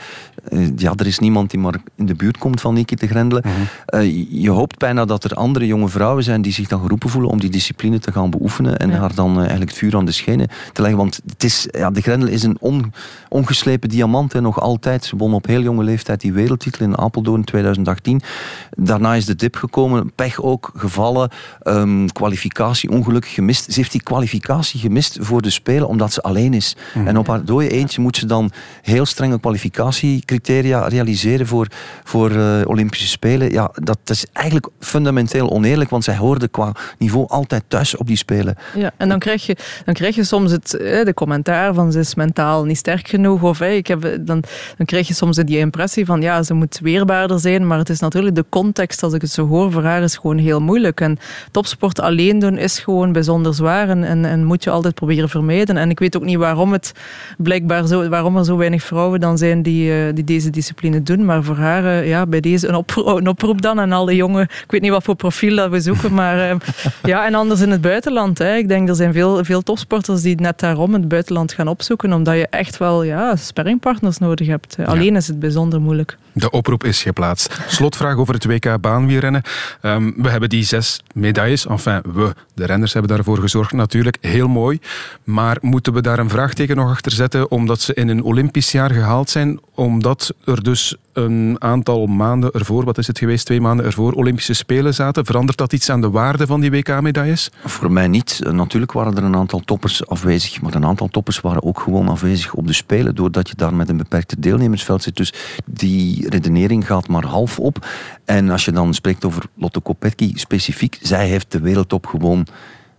Uh, 0.50 0.68
ja, 0.76 0.94
er 0.96 1.08
is 1.08 1.20
niemand 1.20 1.50
die 1.50 1.60
maar 1.60 1.76
in 1.96 2.06
de 2.06 2.16
buurt 2.16 2.38
komt 2.38 2.62
van 2.62 2.74
Niki 2.74 2.96
te 2.96 3.08
Grendelen. 3.08 3.44
Mm 3.46 3.54
uh, 3.96 4.26
je 4.30 4.50
hoopt 4.50 4.78
bijna 4.78 5.06
dat 5.06 5.24
er 5.24 5.34
andere 5.34 5.66
jonge 5.66 5.90
vrouwen 5.90 6.24
zijn 6.24 6.42
die 6.42 6.54
zich 6.54 6.68
dan 6.68 6.82
geroepen 6.82 7.10
voelen 7.10 7.32
om 7.32 7.40
die 7.40 7.50
discipline 7.50 8.00
te 8.00 8.12
gaan 8.12 8.30
beoefenen 8.30 8.78
en 8.78 8.90
ja. 8.90 8.98
haar 8.98 9.16
dan 9.16 9.38
eigenlijk 9.38 9.70
het 9.70 9.80
vuur 9.80 9.96
aan 9.96 10.06
de 10.06 10.12
schenen 10.12 10.48
te 10.74 10.82
leggen. 10.82 11.00
Want 11.00 11.22
het 11.28 11.44
is, 11.44 11.68
ja, 11.72 11.92
de 11.92 12.02
Grendel 12.02 12.30
is 12.30 12.44
een 12.44 12.58
on, 12.60 12.94
ongeslepen 13.30 13.90
diamant, 13.90 14.34
hè, 14.34 14.42
nog 14.42 14.62
altijd. 14.62 15.06
Ze 15.06 15.16
won 15.16 15.34
op 15.34 15.46
heel 15.46 15.62
jonge 15.62 15.84
leeftijd 15.84 16.22
die 16.22 16.34
wereldtitel 16.34 16.86
in 16.86 16.98
Apeldoorn 16.98 17.44
2018. 17.44 18.22
Daarna 18.70 19.16
is 19.16 19.26
de 19.26 19.36
dip 19.36 19.56
gekomen, 19.56 20.12
pech 20.16 20.42
ook, 20.42 20.72
gevallen, 20.76 21.30
um, 21.64 22.12
kwalificatie 22.12 22.90
ongelukkig 22.90 23.34
gemist. 23.34 23.64
Ze 23.72 23.80
heeft 23.80 23.92
die 23.92 24.04
kwalificatie 24.04 24.80
gemist 24.80 25.18
voor 25.22 25.42
de 25.42 25.50
Spelen 25.50 25.88
omdat 25.88 26.14
ze 26.15 26.21
alleen 26.21 26.54
is. 26.54 26.75
Mm. 26.93 27.08
En 27.08 27.17
op 27.17 27.28
haar 27.28 27.45
dode 27.45 27.69
eentje 27.69 28.01
moet 28.01 28.17
ze 28.17 28.25
dan 28.25 28.51
heel 28.82 29.06
strenge 29.06 29.39
kwalificatiecriteria 29.39 30.88
realiseren 30.88 31.47
voor, 31.47 31.67
voor 32.04 32.32
uh, 32.32 32.62
Olympische 32.65 33.08
Spelen. 33.08 33.51
Ja, 33.51 33.71
dat 33.73 33.99
is 34.04 34.25
eigenlijk 34.34 34.67
fundamenteel 34.80 35.49
oneerlijk, 35.51 35.89
want 35.89 36.04
zij 36.04 36.15
hoorde 36.17 36.47
qua 36.47 36.71
niveau 36.97 37.28
altijd 37.28 37.63
thuis 37.67 37.97
op 37.97 38.08
die 38.08 38.17
Spelen. 38.17 38.56
Ja, 38.75 38.91
en 38.97 39.10
dan 39.10 39.19
krijg 39.19 39.45
je, 39.45 39.58
dan 39.86 39.93
krijg 39.93 40.15
je 40.15 40.23
soms 40.23 40.51
het 40.51 40.69
de 41.04 41.13
commentaar 41.13 41.73
van 41.73 41.91
ze 41.91 41.99
is 41.99 42.15
mentaal 42.15 42.65
niet 42.65 42.78
sterk 42.78 43.08
genoeg. 43.08 43.43
Of 43.43 43.62
ik 43.62 43.88
heb, 43.88 44.01
dan, 44.01 44.43
dan 44.78 44.86
krijg 44.86 45.08
je 45.08 45.13
soms 45.13 45.38
die 45.38 45.58
impressie 45.58 46.06
van 46.06 46.21
ja, 46.21 46.43
ze 46.43 46.54
moet 46.54 46.80
weerbaarder 46.80 47.39
zijn. 47.39 47.67
Maar 47.67 47.78
het 47.78 47.89
is 47.89 47.99
natuurlijk 47.99 48.36
de 48.36 48.45
context, 48.49 49.04
als 49.04 49.13
ik 49.13 49.21
het 49.21 49.32
zo 49.32 49.47
hoor, 49.47 49.71
voor 49.71 49.84
haar 49.84 50.04
is 50.04 50.15
gewoon 50.15 50.38
heel 50.38 50.62
moeilijk. 50.62 51.01
En 51.01 51.17
topsport 51.51 51.99
alleen 51.99 52.39
doen 52.39 52.58
is 52.58 52.80
gewoon 52.80 53.12
bijzonder 53.12 53.54
zwaar 53.54 53.89
en, 53.89 54.04
en, 54.04 54.25
en 54.25 54.43
moet 54.43 54.63
je 54.63 54.69
altijd 54.69 54.95
proberen 54.95 55.30
vermijden. 55.30 55.78
En 55.78 55.89
ik 55.89 55.99
weet 55.99 56.05
ook 56.13 56.24
niet 56.24 56.38
waarom 56.38 56.72
het 56.72 56.91
blijkbaar 57.38 57.88
zo, 57.88 58.10
waarom 58.10 58.38
er 58.38 58.46
zo 58.46 58.58
weinig 58.58 58.84
vrouwen 58.84 59.20
dan 59.20 59.38
zijn 59.38 59.62
die, 59.62 59.89
uh, 59.89 60.13
die 60.13 60.24
deze 60.24 60.50
discipline 60.50 61.04
doen. 61.04 61.26
Maar 61.26 61.44
voor 61.44 61.56
haar, 61.56 61.84
uh, 61.84 62.08
ja, 62.08 62.26
bij 62.26 62.39
deze 62.39 62.68
een, 62.68 62.76
opro 62.76 63.18
een 63.18 63.28
oproep 63.28 63.62
dan 63.62 63.80
aan 63.80 63.91
alle 63.91 64.15
jongen. 64.15 64.44
Ik 64.44 64.72
weet 64.72 64.82
niet 64.82 64.91
wat 64.91 65.04
voor 65.04 65.15
profiel 65.15 65.56
dat 65.56 65.70
we 65.70 65.80
zoeken, 65.80 66.13
maar 66.13 66.50
uh, 66.50 66.56
ja, 67.04 67.26
en 67.26 67.36
anders 67.36 67.62
in 67.62 67.72
het 67.72 67.82
buitenland. 67.82 68.38
Hè. 68.38 68.56
Ik 68.56 68.68
denk 68.68 68.89
er 68.89 68.96
zijn 68.96 69.13
veel, 69.13 69.44
veel 69.44 69.62
topsporters 69.62 70.22
die 70.22 70.41
net 70.41 70.60
daarom 70.60 70.94
het 70.94 71.08
buitenland 71.08 71.54
gaan 71.54 71.68
opzoeken, 71.68 72.13
omdat 72.13 72.36
je 72.36 72.48
echt 72.50 72.78
wel 72.78 73.04
ja, 73.04 73.36
sparringpartners 73.36 74.18
nodig 74.18 74.48
hebt. 74.48 74.78
Alleen 74.86 75.12
ja. 75.12 75.18
is 75.18 75.28
het 75.28 75.39
bijzonder 75.39 75.82
moeilijk. 75.82 76.18
De 76.38 76.50
oproep 76.50 76.84
is 76.84 77.02
geplaatst. 77.02 77.60
Slotvraag 77.67 78.15
over 78.15 78.34
het 78.34 78.45
WK 78.45 78.82
baanwielrennen. 78.82 79.41
Um, 79.82 80.13
we 80.17 80.30
hebben 80.30 80.50
die 80.50 80.63
zes 80.63 81.00
medailles. 81.13 81.67
Enfin, 81.67 82.02
we, 82.13 82.34
de 82.54 82.65
renners 82.65 82.93
hebben 82.93 83.15
daarvoor 83.15 83.38
gezorgd 83.38 83.71
natuurlijk. 83.71 84.17
Heel 84.21 84.48
mooi. 84.48 84.80
Maar 85.24 85.58
moeten 85.62 85.93
we 85.93 86.02
daar 86.02 86.19
een 86.19 86.30
vraagteken 86.30 86.76
nog 86.76 86.89
achter 86.89 87.12
zetten 87.12 87.52
omdat 87.52 87.82
ze 87.82 87.93
in 87.93 88.08
een 88.08 88.24
Olympisch 88.24 88.71
jaar 88.71 88.91
gehaald 88.91 89.30
zijn? 89.30 89.60
Omdat 89.74 90.34
er 90.45 90.63
dus 90.63 90.95
een 91.13 91.56
aantal 91.60 92.06
maanden 92.06 92.52
ervoor, 92.52 92.84
wat 92.86 92.98
is 92.98 93.08
het 93.08 93.17
geweest, 93.17 93.45
twee 93.45 93.62
maanden 93.62 93.86
ervoor, 93.86 94.13
Olympische 94.13 94.54
Spelen 94.54 94.93
zaten. 94.93 95.26
Verandert 95.26 95.58
dat 95.58 95.74
iets 95.74 95.89
aan 95.89 96.02
de 96.02 96.10
waarde 96.10 96.45
van 96.48 96.60
die 96.60 96.71
WK-medailles? 96.71 97.50
Voor 97.65 97.91
mij 97.91 98.08
niet. 98.08 98.39
Natuurlijk 98.52 98.91
waren 98.91 99.17
er 99.17 99.24
een 99.24 99.36
aantal 99.36 99.60
toppers 99.60 100.08
afwezig, 100.08 100.62
maar 100.62 100.74
een 100.74 100.86
aantal 100.86 101.08
toppers 101.08 101.39
waren 101.39 101.63
ook 101.63 101.80
gewoon 101.80 102.08
afwezig 102.08 102.54
op 102.54 102.67
de 102.67 102.74
Spelen, 102.74 103.15
doordat 103.15 103.50
je 103.50 103.56
daar 103.56 103.74
met 103.74 103.89
een 103.89 103.98
beperkte 103.98 104.39
deelnemersveld 104.39 105.04
zit. 105.04 105.15
Dus 105.15 105.34
die 105.65 106.25
redenering 106.30 106.88
gaat 106.88 107.08
maar 107.08 107.26
half 107.26 107.60
op. 107.60 107.88
En 108.26 108.50
als 108.50 108.66
je 108.66 108.72
dan 108.72 108.94
spreekt 108.94 109.26
over 109.26 109.44
Lotte 109.56 109.80
Kopecky 109.80 110.32
specifiek, 110.36 110.98
zij 111.02 111.28
heeft 111.28 111.52
de 111.52 111.60
wereldtop 111.60 112.06
gewoon 112.06 112.48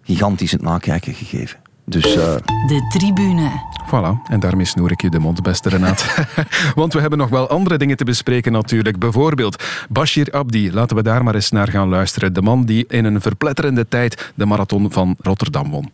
gigantisch 0.03 0.53
het 0.53 0.63
nakijken 0.63 1.15
gegeven. 1.15 1.59
Dus, 1.85 2.17
uh... 2.17 2.37
De 2.67 2.87
tribune. 2.89 3.51
Voilà, 3.87 4.31
en 4.31 4.41
daarmee 4.41 4.65
snoer 4.65 4.91
ik 4.91 5.03
je 5.03 5.11
de 5.11 5.19
mond, 5.19 5.43
beste 5.43 5.69
Renaat. 5.69 6.27
Want 6.75 6.93
we 6.93 7.01
hebben 7.01 7.19
nog 7.19 7.29
wel 7.29 7.49
andere 7.49 7.79
dingen 7.79 7.97
te 7.97 8.05
bespreken 8.05 8.53
natuurlijk. 8.53 8.99
Bijvoorbeeld 8.99 9.65
Bashir 9.89 10.33
Abdi. 10.33 10.73
Laten 10.73 10.97
we 10.97 11.03
daar 11.03 11.25
maar 11.25 11.35
eens 11.35 11.51
naar 11.51 11.69
gaan 11.69 11.89
luisteren. 11.89 12.33
De 12.33 12.43
man 12.43 12.65
die 12.65 12.85
in 12.89 13.05
een 13.05 13.21
verpletterende 13.21 13.89
tijd 13.89 14.33
de 14.35 14.47
marathon 14.47 14.93
van 14.93 15.17
Rotterdam 15.21 15.71
won. 15.71 15.93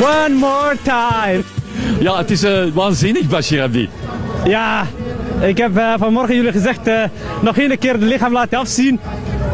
One 0.00 0.34
more 0.34 0.76
time. 0.82 1.42
Ja, 2.00 2.16
het 2.16 2.30
is 2.30 2.44
uh, 2.44 2.64
waanzinnig, 2.72 3.26
Bashir 3.26 3.62
Abdi. 3.62 3.88
Ja, 4.44 4.86
ik 5.40 5.58
heb 5.58 5.76
uh, 5.76 5.94
vanmorgen 5.98 6.34
jullie 6.34 6.52
gezegd 6.52 6.88
uh, 6.88 7.02
nog 7.40 7.58
één 7.58 7.78
keer 7.78 7.92
het 7.92 8.02
lichaam 8.02 8.32
laten 8.32 8.58
afzien. 8.58 9.00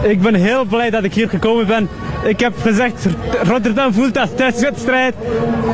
Ik 0.03 0.23
ben 0.23 0.35
heel 0.35 0.65
blij 0.65 0.91
dat 0.91 1.05
ik 1.05 1.15
hier 1.15 1.29
gekomen 1.29 1.67
ben. 1.67 1.89
Ik 2.25 2.41
heb 2.41 2.53
gezegd, 2.61 3.07
Rotterdam 3.43 3.93
voelt 3.93 4.19
als 4.19 4.31
thuiswedstrijd. 4.37 5.15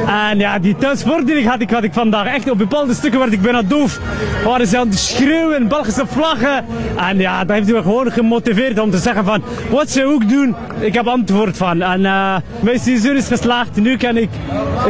En 0.07 0.39
ja, 0.39 0.59
die 0.59 0.77
thuisvoordiening 0.77 1.49
had 1.49 1.61
ik, 1.61 1.71
had 1.71 1.83
ik 1.83 1.93
vandaag. 1.93 2.27
Echt 2.27 2.51
op 2.51 2.59
bepaalde 2.59 2.95
stukken 2.95 3.21
werd 3.21 3.33
ik 3.33 3.43
bijna 3.43 3.63
doof. 3.63 4.01
Waren 4.45 4.67
ze 4.67 4.79
aan 4.79 4.89
het 4.89 4.99
schreeuwen, 4.99 5.69
Belgische 5.69 6.07
vlaggen. 6.07 6.65
En 6.97 7.19
ja, 7.19 7.45
dat 7.45 7.57
heeft 7.57 7.73
me 7.73 7.83
gewoon 7.83 8.13
gemotiveerd 8.13 8.79
om 8.79 8.91
te 8.91 8.99
zeggen 8.99 9.25
van, 9.25 9.43
wat 9.71 9.91
ze 9.91 10.05
ook 10.05 10.29
doen, 10.29 10.57
ik 10.81 10.95
heb 10.95 11.07
antwoord 11.07 11.57
van. 11.57 11.83
En 11.83 12.01
uh, 12.01 12.37
mijn 12.61 12.79
seizoen 12.79 13.17
is 13.17 13.27
geslaagd. 13.27 13.77
Nu 13.77 13.97
kan 13.97 14.17
ik 14.17 14.31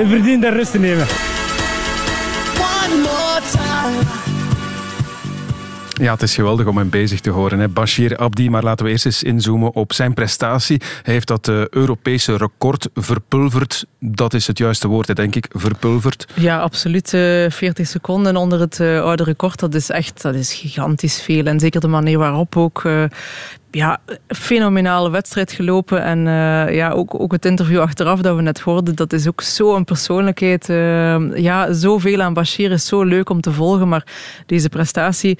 verdiende 0.09 0.49
rust 0.49 0.79
nemen. 0.79 1.07
Ja, 6.01 6.13
het 6.13 6.23
is 6.23 6.35
geweldig 6.35 6.67
om 6.67 6.77
hem 6.77 6.91
bezig 6.91 7.21
te 7.21 7.31
horen. 7.31 7.59
Hè. 7.59 7.69
Bashir 7.69 8.17
Abdi, 8.17 8.51
maar 8.51 8.63
laten 8.63 8.85
we 8.85 8.91
eerst 8.91 9.05
eens 9.05 9.23
inzoomen 9.23 9.75
op 9.75 9.93
zijn 9.93 10.15
prestatie. 10.15 10.81
Hij 11.03 11.15
heeft 11.15 11.27
dat 11.27 11.49
uh, 11.49 11.67
Europese 11.69 12.37
record 12.37 12.89
verpulverd. 12.95 13.85
Dat 14.01 14.35
is 14.35 14.47
het 14.47 14.59
juiste 14.59 14.89
woord, 14.89 15.17
denk 15.17 15.35
ik. 15.35 15.49
Verpulverd. 15.53 16.27
Ja, 16.35 16.61
absoluut. 16.61 17.13
Uh, 17.13 17.45
eh, 17.45 17.51
40 17.53 17.87
seconden 17.87 18.37
onder 18.37 18.61
het 18.61 18.79
uh, 18.79 19.03
oude 19.03 19.25
record. 19.25 19.61
Dat 19.61 19.75
is 19.75 19.91
echt 19.91 20.23
dat 20.23 20.35
is 20.35 20.53
gigantisch 20.53 21.23
veel. 21.23 21.45
En 21.45 21.61
zeker 21.61 21.81
de 21.81 21.89
manier 21.89 22.19
waarop 22.19 22.57
ook 22.57 22.83
ja, 23.77 23.99
fenomenale 24.29 25.11
wedstrijd 25.11 25.53
gelopen. 25.53 26.03
En 26.03 26.19
uh, 26.19 26.75
ja, 26.75 26.91
ook, 26.91 27.21
ook 27.21 27.33
het 27.33 27.45
interview 27.45 27.81
achteraf 27.81 28.21
dat 28.21 28.37
we 28.37 28.43
net 28.43 28.61
hoorden, 28.61 28.95
dat 28.95 29.13
is 29.13 29.29
ook 29.29 29.41
zo'n 29.41 29.85
persoonlijkheid. 29.85 30.69
Uh, 30.69 31.37
ja, 31.37 31.73
zoveel 31.73 32.23
aan 32.23 32.35
Bashir 32.35 32.71
is 32.71 32.87
zo 32.87 33.03
leuk 33.03 33.31
om 33.31 33.41
te 33.41 33.53
volgen. 33.53 33.89
Maar 33.89 34.07
deze 34.47 34.69
prestatie, 34.69 35.39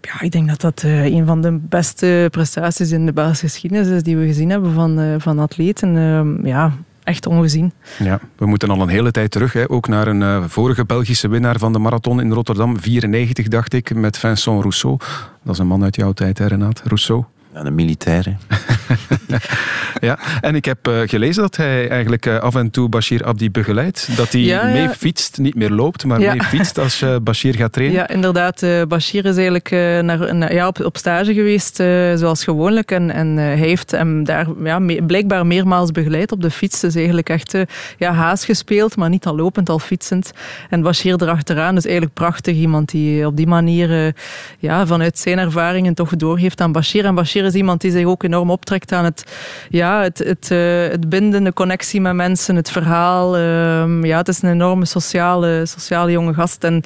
ja, 0.00 0.20
ik 0.20 0.30
denk 0.30 0.48
dat 0.48 0.60
dat 0.60 0.82
uh, 0.82 1.04
een 1.04 1.26
van 1.26 1.40
de 1.40 1.52
beste 1.52 2.28
prestaties 2.30 2.90
in 2.90 3.06
de 3.06 3.12
Belgische 3.12 3.46
geschiedenis 3.46 3.88
is 3.88 4.02
die 4.02 4.16
we 4.16 4.26
gezien 4.26 4.50
hebben 4.50 4.72
van, 4.72 5.20
van 5.20 5.38
atleten. 5.38 6.40
ja, 6.44 6.72
echt 7.04 7.26
ongezien. 7.26 7.72
Ja, 7.98 8.20
we 8.36 8.46
moeten 8.46 8.70
al 8.70 8.80
een 8.80 8.88
hele 8.88 9.10
tijd 9.10 9.30
terug, 9.30 9.52
hè, 9.52 9.70
ook 9.70 9.88
naar 9.88 10.06
een 10.06 10.50
vorige 10.50 10.84
Belgische 10.84 11.28
winnaar 11.28 11.58
van 11.58 11.72
de 11.72 11.78
marathon 11.78 12.20
in 12.20 12.32
Rotterdam, 12.32 12.80
94 12.80 13.48
dacht 13.48 13.72
ik, 13.72 13.94
met 13.94 14.18
Vincent 14.18 14.60
Rousseau. 14.60 14.96
Dat 15.42 15.54
is 15.54 15.58
een 15.58 15.66
man 15.66 15.82
uit 15.82 15.96
jouw 15.96 16.12
tijd, 16.12 16.38
hè? 16.38 16.46
Rousseau. 16.84 17.24
Ja, 17.54 17.62
de 17.62 17.70
militaire. 17.70 18.36
ja, 20.00 20.18
en 20.40 20.54
ik 20.54 20.64
heb 20.64 20.88
uh, 20.88 21.00
gelezen 21.04 21.42
dat 21.42 21.56
hij 21.56 21.88
eigenlijk 21.88 22.26
uh, 22.26 22.38
af 22.38 22.54
en 22.54 22.70
toe 22.70 22.88
Bashir 22.88 23.24
Abdi 23.24 23.50
begeleidt. 23.50 24.16
Dat 24.16 24.32
hij 24.32 24.40
ja, 24.40 24.64
mee 24.64 24.88
fietst, 24.88 25.38
niet 25.38 25.54
meer 25.54 25.70
loopt, 25.70 26.04
maar 26.04 26.20
ja. 26.20 26.32
mee 26.32 26.42
fietst 26.42 26.78
als 26.78 27.02
uh, 27.02 27.16
Bashir 27.22 27.54
gaat 27.54 27.72
trainen. 27.72 27.96
Ja, 27.96 28.08
inderdaad. 28.08 28.66
Bashir 28.88 29.24
is 29.24 29.36
eigenlijk 29.36 29.70
naar, 30.04 30.34
naar, 30.34 30.54
ja, 30.54 30.66
op, 30.66 30.84
op, 30.84 30.96
stage 30.96 31.34
geweest, 31.34 31.76
zoals 32.14 32.44
gewoonlijk. 32.44 32.90
En, 32.90 33.10
en 33.10 33.36
hij 33.36 33.56
heeft 33.56 33.90
hem 33.90 34.24
daar 34.24 34.46
ja, 34.62 34.78
me, 34.78 35.02
blijkbaar 35.02 35.46
meermaals 35.46 35.90
begeleid 35.90 36.32
op 36.32 36.42
de 36.42 36.50
fiets. 36.50 36.80
Dus 36.80 36.94
eigenlijk 36.94 37.28
echt 37.28 37.56
ja, 37.98 38.12
haas 38.12 38.44
gespeeld, 38.44 38.96
maar 38.96 39.08
niet 39.08 39.26
al 39.26 39.36
lopend, 39.36 39.68
al 39.68 39.78
fietsend. 39.78 40.32
En 40.70 40.82
Bashir 40.82 41.22
erachteraan, 41.22 41.74
dus 41.74 41.84
eigenlijk 41.84 42.14
prachtig. 42.14 42.56
Iemand 42.56 42.90
die 42.90 43.26
op 43.26 43.36
die 43.36 43.46
manier 43.46 44.14
ja, 44.58 44.86
vanuit 44.86 45.18
zijn 45.18 45.38
ervaringen 45.38 45.94
toch 45.94 46.16
doorgeeft 46.16 46.60
aan 46.60 46.72
Bashir. 46.72 47.04
En 47.04 47.14
Bashir 47.14 47.41
is 47.44 47.54
iemand 47.54 47.80
die 47.80 47.90
zich 47.90 48.04
ook 48.04 48.22
enorm 48.22 48.50
optrekt 48.50 48.92
aan 48.92 49.04
het, 49.04 49.24
ja, 49.68 50.02
het, 50.02 50.18
het, 50.18 50.48
uh, 50.52 50.88
het 50.88 51.08
binden, 51.08 51.44
de 51.44 51.52
connectie 51.52 52.00
met 52.00 52.14
mensen, 52.14 52.56
het 52.56 52.70
verhaal. 52.70 53.38
Uh, 53.38 54.02
ja, 54.02 54.16
het 54.16 54.28
is 54.28 54.42
een 54.42 54.50
enorme 54.50 54.84
sociale, 54.84 55.62
sociale 55.66 56.10
jonge 56.10 56.34
gast. 56.34 56.64
En 56.64 56.82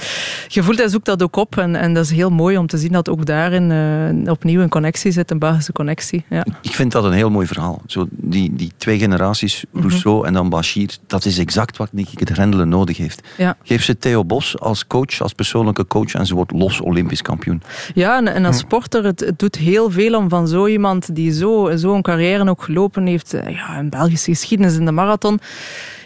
je 0.49 0.63
voelt, 0.63 0.79
hij 0.79 0.89
zoekt 0.89 1.07
dat 1.07 1.23
ook 1.23 1.37
op. 1.37 1.59
En, 1.59 1.77
en 1.77 1.95
dat 1.95 2.05
is 2.05 2.11
heel 2.11 2.31
mooi 2.31 2.59
om 2.59 2.67
te 2.67 2.79
zien 2.79 2.93
dat 2.93 3.09
ook 3.09 3.27
daarin 3.27 3.71
uh, 3.71 4.31
opnieuw 4.31 4.61
een 4.61 4.69
connectie 4.69 5.13
zit, 5.13 5.31
een 5.31 5.39
Belgische 5.39 5.73
connectie. 5.73 6.25
Ja. 6.31 6.47
Ik 6.63 6.75
vind 6.75 6.93
dat 6.93 7.05
een 7.05 7.13
heel 7.13 7.31
mooi 7.31 7.47
verhaal. 7.47 7.83
Zo 7.87 8.07
die, 8.11 8.55
die 8.55 8.73
twee 8.77 8.99
generaties, 8.99 9.65
mhm. 9.71 9.81
Rousseau 9.81 10.15
mm 10.15 10.21
-hmm. 10.21 10.29
en 10.29 10.35
dan 10.35 10.49
Bashir, 10.49 10.97
dat 11.07 11.25
is 11.25 11.39
exact 11.39 11.77
wat 11.77 11.89
ik, 11.95 12.19
het 12.19 12.31
rendelen 12.31 12.69
nodig 12.69 12.97
heeft. 12.97 13.21
Ja. 13.37 13.57
Geef 13.63 13.85
ze 13.85 13.99
Theo 13.99 14.25
Bos 14.25 14.59
als 14.59 14.87
coach, 14.87 15.21
als 15.21 15.33
persoonlijke 15.33 15.87
coach 15.87 16.15
en 16.15 16.27
ze 16.27 16.35
wordt 16.35 16.53
los 16.53 16.81
Olympisch 16.81 17.23
kampioen. 17.23 17.63
Ja, 17.95 18.17
en, 18.17 18.27
en 18.27 18.45
als 18.45 18.59
sporter, 18.59 19.05
het, 19.05 19.21
het 19.21 19.39
doet 19.39 19.57
heel 19.57 19.91
veel 19.91 20.15
om 20.19 20.29
van 20.29 20.46
zo 20.47 20.67
iemand 20.67 21.15
die 21.15 21.33
zo'n 21.33 21.79
zo 21.79 22.01
carrière 22.01 22.49
ook 22.49 22.63
gelopen 22.63 23.07
heeft, 23.07 23.35
eh, 23.35 23.55
ja, 23.55 23.79
een 23.79 23.91
Belgische 23.91 24.31
geschiedenis 24.31 24.77
in 24.77 24.85
de 24.85 24.93
marathon, 24.93 25.41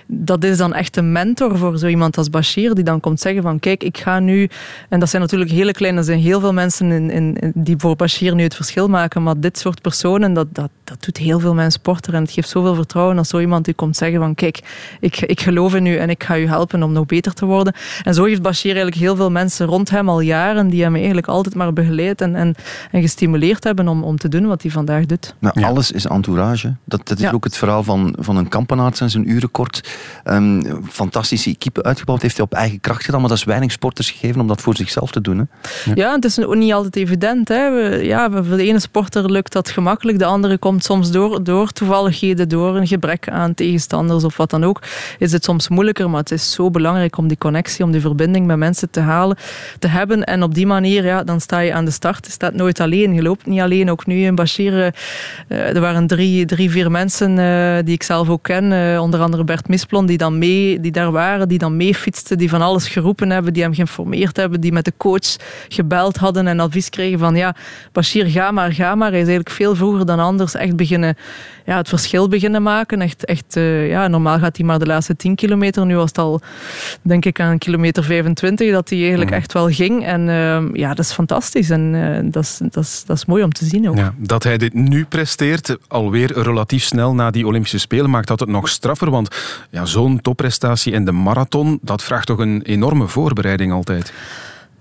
dat 0.07 0.45
is 0.45 0.57
dan 0.57 0.75
echt 0.75 0.97
een 0.97 1.13
mentor 1.13 1.59
voor 1.59 1.79
zo 1.79 1.87
iemand 1.87 2.17
als 2.17 2.31
Bashir, 2.31 2.75
die 2.75 2.85
dan 2.85 3.01
komt 3.01 3.21
zeggen 3.21 3.43
van 3.43 3.59
kijk, 3.59 3.83
ik 3.83 3.99
ga 3.99 4.19
nu... 4.19 4.49
En 4.89 5.01
dat 5.01 5.11
zijn 5.11 5.23
natuurlijk 5.23 5.51
hele 5.51 5.73
kleine, 5.73 5.99
er 5.99 6.05
zijn 6.05 6.19
heel 6.19 6.41
veel 6.41 6.53
mensen 6.53 6.91
in, 6.91 7.11
in, 7.11 7.53
die 7.55 7.75
voor 7.79 7.97
Bashir 7.97 8.35
nu 8.35 8.43
het 8.43 8.55
verschil 8.55 8.89
maken, 8.89 9.23
maar 9.23 9.41
dit 9.41 9.59
soort 9.59 9.81
personen, 9.81 10.33
dat, 10.33 10.47
dat, 10.53 10.71
dat 10.91 11.05
doet 11.05 11.17
heel 11.17 11.41
veel 11.41 11.55
mensen 11.55 11.81
sporter 11.81 12.15
en 12.15 12.23
het 12.23 12.31
geeft 12.31 12.49
zoveel 12.49 12.75
vertrouwen 12.75 13.19
als 13.19 13.29
zo 13.29 13.39
iemand 13.39 13.65
die 13.65 13.75
komt 13.75 13.97
zeggen 13.97 14.21
van 14.21 14.35
kijk, 14.35 14.61
ik, 15.01 15.21
ik 15.21 15.41
geloof 15.41 15.75
in 15.75 15.87
u 15.87 15.97
en 15.97 16.11
ik 16.11 16.25
ga 16.25 16.39
u 16.39 16.47
helpen 16.47 16.83
om 16.83 16.93
nog 16.93 17.07
beter 17.07 17.33
te 17.33 17.45
worden. 17.45 17.75
En 18.03 18.15
zo 18.15 18.25
heeft 18.25 18.43
Bashir 18.43 18.71
eigenlijk 18.71 18.97
heel 18.97 19.17
veel 19.17 19.31
mensen 19.31 19.67
rond 19.67 19.91
hem 19.91 20.09
al 20.09 20.21
jaren 20.21 20.69
die 20.69 20.83
hem 20.83 20.95
eigenlijk 20.95 21.27
altijd 21.27 21.55
maar 21.55 21.73
begeleid 21.73 22.21
en, 22.21 22.35
en, 22.35 22.55
en 22.91 23.01
gestimuleerd 23.01 23.65
hebben 23.65 23.89
om, 23.89 24.03
om 24.03 24.17
te 24.17 24.29
doen 24.29 24.47
wat 24.47 24.63
hij 24.63 24.71
vandaag 24.71 25.07
doet. 25.07 25.35
Nou, 25.39 25.63
alles 25.63 25.91
is 25.91 26.07
entourage. 26.07 26.75
Dat, 26.85 27.09
dat 27.09 27.19
is 27.19 27.25
ja. 27.25 27.31
ook 27.31 27.45
het 27.45 27.57
verhaal 27.57 27.83
van, 27.83 28.15
van 28.19 28.37
een 28.37 28.49
kampenaard 28.49 29.01
en 29.01 29.11
zijn 29.11 29.31
urenkort 29.31 29.89
um, 30.25 30.85
fantastische 30.89 31.51
equipe 31.51 31.83
uitgebouwd. 31.83 32.23
Heeft 32.23 32.37
hij 32.37 32.45
op 32.45 32.53
eigen 32.53 32.81
kracht 32.81 33.05
gedaan, 33.05 33.21
maar 33.21 33.29
dat 33.29 33.39
is 33.39 33.45
weinig 33.45 33.73
sporters 33.73 34.11
gegeven 34.11 34.41
om 34.41 34.47
dat 34.47 34.61
voor 34.61 34.77
zichzelf 34.77 35.11
te 35.11 35.21
doen. 35.21 35.39
Hè? 35.39 35.45
Ja. 35.85 35.93
ja, 35.95 36.15
het 36.15 36.25
is 36.25 36.45
ook 36.45 36.55
niet 36.55 36.73
altijd 36.73 36.97
evident. 36.97 37.49
Hè. 37.49 37.71
We, 37.71 38.05
ja, 38.05 38.31
voor 38.31 38.57
de 38.57 38.63
ene 38.63 38.79
sporter 38.79 39.31
lukt 39.31 39.53
dat 39.53 39.71
gemakkelijk, 39.71 40.19
de 40.19 40.25
andere 40.25 40.59
komt 40.59 40.80
soms 40.85 41.11
door, 41.11 41.45
door 41.45 41.71
toevalligheden, 41.71 42.49
door 42.49 42.77
een 42.77 42.87
gebrek 42.87 43.29
aan 43.29 43.55
tegenstanders 43.55 44.25
of 44.25 44.37
wat 44.37 44.51
dan 44.51 44.65
ook, 44.65 44.83
is 45.19 45.33
het 45.33 45.45
soms 45.45 45.69
moeilijker. 45.69 46.11
Maar 46.11 46.21
het 46.21 46.31
is 46.31 46.53
zo 46.53 46.71
belangrijk 46.71 47.17
om 47.17 47.29
die 47.29 47.39
connectie, 47.39 47.85
om 47.85 47.93
die 47.93 48.01
verbinding 48.01 48.47
met 48.47 48.57
mensen 48.57 48.91
te 48.91 49.01
halen, 49.01 49.37
te 49.79 49.89
hebben. 49.89 50.25
En 50.25 50.43
op 50.43 50.55
die 50.55 50.67
manier, 50.67 51.05
ja, 51.05 51.25
dan 51.25 51.41
sta 51.41 51.59
je 51.59 51.75
aan 51.75 51.85
de 51.85 51.91
start. 51.91 52.27
Je 52.27 52.33
staat 52.33 52.55
nooit 52.55 52.81
alleen. 52.81 53.15
Je 53.15 53.23
loopt 53.23 53.47
niet 53.47 53.61
alleen. 53.61 53.91
Ook 53.91 54.07
nu 54.07 54.23
in 54.23 54.35
Bashir, 54.35 54.73
uh, 54.73 54.91
er 55.49 55.81
waren 55.81 56.07
drie, 56.07 56.47
drie 56.47 56.71
vier 56.71 56.91
mensen 56.91 57.39
uh, 57.39 57.77
die 57.85 57.95
ik 57.95 58.03
zelf 58.03 58.29
ook 58.29 58.43
ken. 58.43 58.99
Onder 59.01 59.21
andere 59.21 59.45
Bert 59.45 59.69
Misplon, 59.69 60.07
die 60.07 60.19
dan 60.19 60.39
mee, 60.39 60.81
die 60.81 60.93
daar 60.93 61.13
waren, 61.13 61.49
die 61.49 61.59
dan 61.59 61.77
meefietsten, 61.77 62.39
die 62.39 62.49
van 62.49 62.63
alles 62.63 62.89
geroepen 62.89 63.31
hebben, 63.31 63.53
die 63.53 63.63
hem 63.63 63.75
geïnformeerd 63.75 64.37
hebben, 64.37 64.61
die 64.61 64.73
met 64.73 64.85
de 64.85 64.93
coach 64.97 65.37
gebeld 65.69 66.17
hadden 66.17 66.47
en 66.47 66.61
advies 66.61 66.89
kregen 66.89 67.19
van 67.19 67.37
ja, 67.37 67.55
Bashir, 67.93 68.27
ga 68.27 68.51
maar, 68.51 68.73
ga 68.73 68.95
maar. 68.95 69.11
Hij 69.11 69.21
is 69.21 69.27
eigenlijk 69.27 69.57
veel 69.57 69.75
vroeger 69.75 70.07
dan 70.07 70.19
anders 70.19 70.55
echt 70.55 70.70
beginnen, 70.75 71.17
ja, 71.67 71.77
het 71.77 71.89
verschil 71.89 72.29
beginnen 72.29 72.63
maken. 72.63 73.01
Echt, 73.01 73.25
echt 73.25 73.57
uh, 73.57 73.89
ja, 73.89 74.09
normaal 74.09 74.39
gaat 74.39 74.57
hij 74.57 74.67
maar 74.67 74.79
de 74.79 74.87
laatste 74.87 75.17
10 75.17 75.35
kilometer. 75.35 75.87
Nu 75.87 75.97
was 75.97 76.09
het 76.09 76.19
al, 76.19 76.41
denk 77.03 77.25
ik, 77.25 77.41
aan 77.41 77.59
kilometer 77.59 78.05
25 78.05 78.73
dat 78.73 78.89
hij 78.89 78.99
eigenlijk 78.99 79.31
echt 79.31 79.53
wel 79.53 79.69
ging. 79.69 80.07
En 80.07 80.29
uh, 80.29 80.63
ja, 80.73 80.89
dat 80.95 81.05
is 81.05 81.13
fantastisch 81.13 81.71
en 81.71 81.95
uh, 81.95 82.33
dat, 82.33 82.43
is, 82.43 82.61
dat, 82.71 82.85
is, 82.85 83.03
dat 83.07 83.17
is 83.17 83.25
mooi 83.25 83.43
om 83.43 83.53
te 83.53 83.65
zien 83.65 83.89
ook. 83.89 83.97
Ja, 83.97 84.15
dat 84.17 84.43
hij 84.43 84.59
dit 84.59 84.75
nu 84.75 85.05
presteert, 85.05 85.77
alweer 85.89 86.43
relatief 86.43 86.83
snel 86.83 87.15
na 87.15 87.31
die 87.31 87.47
Olympische 87.47 87.79
Spelen, 87.79 88.11
maakt 88.11 88.29
dat 88.29 88.41
het 88.41 88.49
nog 88.49 88.69
straffer. 88.69 89.11
Want 89.11 89.37
ja, 89.71 89.85
zo'n 89.85 90.21
topprestatie 90.21 90.93
in 90.93 91.05
de 91.05 91.13
marathon, 91.13 91.79
dat 91.83 92.03
vraagt 92.03 92.27
toch 92.27 92.39
een 92.39 92.63
enorme 92.63 93.09
voorbereiding 93.09 93.73
altijd? 93.73 94.13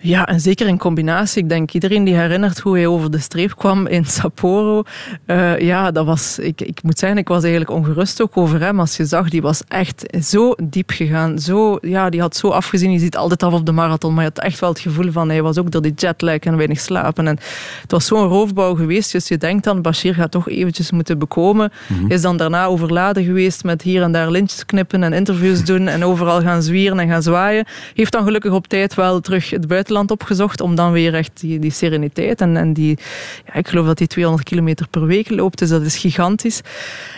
Ja, 0.02 0.26
en 0.26 0.40
zeker 0.40 0.68
in 0.68 0.78
combinatie. 0.78 1.44
Ik 1.44 1.50
denk 1.50 1.72
iedereen 1.72 2.04
die 2.04 2.16
herinnert 2.16 2.60
hoe 2.60 2.76
hij 2.76 2.88
over 2.88 3.12
de 3.12 3.20
streep 3.20 3.56
kwam 3.56 3.88
in 3.88 4.06
Sapporo. 4.06 4.84
Uh, 5.28 5.60
ja, 5.60 5.92
dat 5.92 6.06
was, 6.06 6.40
ik, 6.40 6.62
ik 6.62 6.84
moet 6.84 7.00
zeggen, 7.00 7.18
ik 7.18 7.28
was 7.28 7.42
eigenlijk 7.42 7.72
ongerust 7.72 8.22
ook 8.22 8.38
over 8.38 8.62
hem. 8.62 8.80
Als 8.80 8.98
je 8.98 9.06
zag, 9.06 9.30
die 9.30 9.42
was 9.42 9.62
echt 9.68 10.06
zo 10.24 10.56
diep 10.64 10.90
gegaan. 10.90 11.40
Zo, 11.40 11.78
ja, 11.82 12.10
die 12.10 12.22
had 12.22 12.36
zo 12.36 12.50
afgezien. 12.50 12.92
Je 12.92 13.00
ziet 13.00 13.18
altijd 13.18 13.44
af 13.44 13.54
op 13.54 13.66
de 13.66 13.72
marathon, 13.72 14.14
maar 14.14 14.24
je 14.24 14.32
had 14.36 14.44
echt 14.44 14.60
wel 14.60 14.70
het 14.70 14.80
gevoel 14.80 15.12
van, 15.12 15.30
hij 15.30 15.42
was 15.42 15.58
ook 15.58 15.72
door 15.72 15.82
die 15.82 15.94
jetlag 15.96 16.40
en 16.40 16.58
weinig 16.58 16.80
slapen. 16.80 17.28
En 17.28 17.40
het 17.82 17.92
was 17.92 18.06
zo'n 18.06 18.28
roofbouw 18.28 18.76
geweest. 18.76 19.12
Dus 19.12 19.28
je 19.28 19.38
denkt 19.38 19.64
dan, 19.64 19.82
Bashir 19.82 20.14
gaat 20.14 20.32
toch 20.32 20.50
eventjes 20.50 20.92
moeten 20.92 21.18
bekomen. 21.20 21.72
Mm 21.88 22.12
Is 22.12 22.22
dan 22.22 22.38
daarna 22.38 22.66
overladen 22.66 23.24
geweest 23.24 23.64
met 23.64 23.82
hier 23.82 24.02
en 24.02 24.12
daar 24.12 24.32
lintjes 24.32 24.66
knippen 24.66 25.04
en 25.04 25.14
interviews 25.14 25.64
doen 25.64 25.88
en 25.88 26.04
overal 26.04 26.42
gaan 26.42 26.62
zwieren 26.62 27.00
en 27.00 27.08
gaan 27.08 27.24
zwaaien. 27.24 27.66
Heeft 27.94 28.12
dan 28.12 28.24
gelukkig 28.24 28.52
op 28.52 28.68
tijd 28.68 28.94
wel 28.94 29.20
terug 29.20 29.50
het 29.50 29.68
buitenland 29.68 29.88
buitenland 29.90 30.12
opgezocht 30.12 30.62
om 30.62 30.76
dan 30.76 30.92
weer 30.92 31.14
echt 31.14 31.32
die, 31.40 31.60
die 31.60 31.72
sereniteit 31.72 32.42
en, 32.42 32.58
en 32.58 32.74
die, 32.74 32.98
ja, 33.46 33.54
ik 33.54 33.68
geloof 33.68 33.86
dat 33.86 33.98
hij 33.98 34.08
200 34.08 34.48
kilometer 34.48 34.88
per 34.88 35.06
week 35.06 35.30
loopt, 35.30 35.60
dus 35.60 35.70
dat 35.70 35.82
is 35.82 35.98
gigantisch. 35.98 36.62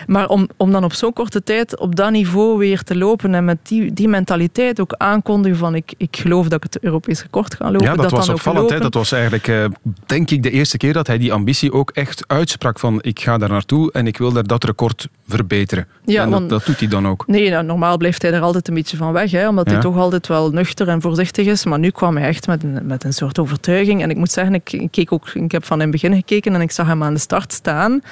Maar 0.06 0.28
om, 0.28 0.48
om 0.56 0.72
dan 0.72 0.84
op 0.84 0.92
zo'n 0.92 1.12
korte 1.12 1.42
tijd 1.42 1.78
op 1.78 1.96
dat 1.96 2.10
niveau 2.10 2.58
weer 2.58 2.82
te 2.82 2.96
lopen 2.96 3.34
en 3.34 3.44
met 3.44 3.58
die, 3.62 3.92
die 3.92 4.08
mentaliteit 4.08 4.80
ook 4.80 4.94
aankondigen 4.96 5.58
van 5.58 5.74
ik, 5.74 5.94
ik 5.96 6.16
geloof 6.16 6.48
dat 6.48 6.64
ik 6.64 6.72
het 6.72 6.82
Europees 6.82 7.22
record 7.22 7.54
ga 7.54 7.70
lopen. 7.70 7.86
Ja, 7.86 7.94
dat, 7.94 8.10
was 8.10 8.28
opvallend. 8.28 8.70
Hè? 8.70 8.80
Dat 8.80 8.94
was 8.94 9.12
eigenlijk, 9.12 9.48
uh, 9.48 9.64
denk 10.06 10.30
ik, 10.30 10.42
de 10.42 10.50
eerste 10.50 10.76
keer 10.76 10.92
dat 10.92 11.06
hij 11.06 11.18
die 11.18 11.32
ambitie 11.32 11.72
ook 11.72 11.90
echt 11.90 12.24
uitsprak 12.26 12.78
van 12.78 12.98
ik 13.00 13.20
ga 13.20 13.38
daar 13.38 13.48
naartoe 13.48 13.92
en 13.92 14.06
ik 14.06 14.18
wil 14.18 14.32
daar 14.32 14.46
dat 14.46 14.64
record 14.64 15.08
verbeteren. 15.28 15.86
Ja, 16.04 16.22
en 16.22 16.30
dat, 16.30 16.48
dat, 16.48 16.66
doet 16.66 16.78
hij 16.78 16.88
dan 16.88 17.08
ook. 17.08 17.26
Nee, 17.26 17.50
nou, 17.50 17.64
normaal 17.64 17.96
blijft 17.96 18.22
hij 18.22 18.32
er 18.32 18.40
altijd 18.40 18.68
een 18.68 18.74
beetje 18.74 18.96
van 18.96 19.12
weg, 19.12 19.30
hè, 19.30 19.48
omdat 19.48 19.70
hij 19.70 19.80
toch 19.80 19.96
altijd 19.96 20.26
wel 20.26 20.50
nuchter 20.50 20.88
en 20.88 21.00
voorzichtig 21.00 21.46
is. 21.46 21.64
Maar 21.64 21.78
nu 21.78 21.90
kwam 21.90 22.16
hij 22.16 22.28
echt 22.28 22.46
met 22.46 22.61
met 22.62 23.04
een, 23.04 23.12
soort 23.12 23.38
overtuiging. 23.38 24.02
En 24.02 24.10
ik 24.10 24.16
moet 24.16 24.30
zeggen, 24.30 24.54
ik, 24.54 24.72
ik, 24.72 24.90
keek 24.90 25.12
ook, 25.12 25.28
ik 25.28 25.52
heb 25.52 25.64
van 25.64 25.76
in 25.76 25.82
het 25.82 25.90
begin 25.90 26.14
gekeken 26.14 26.54
en 26.54 26.60
ik 26.60 26.70
zag 26.70 26.86
hem 26.86 27.02
aan 27.02 27.14
de 27.14 27.20
start 27.20 27.52
staan. 27.52 28.02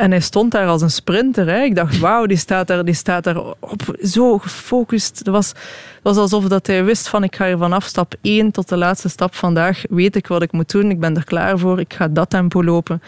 En 0.00 0.10
hij 0.10 0.20
stond 0.20 0.52
daar 0.52 0.66
als 0.66 0.82
een 0.82 0.90
sprinter. 0.90 1.46
Hè. 1.46 1.62
Ik 1.62 1.74
dacht, 1.74 1.98
wauw, 1.98 2.26
die 2.26 2.36
staat 2.36 2.66
daar, 2.66 2.84
die 2.84 2.94
staat 2.94 3.24
daar 3.24 3.38
op, 3.60 3.96
zo 4.02 4.38
gefocust. 4.38 5.18
Het 5.18 5.28
was, 5.28 5.52
was 6.02 6.16
alsof 6.16 6.44
dat 6.44 6.66
hij 6.66 6.84
wist 6.84 7.08
van, 7.08 7.22
ik 7.22 7.36
ga 7.36 7.46
hier 7.46 7.58
vanaf 7.58 7.84
stap 7.84 8.14
1 8.20 8.50
tot 8.50 8.68
de 8.68 8.76
laatste 8.76 9.08
stap 9.08 9.34
vandaag. 9.34 9.82
Weet 9.90 10.16
ik 10.16 10.26
wat 10.26 10.42
ik 10.42 10.52
moet 10.52 10.70
doen, 10.70 10.90
ik 10.90 11.00
ben 11.00 11.16
er 11.16 11.24
klaar 11.24 11.58
voor, 11.58 11.80
ik 11.80 11.94
ga 11.94 12.08
dat 12.08 12.30
tempo 12.30 12.64
lopen. 12.64 13.02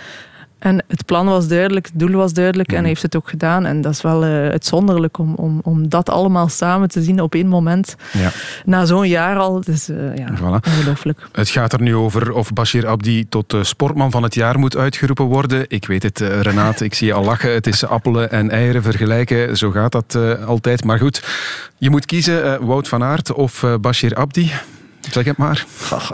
En 0.62 0.84
het 0.88 1.04
plan 1.06 1.26
was 1.26 1.48
duidelijk, 1.48 1.86
het 1.86 1.98
doel 1.98 2.10
was 2.10 2.32
duidelijk 2.32 2.72
en 2.72 2.78
hij 2.78 2.88
heeft 2.88 3.02
het 3.02 3.16
ook 3.16 3.28
gedaan. 3.28 3.66
En 3.66 3.80
dat 3.80 3.92
is 3.92 4.02
wel 4.02 4.24
uh, 4.24 4.30
uitzonderlijk 4.30 5.18
om, 5.18 5.34
om, 5.34 5.60
om 5.62 5.88
dat 5.88 6.10
allemaal 6.10 6.48
samen 6.48 6.88
te 6.88 7.02
zien 7.02 7.20
op 7.20 7.34
één 7.34 7.46
moment. 7.46 7.96
Ja. 8.12 8.30
Na 8.64 8.84
zo'n 8.84 9.08
jaar 9.08 9.36
al. 9.36 9.60
Dus 9.60 9.88
uh, 9.88 10.16
ja, 10.16 10.28
voilà. 10.36 10.68
ongelooflijk. 10.68 11.28
Het 11.32 11.48
gaat 11.48 11.72
er 11.72 11.82
nu 11.82 11.94
over 11.94 12.32
of 12.32 12.52
Bashir 12.52 12.86
Abdi 12.86 13.28
tot 13.28 13.56
sportman 13.60 14.10
van 14.10 14.22
het 14.22 14.34
jaar 14.34 14.58
moet 14.58 14.76
uitgeroepen 14.76 15.24
worden. 15.24 15.64
Ik 15.68 15.86
weet 15.86 16.02
het, 16.02 16.20
uh, 16.20 16.40
Renate, 16.40 16.84
ik 16.84 16.94
zie 16.94 17.06
je 17.06 17.12
al 17.12 17.24
lachen. 17.24 17.52
Het 17.52 17.66
is 17.66 17.84
appelen 17.84 18.30
en 18.30 18.50
eieren 18.50 18.82
vergelijken. 18.82 19.56
Zo 19.56 19.70
gaat 19.70 19.92
dat 19.92 20.18
altijd. 20.46 20.84
Maar 20.84 20.98
goed, 20.98 21.24
je 21.78 21.90
moet 21.90 22.06
kiezen 22.06 22.66
Wout 22.66 22.88
van 22.88 23.02
Aert 23.02 23.32
of 23.32 23.64
Bashir 23.80 24.14
Abdi. 24.14 24.52
Zeg 25.10 25.24
het 25.24 25.36
maar. 25.36 25.66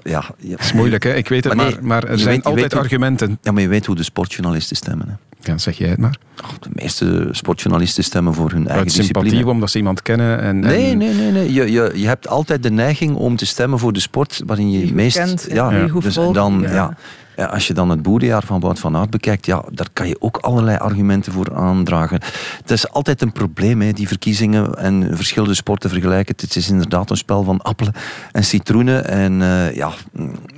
ja, 0.03 0.25
ja. 0.39 0.51
Het 0.51 0.61
is 0.61 0.73
moeilijk, 0.73 1.03
hè? 1.03 1.15
ik 1.15 1.29
weet 1.29 1.45
het, 1.45 1.55
maar, 1.55 1.79
maar, 1.81 2.05
er 2.05 2.19
zijn 2.19 2.43
altijd 2.43 2.75
argumenten. 2.75 3.39
Ja, 3.43 3.53
maar 3.53 3.63
je 3.63 3.69
weet 3.69 3.87
hoe 3.87 3.97
de 3.97 4.03
sportjournalisten 4.03 4.77
stemmen. 4.77 5.09
Hè? 5.09 5.28
Ja, 5.41 5.59
zeg 5.59 5.79
jij 5.79 5.89
het 5.89 5.99
maar. 5.99 6.17
de 6.61 6.69
meeste 6.73 7.29
sportjournalisten 7.31 8.05
stemmen 8.05 8.35
voor 8.35 8.51
hun 8.51 8.69
eigen 8.69 8.91
sympathie, 8.91 9.23
discipline. 9.23 9.53
omdat 9.53 9.71
ze 9.71 9.79
iemand 9.79 10.03
kennen? 10.03 10.41
En, 10.41 10.59
nee, 10.59 10.95
nee, 10.95 11.15
nee. 11.15 11.31
nee. 11.31 11.53
Je, 11.53 11.73
je, 11.73 11.93
je 11.95 12.07
hebt 12.07 12.29
altijd 12.29 12.63
de 12.63 12.71
neiging 12.71 13.17
om 13.17 13.37
te 13.37 13.47
stemmen 13.47 13.79
voor 13.79 13.93
de 13.93 14.01
sport 14.01 14.43
waarin 14.47 14.71
je, 14.71 14.87
je 14.87 14.95
meest... 14.95 15.17
Kent, 15.17 15.47
ja, 15.51 15.71
ja. 15.73 15.87
Dus 16.01 16.15
dan, 16.15 16.61
ja. 16.61 16.97
Ja, 17.39 17.47
als 17.47 17.67
je 17.67 17.75
dan 17.75 17.91
het 17.91 18.03
boerenjaar 18.03 18.43
van 18.43 18.61
Wout 18.61 18.79
van 18.79 18.97
Aert 18.97 19.11
bekijkt, 19.11 19.47
ja, 19.47 19.65
daar 19.73 19.89
kan 19.93 20.09
je 20.09 20.21
ook 20.21 20.37
allerlei 20.37 20.77
argumenten 20.77 21.33
voor 21.33 21.55
aandragen. 21.55 22.21
Het 22.61 22.71
is 22.71 22.91
altijd 22.91 23.23
een 23.23 23.33
probleem, 23.33 23.81
hè, 23.81 23.93
die 23.93 24.09
verkiezingen 24.09 24.75
en 24.75 25.17
verschillende 25.17 25.55
sporten 25.55 25.91
vergelijken. 25.91 26.35
Het 26.39 26.57
is 26.57 26.71
inderdaad 26.71 27.11
een 27.11 27.17
spel 27.17 27.43
van 27.43 27.63
appelen 27.63 27.93
en 28.33 28.45
citroenen. 28.45 29.05
En 29.09 29.33
uh, 29.41 29.75
ja, 29.75 29.93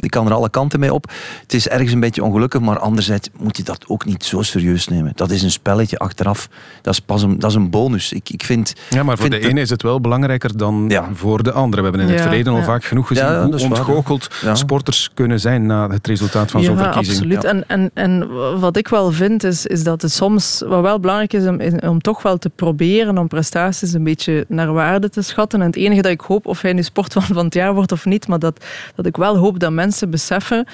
die 0.01 0.11
kan 0.11 0.27
er 0.27 0.33
alle 0.33 0.51
kanten 0.51 0.81
mee 0.81 0.93
op. 0.93 1.11
Het 1.43 1.55
is 1.55 1.69
ergens 1.69 1.93
een 1.93 2.01
beetje 2.01 2.25
ongelukkig, 2.25 2.61
maar 2.61 2.79
anderzijds 2.79 3.29
moet 3.39 3.57
je 3.57 3.63
dat 3.63 3.85
ook 3.89 4.05
niet 4.05 4.25
zo 4.25 4.43
serieus 4.43 4.70
nemen. 4.89 5.13
Dat 5.15 5.31
is 5.31 5.43
een 5.43 5.51
spelletje 5.51 5.99
achteraf. 5.99 6.49
Dat 6.83 6.93
is 6.93 7.01
pas 7.01 7.23
een, 7.23 7.39
dat 7.39 7.51
is 7.51 7.57
een 7.57 7.71
bonus. 7.71 8.13
Ik, 8.13 8.31
ik 8.31 8.45
vind, 8.45 8.75
ja, 8.91 9.03
maar 9.03 9.19
voor 9.19 9.31
de 9.31 9.49
ene 9.49 9.61
is 9.61 9.71
het 9.71 9.83
wel 9.83 10.01
belangrijker 10.01 10.57
dan 10.57 10.85
ja. 10.89 11.09
voor 11.15 11.43
de 11.43 11.53
andere. 11.53 11.83
We 11.83 11.89
hebben 11.89 12.07
in 12.07 12.13
het 12.13 12.23
verleden 12.23 12.53
al 12.53 12.63
vaak 12.63 12.85
genoeg 12.85 13.07
gezien 13.07 13.43
hoe 13.43 13.61
ontgoocheld 13.61 14.29
sporters 14.53 15.11
kunnen 15.15 15.41
zijn 15.41 15.67
na 15.67 15.89
het 15.89 16.07
resultaat 16.07 16.51
van 16.51 16.63
ja, 16.63 16.91
absoluut. 16.91 17.45
En, 17.45 17.65
en, 17.67 17.91
en 17.95 18.29
wat 18.61 18.77
ik 18.77 18.89
wel 18.89 19.13
vind, 19.13 19.45
is, 19.45 19.67
is 19.67 19.83
dat 19.83 20.03
het 20.03 20.13
soms 20.13 20.63
wat 20.67 20.83
wel 20.83 21.01
belangrijk 21.01 21.33
is 21.33 21.47
om, 21.47 21.61
om 21.89 22.01
toch 22.01 22.23
wel 22.23 22.39
te 22.39 22.51
proberen 22.51 23.19
om 23.19 23.29
prestaties 23.29 23.93
een 23.93 24.05
beetje 24.05 24.45
naar 24.49 24.73
waarde 24.73 25.09
te 25.09 25.23
schatten. 25.23 25.61
En 25.61 25.67
het 25.67 25.77
enige 25.77 26.03
dat 26.03 26.13
ik 26.13 26.21
hoop, 26.21 26.47
of 26.47 26.61
hij 26.61 26.73
nu 26.73 26.83
sportman 26.83 27.25
van 27.39 27.45
het 27.45 27.55
jaar 27.55 27.75
wordt 27.75 27.93
of 27.93 28.05
niet, 28.05 28.29
maar 28.29 28.39
dat, 28.39 28.65
dat 28.95 29.07
ik 29.07 29.17
wel 29.17 29.37
hoop 29.37 29.59
dat 29.59 29.73
mensen 29.73 30.11
beseffen 30.11 30.67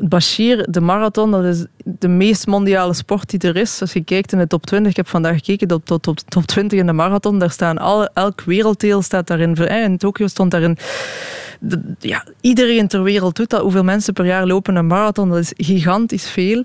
Bashir, 0.00 0.66
de 0.70 0.80
marathon, 0.80 1.30
dat 1.30 1.44
is 1.44 1.66
de 1.84 2.08
meest 2.08 2.46
mondiale 2.46 2.94
sport 2.94 3.30
die 3.30 3.50
er 3.50 3.56
is. 3.56 3.80
Als 3.80 3.92
je 3.92 4.04
kijkt 4.04 4.32
in 4.32 4.38
de 4.38 4.46
top 4.46 4.66
20, 4.66 4.90
ik 4.90 4.96
heb 4.96 5.08
vandaag 5.08 5.34
gekeken 5.34 5.68
tot, 5.68 5.86
tot, 5.86 6.02
tot 6.02 6.24
top 6.28 6.46
20 6.46 6.78
in 6.78 6.86
de 6.86 6.92
marathon, 6.92 7.38
daar 7.38 7.50
staan 7.50 7.78
alle, 7.78 8.10
elk 8.14 8.42
werelddeel 8.42 9.02
staat 9.02 9.26
daarin. 9.26 9.54
In 9.54 9.98
Tokio 9.98 10.26
stond 10.26 10.50
daarin 10.50 10.78
ja, 11.98 12.24
iedereen 12.40 12.88
ter 12.88 13.02
wereld 13.02 13.36
doet 13.36 13.50
dat. 13.50 13.60
Hoeveel 13.60 13.84
mensen 13.84 14.12
per 14.12 14.26
jaar 14.26 14.46
lopen 14.46 14.76
een 14.76 14.86
marathon, 14.86 15.28
dat 15.28 15.38
is 15.38 15.52
gigantisch 15.56 16.30
veel. 16.30 16.64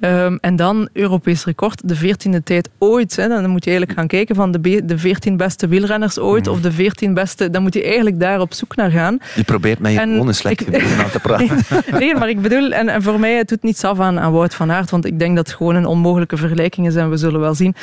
Ehm, 0.00 0.36
en 0.40 0.56
dan 0.56 0.88
Europees 0.92 1.44
record, 1.44 1.88
de 1.88 1.94
veertiende 1.94 2.42
tijd 2.42 2.68
ooit. 2.78 3.16
Hè. 3.16 3.28
Dan 3.28 3.50
moet 3.50 3.64
je 3.64 3.70
eigenlijk 3.70 3.98
gaan 3.98 4.08
kijken 4.08 4.34
van 4.34 4.50
de, 4.50 4.84
de 4.84 4.98
14 4.98 5.36
beste 5.36 5.68
wielrenners 5.68 6.18
ooit, 6.18 6.44
mhm. 6.44 6.54
of 6.54 6.60
de 6.60 6.72
14 6.72 7.14
beste, 7.14 7.50
dan 7.50 7.62
moet 7.62 7.74
je 7.74 7.84
eigenlijk 7.84 8.20
daar 8.20 8.40
op 8.40 8.54
zoek 8.54 8.76
naar 8.76 8.90
gaan. 8.90 9.18
Je 9.34 9.44
probeert 9.44 9.78
mij 9.78 9.94
gewoon 9.94 10.28
een 10.28 10.34
slecht 10.34 10.66
aan 10.74 11.10
te 11.10 11.20
praten. 11.22 11.58
nee, 11.98 12.14
maar 12.14 12.28
ik 12.28 12.42
bedoel, 12.42 12.67
en, 12.72 12.88
en 12.88 13.02
voor 13.02 13.20
mij, 13.20 13.36
het 13.36 13.48
doet 13.48 13.62
niets 13.62 13.84
af 13.84 14.00
aan, 14.00 14.20
aan 14.20 14.32
Wout 14.32 14.54
van 14.54 14.72
Aert, 14.72 14.90
want 14.90 15.04
ik 15.04 15.18
denk 15.18 15.36
dat 15.36 15.46
het 15.46 15.56
gewoon 15.56 15.74
een 15.74 15.86
onmogelijke 15.86 16.36
vergelijking 16.36 16.86
is 16.86 16.94
en 16.94 17.10
we 17.10 17.16
zullen 17.16 17.40
wel 17.40 17.54
zien. 17.54 17.74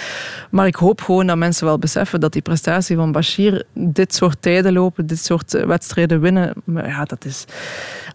Maar 0.50 0.68
ik 0.68 0.76
hoop 0.76 1.02
gewoon 1.02 1.28
dat 1.28 1.38
mensen 1.38 1.66
wel 1.66 1.80
beseffen 1.80 2.20
dat 2.20 2.34
die 2.34 2.42
prestatie 2.42 2.96
van 2.96 3.12
Bashir, 3.12 3.64
dit 3.74 4.16
soort 4.16 4.38
tijden 4.40 4.74
lopen, 4.74 5.08
dit 5.08 5.26
soort 5.26 5.54
eh, 5.54 5.64
wedstrijden 5.64 6.20
winnen, 6.20 6.54
maar 6.64 6.88
ja, 6.88 7.04
dat 7.04 7.26
is, 7.26 7.46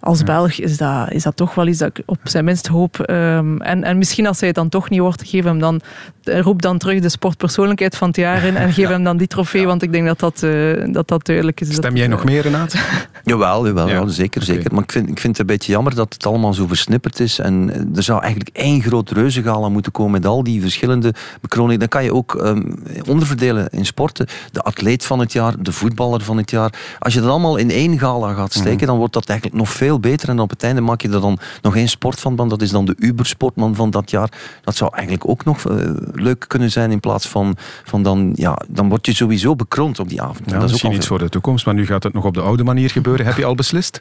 als 0.01 0.23
Belg 0.23 0.59
is 0.59 0.77
dat, 0.77 1.11
is 1.11 1.23
dat 1.23 1.37
toch 1.37 1.55
wel 1.55 1.67
iets 1.67 1.79
dat 1.79 1.99
ik 1.99 2.03
op 2.07 2.19
zijn 2.23 2.45
minst 2.45 2.67
hoop. 2.67 2.99
Um, 3.11 3.61
en, 3.61 3.85
en 3.85 3.99
misschien 3.99 4.27
als 4.27 4.39
hij 4.39 4.49
het 4.49 4.57
dan 4.57 4.69
toch 4.69 4.91
niet 4.91 5.01
wordt, 5.01 5.29
geef 5.29 5.45
hem 5.45 5.59
dan, 5.59 5.81
roep 6.25 6.63
dan 6.63 6.79
terug 6.79 7.01
de 7.01 7.09
sportpersoonlijkheid 7.09 7.97
van 7.97 8.09
het 8.09 8.17
jaar 8.17 8.45
in 8.45 8.57
en 8.57 8.73
geef 8.73 8.89
hem 8.89 9.05
dan 9.05 9.17
die 9.17 9.27
trofee, 9.27 9.67
want 9.73 9.83
ik 9.83 9.93
denk 9.93 10.07
dat 10.07 10.19
dat, 10.19 10.43
uh, 10.43 10.85
dat, 10.93 11.09
dat 11.09 11.27
duidelijk 11.27 11.61
is. 11.61 11.75
Stem 11.75 11.97
jij 11.97 12.07
nog 12.07 12.25
meer, 12.25 12.43
Renate? 12.43 12.79
jawel, 13.25 13.67
jawel 13.67 13.89
ja. 13.89 14.09
zeker, 14.09 14.43
zeker. 14.43 14.75
Maar 14.75 14.83
ik 14.83 14.93
vind, 14.93 15.09
ik 15.09 15.21
vind 15.21 15.39
het 15.39 15.39
een 15.39 15.55
beetje 15.55 15.73
jammer 15.73 15.95
dat 15.95 16.13
het 16.13 16.27
allemaal 16.27 16.50
zo 16.55 16.67
versnipperd 16.67 17.21
is. 17.21 17.39
En 17.39 17.71
er 17.95 18.03
zou 18.03 18.21
eigenlijk 18.21 18.57
één 18.57 18.83
groot 18.83 19.11
reuzengala 19.11 19.69
moeten 19.69 19.93
komen 19.93 20.13
met 20.13 20.27
al 20.27 20.43
die 20.43 20.61
verschillende 20.61 21.15
bekroningen. 21.41 21.79
Dan 21.79 21.89
kan 21.89 22.05
je 22.05 22.15
ook 22.15 22.35
um, 22.35 22.83
onderverdelen 23.09 23.69
in 23.71 23.87
sporten. 23.87 24.27
De 24.53 24.63
atleet 24.63 25.05
van 25.05 25.19
het 25.19 25.33
jaar, 25.33 25.63
de 25.63 25.73
voetballer 25.73 26.21
van 26.21 26.37
het 26.37 26.51
jaar. 26.51 26.73
Als 26.99 27.15
je 27.15 27.21
dat 27.21 27.31
allemaal 27.31 27.57
in 27.57 27.71
één 27.71 27.99
gala 27.99 28.33
gaat 28.33 28.53
steken, 28.53 28.77
mhm. 28.77 28.87
dan 28.87 28.97
wordt 28.97 29.13
dat 29.13 29.29
eigenlijk 29.29 29.59
nog 29.61 29.71
veel 29.71 30.01
beter. 30.01 30.29
En 30.29 30.41
op 30.41 30.51
het 30.51 30.63
einde 30.63 30.81
maak 30.81 31.03
je 31.03 31.09
er 31.09 31.21
dan 31.21 31.39
nog 31.63 31.77
één 31.77 31.89
sportvan 31.89 32.49
Dat 32.49 32.63
is 32.63 32.71
dan 32.71 32.85
de 32.85 32.95
Uber-sportman 32.99 33.75
van 33.75 33.91
dat 33.91 34.11
jaar. 34.11 34.33
Dat 34.63 34.77
zou 34.77 34.91
eigenlijk 34.95 35.29
ook 35.29 35.45
nog 35.45 35.69
uh, 35.69 35.77
leuk 36.13 36.45
kunnen 36.49 36.71
zijn 36.71 36.91
in 36.91 37.01
plaats 37.01 37.29
van, 37.29 37.57
van 37.85 38.03
dan, 38.03 38.33
ja, 38.35 38.59
dan 38.69 38.89
word 38.89 39.07
je 39.07 39.15
sowieso 39.15 39.57
bekroond 39.57 39.99
op 39.99 40.09
die 40.09 40.23
avond. 40.23 40.51
Ja, 40.51 40.53
dat 40.53 40.65
is 40.65 40.71
misschien 40.71 40.93
iets 40.93 41.07
voor 41.07 41.19
de 41.19 41.29
toekomst, 41.29 41.67
maar 41.67 41.75
nu 41.75 41.87
gaat 41.87 42.03
het 42.03 42.13
nog 42.13 42.25
op 42.25 42.35
de 42.35 42.41
oude 42.41 42.65
manier 42.65 42.91
gebeuren. 42.91 43.27
Heb 43.27 43.37
je 43.37 43.45
al 43.45 43.55
beslist? 43.55 44.01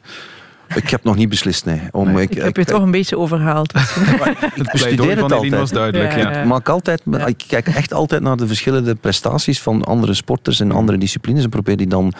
Ik 0.74 0.90
heb 0.90 1.04
nog 1.04 1.16
niet 1.16 1.28
beslist, 1.28 1.64
nee. 1.64 1.80
Om, 1.90 2.18
Ik, 2.18 2.30
ik, 2.30 2.42
heb 2.42 2.56
je 2.56 2.64
toch 2.64 2.82
een 2.82 2.90
beetje 2.90 3.18
overhaald. 3.18 3.72
het 4.54 4.70
pleidooi 4.72 5.16
van 5.16 5.32
Eline 5.32 5.56
was 5.56 5.70
duidelijk. 5.70 6.16
Ja, 6.16 6.56
ik, 6.56 6.68
altijd, 6.68 7.02
ik 7.26 7.44
kijk 7.46 7.68
echt 7.68 7.94
altijd 7.94 8.22
naar 8.22 8.36
de 8.36 8.46
verschillende 8.46 8.94
prestaties 8.94 9.60
van 9.60 9.84
andere 9.84 10.14
sporters 10.14 10.60
en 10.60 10.72
andere 10.72 10.98
disciplines 10.98 11.44
en 11.44 11.50
probeer 11.50 11.76
die 11.76 11.86
dan 11.86 12.12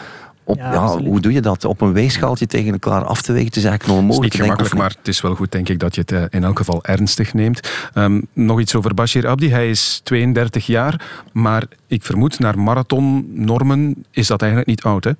op, 0.43 0.57
ja, 0.57 0.97
hoe 0.97 1.19
doe 1.19 1.33
je 1.33 1.41
dat? 1.41 1.65
Op 1.65 1.81
een 1.81 1.93
weegschaaltje 1.93 2.47
tegen 2.47 2.71
elkaar 2.71 3.03
af 3.03 3.21
te 3.21 3.31
wegen? 3.31 3.47
Het 3.47 3.55
is 3.55 3.63
eigenlijk 3.63 3.93
nog 3.93 4.01
onmogelijk. 4.01 4.33
Het 4.33 4.41
is 4.41 4.47
niet 4.47 4.57
gemakkelijk, 4.57 4.83
maar 4.83 4.97
het 4.97 5.07
is 5.07 5.21
wel 5.21 5.35
goed, 5.35 5.51
denk 5.51 5.69
ik, 5.69 5.79
dat 5.79 5.95
je 5.95 6.01
het 6.01 6.11
eh, 6.11 6.23
in 6.29 6.43
elk 6.43 6.57
geval 6.57 6.83
ernstig 6.83 7.33
neemt. 7.33 7.69
Um, 7.93 8.27
nog 8.33 8.59
iets 8.59 8.75
over 8.75 8.93
Bashir 8.93 9.27
Abdi. 9.27 9.51
Hij 9.51 9.69
is 9.69 10.01
32 10.03 10.65
jaar, 10.65 11.01
maar 11.33 11.63
ik 11.87 12.03
vermoed 12.03 12.39
naar 12.39 12.59
marathonnormen 12.59 14.05
is 14.11 14.27
dat 14.27 14.41
eigenlijk 14.41 14.69
niet 14.69 14.83
oud, 14.83 15.03
hè? 15.03 15.11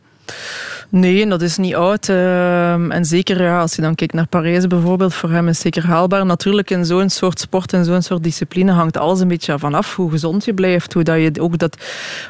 Nee, 0.91 1.27
dat 1.27 1.41
is 1.41 1.57
niet 1.57 1.75
oud. 1.75 2.09
Ehm, 2.09 2.91
en 2.91 3.05
zeker 3.05 3.41
ja, 3.41 3.59
als 3.59 3.75
je 3.75 3.81
dan 3.81 3.95
kijkt 3.95 4.13
naar 4.13 4.27
Parijs 4.27 4.67
bijvoorbeeld, 4.67 5.13
voor 5.13 5.29
hem 5.29 5.47
is 5.47 5.59
zeker 5.59 5.85
haalbaar. 5.85 6.25
Natuurlijk 6.25 6.69
in 6.69 6.85
zo'n 6.85 7.09
soort 7.09 7.39
sport 7.39 7.73
en 7.73 7.85
zo'n 7.85 8.01
soort 8.01 8.23
discipline 8.23 8.71
hangt 8.71 8.97
alles 8.97 9.19
een 9.19 9.27
beetje 9.27 9.59
vanaf. 9.59 9.95
Hoe 9.95 10.11
gezond 10.11 10.45
je 10.45 10.53
blijft, 10.53 10.93
hoe 10.93 11.03
dat 11.03 11.17
je 11.17 11.31
ook, 11.41 11.57
dat, 11.57 11.77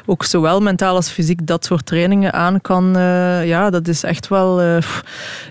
ook 0.06 0.24
zowel 0.24 0.60
mentaal 0.60 0.94
als 0.94 1.08
fysiek 1.08 1.46
dat 1.46 1.64
soort 1.64 1.86
trainingen 1.86 2.32
aan 2.32 2.60
kan. 2.60 2.96
Uh, 2.96 3.46
ja, 3.46 3.70
dat 3.70 3.88
is 3.88 4.02
echt 4.02 4.28
wel 4.28 4.62
uh, 4.62 4.76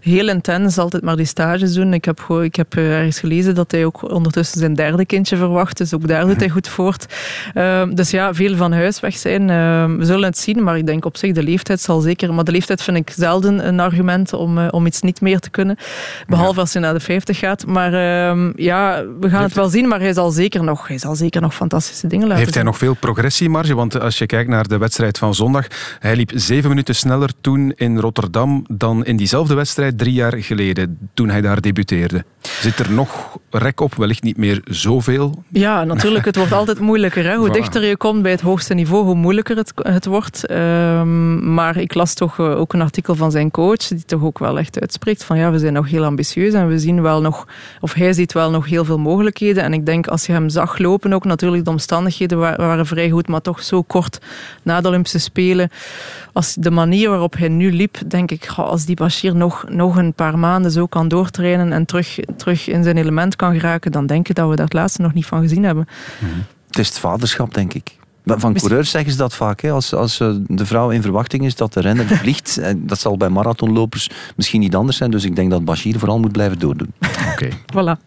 heel 0.01 0.29
intens, 0.29 0.77
altijd 0.77 1.03
maar 1.03 1.15
die 1.15 1.25
stages 1.25 1.73
doen. 1.73 1.93
Ik 1.93 2.05
heb, 2.05 2.19
ik 2.41 2.55
heb 2.55 2.75
uh, 2.75 2.97
ergens 2.97 3.19
gelezen 3.19 3.55
dat 3.55 3.71
hij 3.71 3.85
ook 3.85 4.11
ondertussen 4.11 4.59
zijn 4.59 4.73
derde 4.73 5.05
kindje 5.05 5.37
verwacht, 5.37 5.77
dus 5.77 5.93
ook 5.93 6.07
daar 6.07 6.25
doet 6.25 6.39
hij 6.39 6.49
goed 6.49 6.67
voort. 6.67 7.05
Ehm, 7.53 7.93
dus 7.93 8.09
ja, 8.09 8.33
veel 8.33 8.55
van 8.55 8.73
huis 8.73 8.99
weg 8.99 9.17
zijn. 9.17 9.49
Ehm, 9.49 9.97
we 9.97 10.05
zullen 10.05 10.23
het 10.23 10.37
zien, 10.37 10.63
maar 10.63 10.77
ik 10.77 10.85
denk 10.85 11.05
op 11.05 11.17
zich 11.17 11.33
de 11.33 11.43
leeftijd 11.43 11.81
zal 11.81 11.99
zeker... 11.99 12.33
Maar 12.41 12.49
de 12.53 12.59
leeftijd 12.59 12.81
vind 12.81 12.97
ik 12.97 13.09
zelden 13.15 13.67
een 13.67 13.79
argument 13.79 14.33
om, 14.33 14.57
uh, 14.57 14.67
om 14.71 14.85
iets 14.85 15.01
niet 15.01 15.21
meer 15.21 15.39
te 15.39 15.49
kunnen. 15.49 15.77
Behalve 16.27 16.59
als 16.59 16.73
je 16.73 16.79
naar 16.79 16.93
de 16.93 16.99
50 16.99 17.37
gaat. 17.37 17.65
Maar 17.65 17.93
uh, 17.93 18.49
ja, 18.55 19.03
we 19.19 19.29
gaan 19.29 19.43
het 19.43 19.53
wel 19.53 19.69
zien. 19.69 19.87
Maar 19.87 19.99
hij 19.99 20.13
zal 20.13 20.31
zeker 20.31 20.63
nog, 20.63 20.87
hij 20.87 20.97
zal 20.97 21.15
zeker 21.15 21.41
nog 21.41 21.55
fantastische 21.55 22.07
dingen 22.07 22.27
laten 22.27 22.41
Heeft 22.41 22.55
hij 22.55 22.63
nog 22.63 22.77
veel 22.77 22.93
progressiemarge? 22.93 23.75
Want 23.75 23.99
als 23.99 24.17
je 24.17 24.25
kijkt 24.25 24.49
naar 24.49 24.67
de 24.67 24.77
wedstrijd 24.77 25.17
van 25.17 25.35
zondag, 25.35 25.67
hij 25.99 26.15
liep 26.15 26.31
zeven 26.35 26.69
minuten 26.69 26.95
sneller 26.95 27.29
toen 27.41 27.73
in 27.75 27.99
Rotterdam 27.99 28.65
dan 28.67 29.05
in 29.05 29.17
diezelfde 29.17 29.53
wedstrijd 29.53 29.97
drie 29.97 30.13
jaar 30.13 30.33
geleden, 30.37 31.09
toen 31.13 31.29
hij 31.29 31.41
daar 31.41 31.61
debuteerde. 31.61 32.25
Zit 32.41 32.79
er 32.79 32.91
nog 32.91 33.37
rek 33.49 33.79
op? 33.79 33.95
Wellicht 33.95 34.23
niet 34.23 34.37
meer 34.37 34.61
zoveel? 34.63 35.43
Ja, 35.47 35.83
natuurlijk. 35.83 36.25
Het 36.25 36.35
wordt 36.35 36.51
altijd 36.51 36.79
moeilijker. 36.79 37.23
Hè? 37.25 37.35
Hoe 37.35 37.49
dichter 37.49 37.85
je 37.85 37.97
komt 37.97 38.21
bij 38.21 38.31
het 38.31 38.41
hoogste 38.41 38.73
niveau, 38.73 39.03
hoe 39.03 39.15
moeilijker 39.15 39.57
het, 39.57 39.71
het 39.75 40.05
wordt. 40.05 40.51
Um, 40.51 41.53
maar 41.53 41.77
ik 41.77 41.93
las 41.93 42.13
toch 42.13 42.37
uh, 42.37 42.59
ook 42.59 42.73
een 42.73 42.81
artikel 42.81 43.15
van 43.15 43.31
zijn 43.31 43.51
coach, 43.51 43.87
die 43.87 44.05
toch 44.05 44.23
ook 44.23 44.39
wel 44.39 44.59
echt 44.59 44.79
uitspreekt 44.79 45.23
van 45.23 45.37
ja, 45.37 45.51
we 45.51 45.59
zijn 45.59 45.73
nog 45.73 45.89
heel 45.89 46.03
ambitieus 46.03 46.53
en 46.53 46.67
we 46.67 46.79
zien 46.79 47.01
wel 47.01 47.21
nog, 47.21 47.47
of 47.79 47.93
hij 47.93 48.13
ziet 48.13 48.33
wel 48.33 48.49
nog 48.51 48.65
heel 48.65 48.85
veel 48.85 48.99
mogelijkheden. 48.99 49.63
En 49.63 49.73
ik 49.73 49.85
denk 49.85 50.07
als 50.07 50.25
je 50.25 50.31
hem 50.31 50.49
zag 50.49 50.77
lopen, 50.77 51.13
ook 51.13 51.25
natuurlijk 51.25 51.65
de 51.65 51.71
omstandigheden 51.71 52.37
waren 52.37 52.85
vrij 52.85 53.09
goed, 53.09 53.27
maar 53.27 53.41
toch 53.41 53.63
zo 53.63 53.81
kort 53.81 54.19
na 54.63 54.81
de 54.81 54.87
Olympische 54.87 55.19
Spelen. 55.19 55.69
Als 56.33 56.53
de 56.53 56.71
manier 56.71 57.09
waarop 57.09 57.37
hij 57.37 57.47
nu 57.47 57.71
liep, 57.71 57.97
denk 58.07 58.31
ik, 58.31 58.47
als 58.55 58.85
die 58.85 58.95
Bashir 58.95 59.35
nog, 59.35 59.65
nog 59.69 59.95
een 59.95 60.13
paar 60.13 60.39
maanden 60.39 60.71
zo 60.71 60.85
kan 60.85 61.07
doortrainen 61.07 61.71
en 61.71 61.85
terug, 61.85 62.19
terug 62.35 62.67
in 62.67 62.83
zijn 62.83 62.97
element 62.97 63.35
kan 63.35 63.53
geraken, 63.53 63.91
dan 63.91 64.05
denk 64.05 64.29
ik 64.29 64.35
dat 64.35 64.49
we 64.49 64.55
dat 64.55 64.73
laatste 64.73 65.01
nog 65.01 65.13
niet 65.13 65.25
van 65.25 65.41
gezien 65.41 65.63
hebben. 65.63 65.87
Het 66.67 66.79
is 66.79 66.87
het 66.87 66.99
vaderschap, 66.99 67.53
denk 67.53 67.73
ik. 67.73 67.99
Van 68.25 68.53
coureurs 68.53 68.89
zeggen 68.89 69.11
ze 69.11 69.17
dat 69.17 69.35
vaak. 69.35 69.61
Hè. 69.61 69.71
Als, 69.71 69.93
als 69.93 70.19
eh, 70.19 70.29
de 70.47 70.65
vrouw 70.65 70.89
in 70.89 71.01
verwachting 71.01 71.45
is 71.45 71.55
dat 71.55 71.73
de 71.73 71.79
renner 71.79 72.07
vliegt. 72.21 72.61
dat 72.77 72.99
zal 72.99 73.17
bij 73.17 73.29
marathonlopers 73.29 74.09
misschien 74.35 74.59
niet 74.59 74.75
anders 74.75 74.97
zijn. 74.97 75.11
Dus 75.11 75.23
ik 75.23 75.35
denk 75.35 75.51
dat 75.51 75.65
Bashir 75.65 75.99
vooral 75.99 76.19
moet 76.19 76.31
blijven 76.31 76.59
doordoen. 76.59 76.93
Oké. 77.31 77.47
Voilà. 77.73 77.99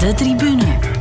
De 0.00 0.12
tribune. 0.14 0.96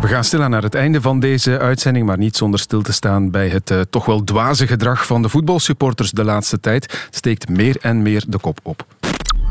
We 0.00 0.08
gaan 0.08 0.24
stilaan 0.24 0.50
naar 0.50 0.62
het 0.62 0.74
einde 0.74 1.00
van 1.00 1.20
deze 1.20 1.58
uitzending, 1.58 2.06
maar 2.06 2.18
niet 2.18 2.36
zonder 2.36 2.60
stil 2.60 2.82
te 2.82 2.92
staan 2.92 3.30
bij 3.30 3.48
het 3.48 3.70
uh, 3.70 3.80
toch 3.90 4.04
wel 4.04 4.24
dwaze 4.24 4.66
gedrag 4.66 5.06
van 5.06 5.22
de 5.22 5.28
voetbalsupporters 5.28 6.10
de 6.10 6.24
laatste 6.24 6.60
tijd. 6.60 7.06
Steekt 7.10 7.48
meer 7.48 7.76
en 7.80 8.02
meer 8.02 8.24
de 8.28 8.38
kop 8.38 8.60
op. 8.62 8.86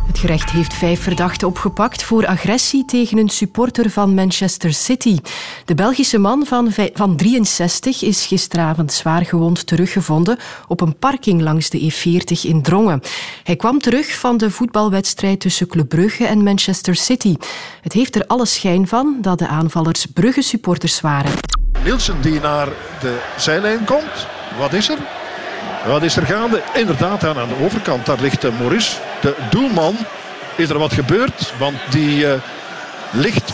Het 0.08 0.18
gerecht 0.18 0.49
heeft 0.49 0.74
vijf 0.74 1.01
verdachten 1.01 1.47
opgepakt 1.47 2.03
voor 2.03 2.28
agressie 2.28 2.86
tegen 2.86 3.18
een 3.18 3.30
supporter 3.30 3.89
van 3.89 4.14
Manchester 4.14 4.74
City. 4.74 5.18
De 5.66 5.76
Belgische 5.76 6.18
man 6.18 6.45
van, 6.45 6.72
van 6.93 7.16
63 7.18 8.03
is 8.03 8.26
gisteravond 8.26 8.93
zwaar 8.93 9.26
gewond 9.26 9.68
teruggevonden 9.68 10.38
op 10.68 10.82
een 10.82 10.97
parking 10.97 11.41
langs 11.41 11.70
de 11.70 11.91
E40 11.91 12.41
in 12.41 12.62
Drongen. 12.62 13.01
Hij 13.43 13.55
kwam 13.55 13.80
terug 13.80 14.20
van 14.20 14.38
de 14.38 14.51
voetbalwedstrijd 14.51 15.39
tussen 15.39 15.68
Club 15.68 15.89
Brugge 15.89 16.26
en 16.26 16.43
Manchester 16.43 16.95
City. 16.95 17.36
Het 17.82 17.93
heeft 17.93 18.16
er 18.16 18.28
alle 18.28 18.45
schijn 18.45 18.88
van 18.88 19.18
dat 19.22 19.39
de 19.39 19.47
aanvallers 19.47 20.05
Brugge-supporters 20.05 21.01
waren. 21.01 21.32
Nielsen 21.84 22.22
die 22.22 22.39
naar 22.39 22.68
de 22.99 23.22
zijlijn 23.38 23.86
komt. 23.86 24.28
Wat 24.60 24.74
is 24.74 24.89
er? 24.89 24.97
Wat 25.86 26.03
is 26.03 26.16
er 26.16 26.26
gaande? 26.26 26.64
Inderdaad, 26.74 27.24
aan 27.24 27.47
de 27.47 27.64
overkant, 27.64 28.05
daar 28.05 28.22
ligt 28.22 28.60
Maurice, 28.60 28.97
de 29.22 29.36
doelman. 29.49 29.95
Is 30.55 30.70
er 30.70 30.78
wat 30.78 30.93
gebeurd? 30.93 31.53
Want 31.59 31.76
die 31.89 32.26
uh, 32.26 32.32
ligt 33.11 33.53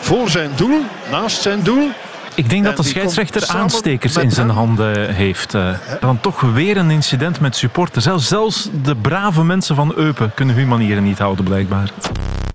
voor 0.00 0.30
zijn 0.30 0.50
doel, 0.56 0.80
naast 1.10 1.42
zijn 1.42 1.62
doel. 1.62 1.88
Ik 2.34 2.50
denk 2.50 2.64
dat 2.64 2.76
de 2.76 2.82
scheidsrechter 2.82 3.48
aanstekers 3.48 4.16
in 4.16 4.30
zijn 4.30 4.50
handen 4.50 5.14
heeft. 5.14 5.54
Uh, 5.54 5.70
dan 6.00 6.20
toch 6.20 6.40
weer 6.40 6.76
een 6.76 6.90
incident 6.90 7.40
met 7.40 7.56
supporters. 7.56 8.04
Zelfs, 8.04 8.28
zelfs 8.28 8.68
de 8.82 8.96
brave 8.96 9.44
mensen 9.44 9.76
van 9.76 9.92
Eupen 9.96 10.34
kunnen 10.34 10.54
hun 10.54 10.68
manieren 10.68 11.02
niet 11.02 11.18
houden, 11.18 11.44
blijkbaar. 11.44 11.90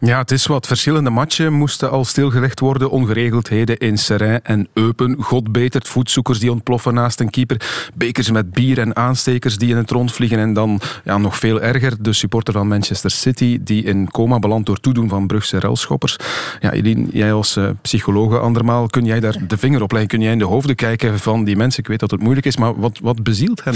Ja, 0.03 0.17
het 0.17 0.31
is 0.31 0.45
wat. 0.45 0.67
Verschillende 0.67 1.09
matchen 1.09 1.53
moesten 1.53 1.91
al 1.91 2.05
stilgelegd 2.05 2.59
worden. 2.59 2.89
Ongeregeldheden 2.89 3.77
in 3.77 3.97
Serijn 3.97 4.39
en 4.43 4.67
Eupen. 4.73 5.15
Godbeterd, 5.19 5.87
voetzoekers 5.87 6.39
die 6.39 6.51
ontploffen 6.51 6.93
naast 6.93 7.19
een 7.19 7.29
keeper. 7.29 7.89
Bekers 7.93 8.31
met 8.31 8.51
bier 8.51 8.79
en 8.79 8.95
aanstekers 8.95 9.57
die 9.57 9.69
in 9.69 9.77
het 9.77 9.91
rond 9.91 10.11
vliegen. 10.11 10.39
En 10.39 10.53
dan 10.53 10.81
ja, 11.03 11.17
nog 11.17 11.37
veel 11.37 11.61
erger, 11.61 11.93
de 11.99 12.13
supporter 12.13 12.53
van 12.53 12.67
Manchester 12.67 13.11
City 13.11 13.59
die 13.61 13.83
in 13.83 14.11
coma 14.11 14.39
belandt 14.39 14.65
door 14.65 14.79
toedoen 14.79 15.09
van 15.09 15.27
Brugse 15.27 15.57
relschoppers. 15.57 16.17
Ja, 16.59 16.71
Eline, 16.71 17.07
jij 17.11 17.33
als 17.33 17.57
uh, 17.57 17.69
psychologe 17.81 18.37
andermaal, 18.37 18.87
kun 18.87 19.05
jij 19.05 19.19
daar 19.19 19.37
de 19.47 19.57
vinger 19.57 19.81
op 19.81 19.91
leggen? 19.91 20.09
Kun 20.09 20.21
jij 20.21 20.31
in 20.31 20.39
de 20.39 20.45
hoofden 20.45 20.75
kijken 20.75 21.19
van 21.19 21.43
die 21.43 21.55
mensen? 21.55 21.79
Ik 21.79 21.87
weet 21.87 21.99
dat 21.99 22.11
het 22.11 22.21
moeilijk 22.21 22.45
is, 22.45 22.57
maar 22.57 22.79
wat, 22.79 22.99
wat 23.01 23.23
bezielt 23.23 23.63
hen? 23.63 23.75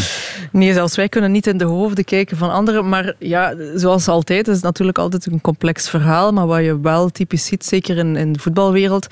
Nee, 0.51 0.73
zelfs 0.73 0.95
wij 0.95 1.09
kunnen 1.09 1.31
niet 1.31 1.47
in 1.47 1.57
de 1.57 1.65
hoofden 1.65 2.03
kijken 2.03 2.37
van 2.37 2.51
anderen. 2.51 2.89
Maar 2.89 3.13
ja, 3.19 3.55
zoals 3.75 4.07
altijd, 4.07 4.47
is 4.47 4.55
het 4.55 4.63
natuurlijk 4.63 4.97
altijd 4.97 5.25
een 5.25 5.41
complex 5.41 5.89
verhaal. 5.89 6.13
Maar 6.15 6.47
wat 6.47 6.63
je 6.63 6.79
wel 6.79 7.09
typisch 7.09 7.45
ziet, 7.45 7.65
zeker 7.65 7.97
in, 7.97 8.15
in 8.15 8.33
de 8.33 8.39
voetbalwereld, 8.39 9.07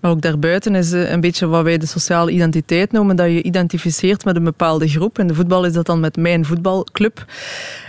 maar 0.00 0.10
ook 0.10 0.20
daarbuiten, 0.20 0.74
is 0.74 0.92
eh, 0.92 1.10
een 1.10 1.20
beetje 1.20 1.46
wat 1.46 1.62
wij 1.62 1.78
de 1.78 1.86
sociale 1.86 2.30
identiteit 2.30 2.92
noemen. 2.92 3.16
Dat 3.16 3.26
je 3.26 3.42
identificeert 3.42 4.24
met 4.24 4.36
een 4.36 4.44
bepaalde 4.44 4.88
groep. 4.88 5.18
In 5.18 5.26
de 5.26 5.34
voetbal 5.34 5.64
is 5.64 5.72
dat 5.72 5.86
dan 5.86 6.00
met 6.00 6.16
mijn 6.16 6.44
voetbalclub. 6.44 7.24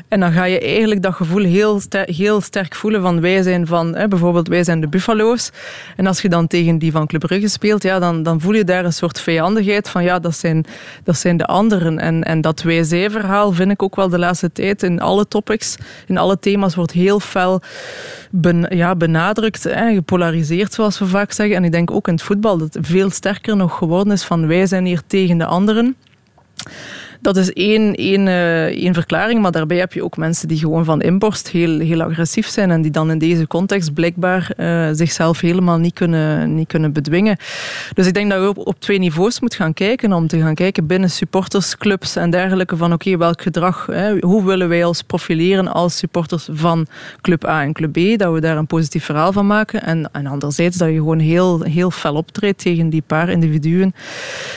En 0.08 0.20
dan 0.20 0.32
ga 0.32 0.44
je 0.44 0.60
eigenlijk 0.60 1.02
dat 1.02 1.14
gevoel 1.14 1.44
heel, 1.44 1.82
heel 1.90 2.42
sterk 2.42 2.76
voelen 2.76 3.02
van 3.02 3.22
wij 3.22 3.42
zijn 3.42 3.68
van, 3.68 3.96
hè, 3.96 4.08
bijvoorbeeld 4.08 4.48
wij 4.48 4.64
zijn 4.64 4.82
de 4.82 4.88
Buffalo's. 4.88 5.52
En 5.96 6.08
als 6.08 6.22
je 6.22 6.30
dan 6.30 6.48
tegen 6.48 6.78
die 6.78 6.92
van 6.92 7.08
Club 7.08 7.22
Brugge 7.22 7.48
speelt, 7.48 7.84
ja, 7.84 8.00
dan, 8.00 8.24
dan 8.24 8.42
voel 8.42 8.54
je 8.54 8.64
daar 8.64 8.86
een 8.86 8.94
soort 8.94 9.20
vijandigheid 9.20 9.90
van 9.90 10.04
ja, 10.04 10.20
dat 10.20 10.36
zijn, 10.36 10.66
dat 11.04 11.18
zijn 11.18 11.38
de 11.38 11.46
anderen. 11.46 12.00
En, 12.00 12.24
en 12.24 12.42
dat 12.42 12.62
wij-zij-verhaal 12.62 13.52
vind 13.52 13.72
ik 13.72 13.84
ook 13.84 13.96
wel 13.96 14.10
de 14.10 14.20
laatste 14.20 14.52
tijd 14.52 14.84
in 14.84 15.02
alle 15.02 15.28
topics, 15.28 15.78
in 16.08 16.18
alle 16.18 16.40
thema's 16.40 16.76
wordt 16.76 16.92
heel 16.92 17.20
fel 17.20 17.62
ja, 18.62 18.96
benadrukt, 18.96 19.64
hè, 19.64 19.94
gepolariseerd 19.94 20.74
zoals 20.74 21.00
we 21.00 21.06
vaak 21.06 21.32
zeggen. 21.32 21.56
En 21.56 21.64
ik 21.64 21.72
denk 21.72 21.92
ook 21.92 22.08
in 22.08 22.14
het 22.14 22.24
voetbal 22.24 22.58
dat 22.58 22.74
het 22.74 22.88
veel 22.88 23.10
sterker 23.10 23.56
nog 23.56 23.78
geworden 23.78 24.14
is 24.14 24.24
van 24.24 24.48
wij 24.48 24.66
zijn 24.66 24.86
hier 24.86 25.02
tegen 25.08 25.38
de 25.38 25.46
anderen. 25.46 25.96
Dat 27.24 27.38
is 27.38 27.54
één, 27.54 27.96
één, 27.96 28.28
uh, 28.28 28.64
één 28.64 28.94
verklaring, 28.94 29.42
maar 29.42 29.52
daarbij 29.52 29.78
heb 29.78 29.94
je 29.94 30.04
ook 30.04 30.18
mensen 30.18 30.48
die 30.48 30.58
gewoon 30.58 30.86
van 30.86 31.02
inborst 31.02 31.50
heel, 31.50 31.80
heel 31.80 32.02
agressief 32.02 32.48
zijn 32.48 32.72
en 32.72 32.82
die 32.82 32.92
dan 32.92 33.12
in 33.12 33.18
deze 33.18 33.48
context 33.48 33.94
blijkbaar 33.94 34.52
uh, 34.58 34.90
zichzelf 34.92 35.40
helemaal 35.40 35.78
niet 35.78 35.94
kunnen, 35.94 36.56
niet 36.56 36.68
kunnen 36.68 36.94
bedwingen. 36.94 37.38
Dus 37.94 38.08
ik 38.08 38.14
denk 38.14 38.32
dat 38.32 38.42
we 38.42 38.48
op, 38.48 38.68
op 38.68 38.80
twee 38.80 39.00
niveaus 39.00 39.40
moeten 39.40 39.60
gaan 39.60 39.74
kijken, 39.74 40.14
om 40.14 40.28
te 40.28 40.40
gaan 40.40 40.56
kijken 40.56 40.88
binnen 40.88 41.10
supportersclubs 41.10 42.16
en 42.16 42.30
dergelijke 42.30 42.78
van 42.78 42.94
oké, 42.94 43.08
okay, 43.08 43.18
welk 43.18 43.42
gedrag, 43.42 43.86
hè, 43.92 44.20
hoe 44.20 44.46
willen 44.46 44.70
wij 44.70 44.84
ons 44.84 45.02
profileren 45.02 45.68
als 45.68 45.98
supporters 45.98 46.48
van 46.52 46.88
club 47.22 47.46
A 47.46 47.62
en 47.64 47.74
club 47.74 47.92
B, 47.92 48.20
dat 48.20 48.34
we 48.34 48.42
daar 48.42 48.58
een 48.58 48.68
positief 48.68 49.06
verhaal 49.06 49.32
van 49.32 49.48
maken 49.48 49.84
en, 49.84 50.10
en 50.12 50.28
anderzijds 50.28 50.78
dat 50.78 50.90
je 50.90 50.96
gewoon 50.96 51.20
heel, 51.20 51.62
heel 51.62 51.92
fel 51.92 52.16
optreedt 52.16 52.58
tegen 52.58 52.90
die 52.90 53.04
paar 53.08 53.30
individuen 53.30 53.94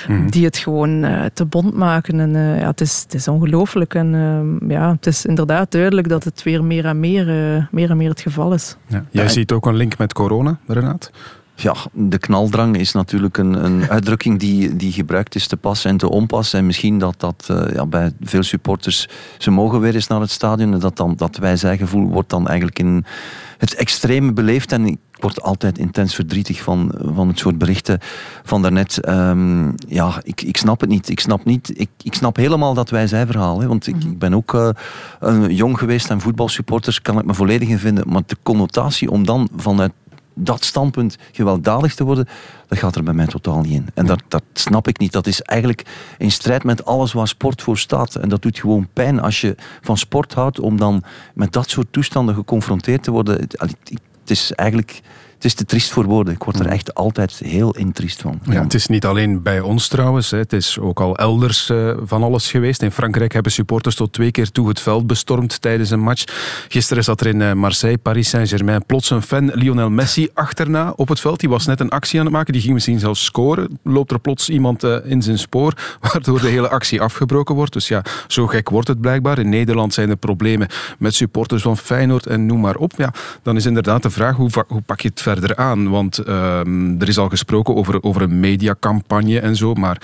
mm. 0.08 0.30
die 0.30 0.44
het 0.44 0.56
gewoon 0.56 1.04
uh, 1.04 1.24
te 1.34 1.44
bond 1.44 1.74
maken 1.74 2.20
en 2.20 2.55
ja, 2.58 2.66
het 2.66 2.80
is, 2.80 3.02
het 3.02 3.14
is 3.14 3.28
ongelooflijk. 3.28 3.94
En 3.94 4.12
uh, 4.12 4.70
ja, 4.70 4.90
het 4.92 5.06
is 5.06 5.24
inderdaad 5.26 5.70
duidelijk 5.70 6.08
dat 6.08 6.24
het 6.24 6.42
weer 6.42 6.64
meer 6.64 6.84
en 6.84 7.00
meer, 7.00 7.56
uh, 7.56 7.64
meer, 7.70 7.90
en 7.90 7.96
meer 7.96 8.08
het 8.08 8.20
geval 8.20 8.52
is. 8.52 8.76
Ja. 8.86 9.04
Jij 9.10 9.22
ja, 9.24 9.28
ziet 9.28 9.52
ook 9.52 9.66
een 9.66 9.76
link 9.76 9.98
met 9.98 10.12
corona, 10.12 10.58
Renaat? 10.66 11.10
Ja, 11.56 11.74
de 11.92 12.18
knaldrang 12.18 12.76
is 12.76 12.92
natuurlijk 12.92 13.38
een, 13.38 13.64
een 13.64 13.88
uitdrukking 13.96 14.38
die, 14.38 14.76
die 14.76 14.92
gebruikt 14.92 15.34
is 15.34 15.46
te 15.46 15.56
pas 15.56 15.84
en 15.84 15.96
te 15.96 16.10
onpas. 16.10 16.52
En 16.52 16.66
misschien 16.66 16.98
dat 16.98 17.20
dat 17.20 17.48
uh, 17.50 17.74
ja, 17.74 17.86
bij 17.86 18.12
veel 18.20 18.42
supporters, 18.42 19.08
ze 19.38 19.50
mogen 19.50 19.80
weer 19.80 19.94
eens 19.94 20.06
naar 20.06 20.20
het 20.20 20.30
stadion. 20.30 20.72
En 20.72 20.78
dat, 20.78 20.96
dan, 20.96 21.14
dat 21.16 21.36
wijzijgevoel 21.36 22.08
wordt 22.08 22.30
dan 22.30 22.46
eigenlijk 22.46 22.78
in 22.78 23.04
het 23.58 23.74
extreme 23.74 24.32
beleefd. 24.32 24.72
En 24.72 24.86
ik 24.86 24.98
word 25.12 25.42
altijd 25.42 25.78
intens 25.78 26.14
verdrietig 26.14 26.62
van, 26.62 26.92
van 27.14 27.28
het 27.28 27.38
soort 27.38 27.58
berichten 27.58 27.98
van 28.42 28.62
daarnet. 28.62 29.08
Um, 29.08 29.74
ja, 29.88 30.20
ik, 30.22 30.42
ik 30.42 30.56
snap 30.56 30.80
het 30.80 30.90
niet. 30.90 31.08
Ik 31.08 31.20
snap, 31.20 31.44
niet, 31.44 31.80
ik, 31.80 31.90
ik 32.02 32.14
snap 32.14 32.36
helemaal 32.36 32.74
dat 32.74 32.90
wij-zij-verhaal. 32.90 33.60
Hè, 33.60 33.66
want 33.66 33.86
ik, 33.86 33.96
ik 33.96 34.18
ben 34.18 34.34
ook 34.34 34.54
uh, 34.54 34.68
jong 35.48 35.78
geweest 35.78 36.10
en 36.10 36.20
voetbalsupporters 36.20 37.02
kan 37.02 37.18
ik 37.18 37.24
me 37.24 37.34
volledig 37.34 37.68
in 37.68 37.78
vinden. 37.78 38.08
Maar 38.08 38.22
de 38.26 38.36
connotatie 38.42 39.10
om 39.10 39.26
dan 39.26 39.48
vanuit 39.56 39.92
dat 40.38 40.64
standpunt 40.64 41.18
gewelddadig 41.32 41.94
te 41.94 42.04
worden, 42.04 42.28
dat 42.68 42.78
gaat 42.78 42.96
er 42.96 43.02
bij 43.02 43.14
mij 43.14 43.26
totaal 43.26 43.60
niet 43.60 43.72
in. 43.72 43.86
En 43.94 44.06
dat, 44.06 44.22
dat 44.28 44.42
snap 44.52 44.88
ik 44.88 44.98
niet. 44.98 45.12
Dat 45.12 45.26
is 45.26 45.42
eigenlijk 45.42 45.84
in 46.18 46.30
strijd 46.30 46.64
met 46.64 46.84
alles 46.84 47.12
waar 47.12 47.28
sport 47.28 47.62
voor 47.62 47.78
staat. 47.78 48.14
En 48.14 48.28
dat 48.28 48.42
doet 48.42 48.58
gewoon 48.58 48.88
pijn 48.92 49.20
als 49.20 49.40
je 49.40 49.54
van 49.80 49.96
sport 49.96 50.34
houdt 50.34 50.60
om 50.60 50.76
dan 50.76 51.02
met 51.34 51.52
dat 51.52 51.70
soort 51.70 51.86
toestanden 51.90 52.34
geconfronteerd 52.34 53.02
te 53.02 53.10
worden. 53.10 53.40
Het 53.40 54.30
is 54.30 54.52
eigenlijk 54.52 55.02
het 55.36 55.44
is 55.44 55.54
te 55.54 55.64
triest 55.64 55.90
voor 55.90 56.04
woorden. 56.04 56.34
Ik 56.34 56.42
word 56.42 56.58
er 56.58 56.66
echt 56.66 56.94
altijd 56.94 57.38
heel 57.38 57.70
in 57.70 57.92
triest 57.92 58.20
van. 58.20 58.40
Ja, 58.42 58.62
het 58.62 58.74
is 58.74 58.86
niet 58.86 59.06
alleen 59.06 59.42
bij 59.42 59.60
ons 59.60 59.88
trouwens. 59.88 60.30
Het 60.30 60.52
is 60.52 60.78
ook 60.78 61.00
al 61.00 61.16
elders 61.16 61.70
uh, 61.70 61.96
van 62.02 62.22
alles 62.22 62.50
geweest. 62.50 62.82
In 62.82 62.90
Frankrijk 62.90 63.32
hebben 63.32 63.52
supporters 63.52 63.94
tot 63.94 64.12
twee 64.12 64.30
keer 64.30 64.50
toe 64.50 64.68
het 64.68 64.80
veld 64.80 65.06
bestormd 65.06 65.60
tijdens 65.60 65.90
een 65.90 66.00
match. 66.00 66.24
Gisteren 66.68 67.04
zat 67.04 67.20
er 67.20 67.26
in 67.26 67.42
eh, 67.42 67.52
Marseille, 67.52 67.98
Paris 67.98 68.28
Saint-Germain, 68.28 68.86
plots 68.86 69.10
een 69.10 69.22
fan, 69.22 69.50
Lionel 69.54 69.90
Messi, 69.90 70.28
achterna 70.34 70.92
op 70.96 71.08
het 71.08 71.20
veld. 71.20 71.40
Die 71.40 71.48
was 71.48 71.66
net 71.66 71.80
een 71.80 71.90
actie 71.90 72.18
aan 72.18 72.24
het 72.24 72.34
maken. 72.34 72.52
Die 72.52 72.62
ging 72.62 72.74
misschien 72.74 72.98
zelfs 72.98 73.24
scoren. 73.24 73.78
Loopt 73.82 74.10
er 74.10 74.20
plots 74.20 74.48
iemand 74.48 74.84
uh, 74.84 74.96
in 75.04 75.22
zijn 75.22 75.38
spoor, 75.38 75.72
waardoor 76.12 76.40
de 76.40 76.48
hele 76.48 76.68
actie 76.68 77.00
afgebroken 77.00 77.54
wordt. 77.54 77.72
Dus 77.72 77.88
ja, 77.88 78.02
zo 78.26 78.46
gek 78.46 78.68
wordt 78.68 78.88
het 78.88 79.00
blijkbaar. 79.00 79.38
In 79.38 79.48
Nederland 79.48 79.94
zijn 79.94 80.10
er 80.10 80.16
problemen 80.16 80.68
met 80.98 81.14
supporters 81.14 81.62
van 81.62 81.76
Feyenoord 81.76 82.26
en 82.26 82.46
noem 82.46 82.60
maar 82.60 82.76
op. 82.76 82.92
Ja, 82.96 83.12
dan 83.42 83.56
is 83.56 83.66
inderdaad 83.66 84.02
de 84.02 84.10
vraag, 84.10 84.36
hoe, 84.36 84.50
hoe 84.68 84.80
pak 84.80 85.00
je 85.00 85.08
het 85.08 85.22
verder 85.26 85.56
aan? 85.56 85.88
Want 85.88 86.18
ehm, 86.18 87.00
er 87.00 87.08
is 87.08 87.18
al 87.18 87.28
gesproken 87.28 87.74
over, 87.74 88.02
over 88.02 88.22
een 88.22 88.40
mediacampagne 88.40 89.40
en 89.40 89.56
zo, 89.56 89.74
maar 89.74 90.00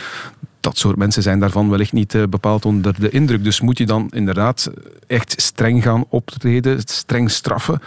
dat 0.60 0.78
soort 0.78 0.96
mensen 0.96 1.22
zijn 1.22 1.40
daarvan 1.40 1.70
wellicht 1.70 1.92
niet 1.92 2.14
uh, 2.14 2.22
bepaald 2.28 2.64
onder 2.64 3.00
de 3.00 3.10
indruk. 3.10 3.44
Dus 3.44 3.60
moet 3.60 3.78
je 3.78 3.86
dan 3.86 4.08
inderdaad 4.10 4.70
echt 5.06 5.34
streng 5.40 5.82
gaan 5.82 6.04
optreden, 6.08 6.80
streng 6.84 7.30
straffen? 7.30 7.80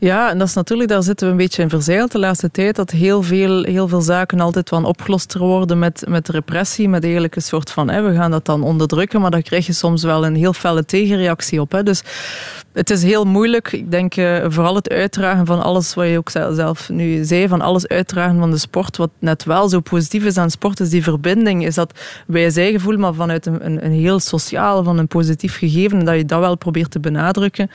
Ja, 0.00 0.30
en 0.30 0.38
dat 0.38 0.48
is 0.48 0.54
natuurlijk, 0.54 0.88
daar 0.88 1.02
zitten 1.02 1.26
we 1.26 1.32
een 1.32 1.38
beetje 1.38 1.62
in 1.62 1.68
verzeild 1.68 2.12
de 2.12 2.18
laatste 2.18 2.50
tijd, 2.50 2.76
dat 2.76 2.90
heel 2.90 3.22
veel, 3.22 3.62
heel 3.62 3.88
veel 3.88 4.00
zaken 4.00 4.40
altijd 4.40 4.68
van 4.68 4.84
opgelost 4.84 5.34
worden 5.34 5.78
met, 5.78 6.04
met 6.08 6.28
repressie, 6.28 6.88
met 6.88 7.02
eigenlijk 7.02 7.36
een 7.36 7.42
soort 7.42 7.70
van, 7.70 7.90
hè, 7.90 8.02
we 8.02 8.14
gaan 8.14 8.30
dat 8.30 8.44
dan 8.44 8.62
onderdrukken, 8.62 9.20
maar 9.20 9.30
daar 9.30 9.42
krijg 9.42 9.66
je 9.66 9.72
soms 9.72 10.02
wel 10.02 10.26
een 10.26 10.34
heel 10.34 10.52
felle 10.52 10.84
tegenreactie 10.84 11.60
op. 11.60 11.72
Hè. 11.72 11.82
Dus 11.82 12.02
het 12.72 12.90
is 12.90 13.02
heel 13.02 13.24
moeilijk. 13.24 13.72
Ik 13.72 13.90
denk 13.90 14.16
uh, 14.16 14.44
vooral 14.48 14.74
het 14.74 14.90
uitdragen 14.90 15.46
van 15.46 15.62
alles 15.62 15.94
wat 15.94 16.06
je 16.06 16.18
ook 16.18 16.30
zelf 16.30 16.88
nu 16.88 17.24
zei, 17.24 17.48
van 17.48 17.60
alles 17.60 17.88
uitdragen 17.88 18.38
van 18.38 18.50
de 18.50 18.58
sport. 18.58 18.96
Wat 18.96 19.10
net 19.18 19.44
wel 19.44 19.68
zo 19.68 19.80
positief 19.80 20.24
is 20.24 20.36
aan 20.36 20.50
sport, 20.50 20.80
is 20.80 20.90
die 20.90 21.02
verbinding. 21.02 21.66
Is 21.66 21.74
dat 21.74 21.92
wij 22.26 22.50
gevoel, 22.50 22.96
maar 22.96 23.14
vanuit 23.14 23.46
een, 23.46 23.64
een, 23.64 23.84
een 23.84 23.92
heel 23.92 24.20
sociaal, 24.20 24.84
van 24.84 24.98
een 24.98 25.08
positief 25.08 25.58
gegeven, 25.58 26.04
dat 26.04 26.16
je 26.16 26.24
dat 26.24 26.40
wel 26.40 26.56
probeert 26.56 26.90
te 26.90 27.00
benadrukken. 27.00 27.70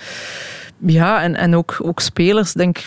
Ja, 0.85 1.21
en, 1.21 1.35
en 1.35 1.55
ook, 1.55 1.79
ook 1.83 1.99
spelers. 1.99 2.53
denk 2.53 2.83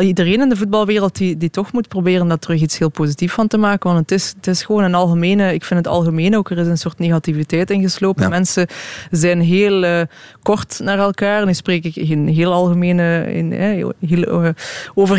iedereen 0.00 0.40
in 0.40 0.48
de 0.48 0.56
voetbalwereld 0.56 1.16
die, 1.16 1.36
die 1.36 1.50
toch 1.50 1.72
moet 1.72 1.88
proberen 1.88 2.28
daar 2.28 2.38
terug 2.38 2.60
iets 2.60 2.78
heel 2.78 2.88
positiefs 2.88 3.34
van 3.34 3.48
te 3.48 3.58
maken. 3.58 3.92
Want 3.92 4.00
het 4.00 4.20
is, 4.20 4.32
het 4.36 4.46
is 4.46 4.62
gewoon 4.62 4.82
een 4.82 4.94
algemene, 4.94 5.54
ik 5.54 5.64
vind 5.64 5.80
het 5.80 5.88
algemeen 5.88 6.36
ook, 6.36 6.50
er 6.50 6.58
is 6.58 6.66
een 6.66 6.78
soort 6.78 6.98
negativiteit 6.98 7.70
ingeslopen. 7.70 8.30
Mensen 8.30 8.66
zijn 9.10 9.40
heel 9.40 9.84
uh, 9.84 10.00
kort 10.42 10.80
naar 10.82 10.98
elkaar. 10.98 11.40
En 11.40 11.46
nu 11.46 11.54
spreek 11.54 11.84
ik 11.84 11.96
in 11.96 12.26
heel 12.26 12.52
algemene, 12.52 13.32
in, 13.32 13.52
eh, 13.52 13.86
heel, 14.08 14.44
uh, 14.44 14.48
over 14.94 15.18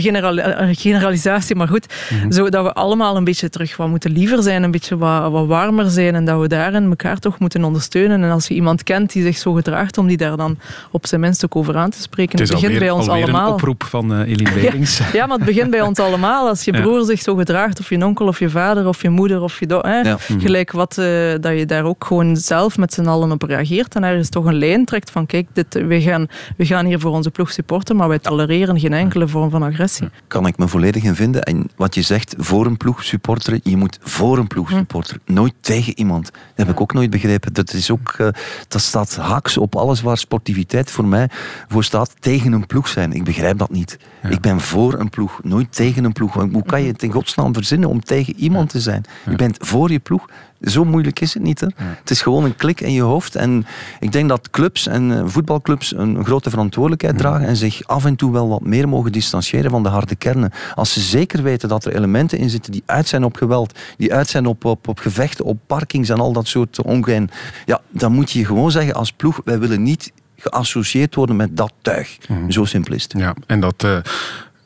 generalisatie, 0.76 1.56
maar 1.56 1.68
goed. 1.68 1.88
Mm 2.10 2.20
-hmm. 2.20 2.32
Zodat 2.32 2.64
we 2.64 2.74
allemaal 2.74 3.16
een 3.16 3.24
beetje 3.24 3.50
terug 3.50 3.78
wat 3.78 3.88
moeten 3.88 4.12
liever 4.12 4.44
zijn, 4.44 4.64
een 4.64 4.72
beetje 4.72 4.98
wat, 4.98 5.32
wat 5.32 5.48
warmer 5.48 5.90
zijn. 5.90 6.16
En 6.16 6.26
dat 6.26 6.42
we 6.42 6.48
daarin 6.48 6.90
elkaar 6.90 7.20
toch 7.20 7.40
moeten 7.40 7.64
ondersteunen. 7.64 8.24
En 8.24 8.32
als 8.32 8.48
je 8.48 8.54
iemand 8.54 8.84
kent 8.84 9.14
die 9.14 9.24
zich 9.24 9.38
zo 9.38 9.54
gedraagt, 9.54 9.98
om 9.98 10.08
die 10.08 10.18
daar 10.18 10.38
dan 10.38 10.58
op 10.92 11.08
zijn 11.08 11.22
minst 11.22 11.46
ook 11.46 11.56
over 11.56 11.78
aan 11.78 11.90
te 11.90 12.02
spreken. 12.04 12.40
Het, 12.40 12.50
het 12.50 12.58
begint 12.58 12.74
alweer, 12.74 12.88
bij 12.88 12.98
ons 12.98 13.08
allemaal. 13.08 13.48
een 13.48 13.54
oproep 13.54 13.84
van 13.84 14.14
uh, 14.14 14.20
Eline 14.20 14.52
Berings. 14.62 14.98
Ja, 14.98 15.06
ja, 15.14 15.26
maar 15.26 15.38
het 15.38 15.46
begint 15.46 15.70
bij 15.70 15.82
ons 15.82 16.00
allemaal. 16.00 16.48
Als 16.48 16.64
je 16.64 16.72
broer 16.72 17.00
ja. 17.00 17.06
zich 17.06 17.22
zo 17.22 17.36
gedraagt, 17.36 17.80
of 17.80 17.90
je 17.90 18.06
onkel, 18.06 18.28
of 18.28 18.40
je 18.40 18.50
vader, 18.50 18.88
of 18.88 19.02
je 19.02 19.10
moeder, 19.10 19.42
of 19.42 19.60
je 19.60 19.68
do- 19.68 19.82
ja. 19.84 20.18
gelijk 20.38 20.72
wat, 20.72 20.98
uh, 20.98 21.06
dat 21.40 21.58
je 21.58 21.66
daar 21.66 21.84
ook 21.84 22.06
gewoon 22.06 22.38
zelf 22.38 22.78
met 22.78 22.94
z'n 22.94 23.06
allen 23.06 23.32
op 23.32 23.42
reageert. 23.42 23.96
En 23.96 24.04
er 24.04 24.18
is 24.18 24.30
toch 24.30 24.46
een 24.46 24.58
lijn 24.58 24.86
trekt 24.86 25.12
van, 25.12 25.26
kijk, 25.26 25.48
dit, 25.54 25.74
we, 25.74 26.02
gaan, 26.02 26.28
we 26.58 26.66
gaan 26.66 26.86
hier 26.86 27.00
voor 27.00 27.12
onze 27.12 27.32
ploeg 27.32 27.52
supporten, 27.52 27.96
maar 27.96 28.08
wij 28.08 28.20
tolereren 28.20 28.80
geen 28.80 28.94
enkele 28.94 29.28
vorm 29.28 29.50
van 29.50 29.64
agressie. 29.64 30.10
Kan 30.28 30.48
ik 30.48 30.58
me 30.58 30.68
volledig 30.68 31.04
in 31.04 31.16
vinden. 31.16 31.44
En 31.44 31.70
wat 31.76 31.96
je 31.96 32.02
zegt, 32.02 32.36
voor 32.38 32.66
een 32.66 32.78
ploeg 32.78 33.04
supporteren, 33.04 33.60
je 33.64 33.78
moet 33.78 34.00
voor 34.02 34.38
een 34.38 34.48
ploeg 34.48 34.70
supporteren. 34.70 35.22
Nooit 35.26 35.54
tegen 35.62 35.98
iemand. 35.98 36.32
Dat 36.32 36.42
heb 36.56 36.70
ik 36.70 36.82
ook 36.82 36.94
nooit 36.94 37.10
begrepen. 37.10 37.54
Dat, 37.54 37.74
is 37.74 37.92
ook, 37.92 38.16
uh, 38.18 38.28
dat 38.68 38.82
staat 38.82 39.16
haaks 39.16 39.58
op 39.58 39.76
alles 39.76 40.02
waar 40.02 40.18
sportiviteit 40.18 40.92
voor 40.92 41.06
mij 41.06 41.30
voor 41.68 41.84
staat. 41.84 41.93
Tegen 42.20 42.52
een 42.52 42.66
ploeg 42.66 42.88
zijn. 42.88 43.14
Ik 43.14 43.24
begrijp 43.24 43.58
dat 43.58 43.72
niet. 43.72 43.98
Ja. 44.24 44.30
Ik 44.30 44.42
ben 44.42 44.60
voor 44.60 44.94
een 45.00 45.10
ploeg, 45.10 45.40
nooit 45.44 45.76
tegen 45.76 46.04
een 46.04 46.12
ploeg. 46.12 46.34
Hoe 46.34 46.64
kan 46.64 46.82
je 46.82 46.92
het 46.92 47.04
in 47.04 47.12
godsnaam 47.12 47.54
verzinnen 47.54 47.90
om 47.90 48.04
tegen 48.04 48.36
iemand 48.36 48.70
te 48.70 48.80
zijn? 48.80 49.04
Je 49.30 49.36
bent 49.36 49.58
voor 49.60 49.92
je 49.92 50.00
ploeg. 50.00 50.26
Zo 50.62 50.86
moeilijk 50.86 51.20
is 51.20 51.34
het 51.34 51.44
niet. 51.44 51.60
Hè? 51.60 51.68
Het 51.76 52.10
is 52.10 52.22
gewoon 52.22 52.44
een 52.44 52.56
klik 52.56 52.82
in 52.82 52.92
je 52.92 53.02
hoofd. 53.02 53.36
En 53.36 53.66
ik 54.00 54.12
denk 54.12 54.30
dat 54.30 54.50
clubs 54.50 54.88
en 54.88 55.30
voetbalclubs 55.30 55.96
een 55.96 56.26
grote 56.26 56.50
verantwoordelijkheid 56.50 57.18
dragen 57.18 57.48
en 57.48 57.56
zich 57.56 57.88
af 57.88 58.06
en 58.06 58.16
toe 58.16 58.32
wel 58.32 58.50
wat 58.50 58.62
meer 58.62 58.90
mogen 58.90 59.12
distancieren 59.12 59.72
van 59.72 59.84
de 59.84 59.90
harde 59.90 60.16
kernen. 60.16 60.52
Als 60.76 60.94
ze 60.94 61.00
zeker 61.00 61.44
weten 61.44 61.70
dat 61.70 61.86
er 61.86 61.96
elementen 61.96 62.38
in 62.38 62.50
zitten 62.50 62.72
die 62.72 62.84
uit 62.86 63.08
zijn 63.08 63.24
op 63.24 63.36
geweld, 63.36 63.80
die 63.98 64.14
uit 64.14 64.28
zijn 64.28 64.46
op, 64.46 64.66
op, 64.66 64.88
op 64.88 65.00
gevechten, 65.00 65.46
op 65.46 65.58
parkings 65.68 66.10
en 66.10 66.20
al 66.20 66.34
dat 66.34 66.48
soort 66.48 66.82
ongein, 66.82 67.30
ja, 67.66 67.82
dan 67.90 68.14
moet 68.14 68.32
je 68.32 68.46
gewoon 68.46 68.72
zeggen 68.72 68.94
als 68.94 69.12
ploeg, 69.12 69.42
wij 69.46 69.60
willen 69.60 69.84
niet 69.84 70.12
geassocieerd 70.44 71.16
worden 71.16 71.36
met 71.36 71.58
dat 71.58 71.74
tuig. 71.82 72.18
Mm. 72.28 72.52
Zo 72.52 72.66
simpel 72.66 72.94
is 72.94 73.04
het. 73.04 73.14
Ja, 73.18 73.36
en 73.48 73.60
dat... 73.60 73.86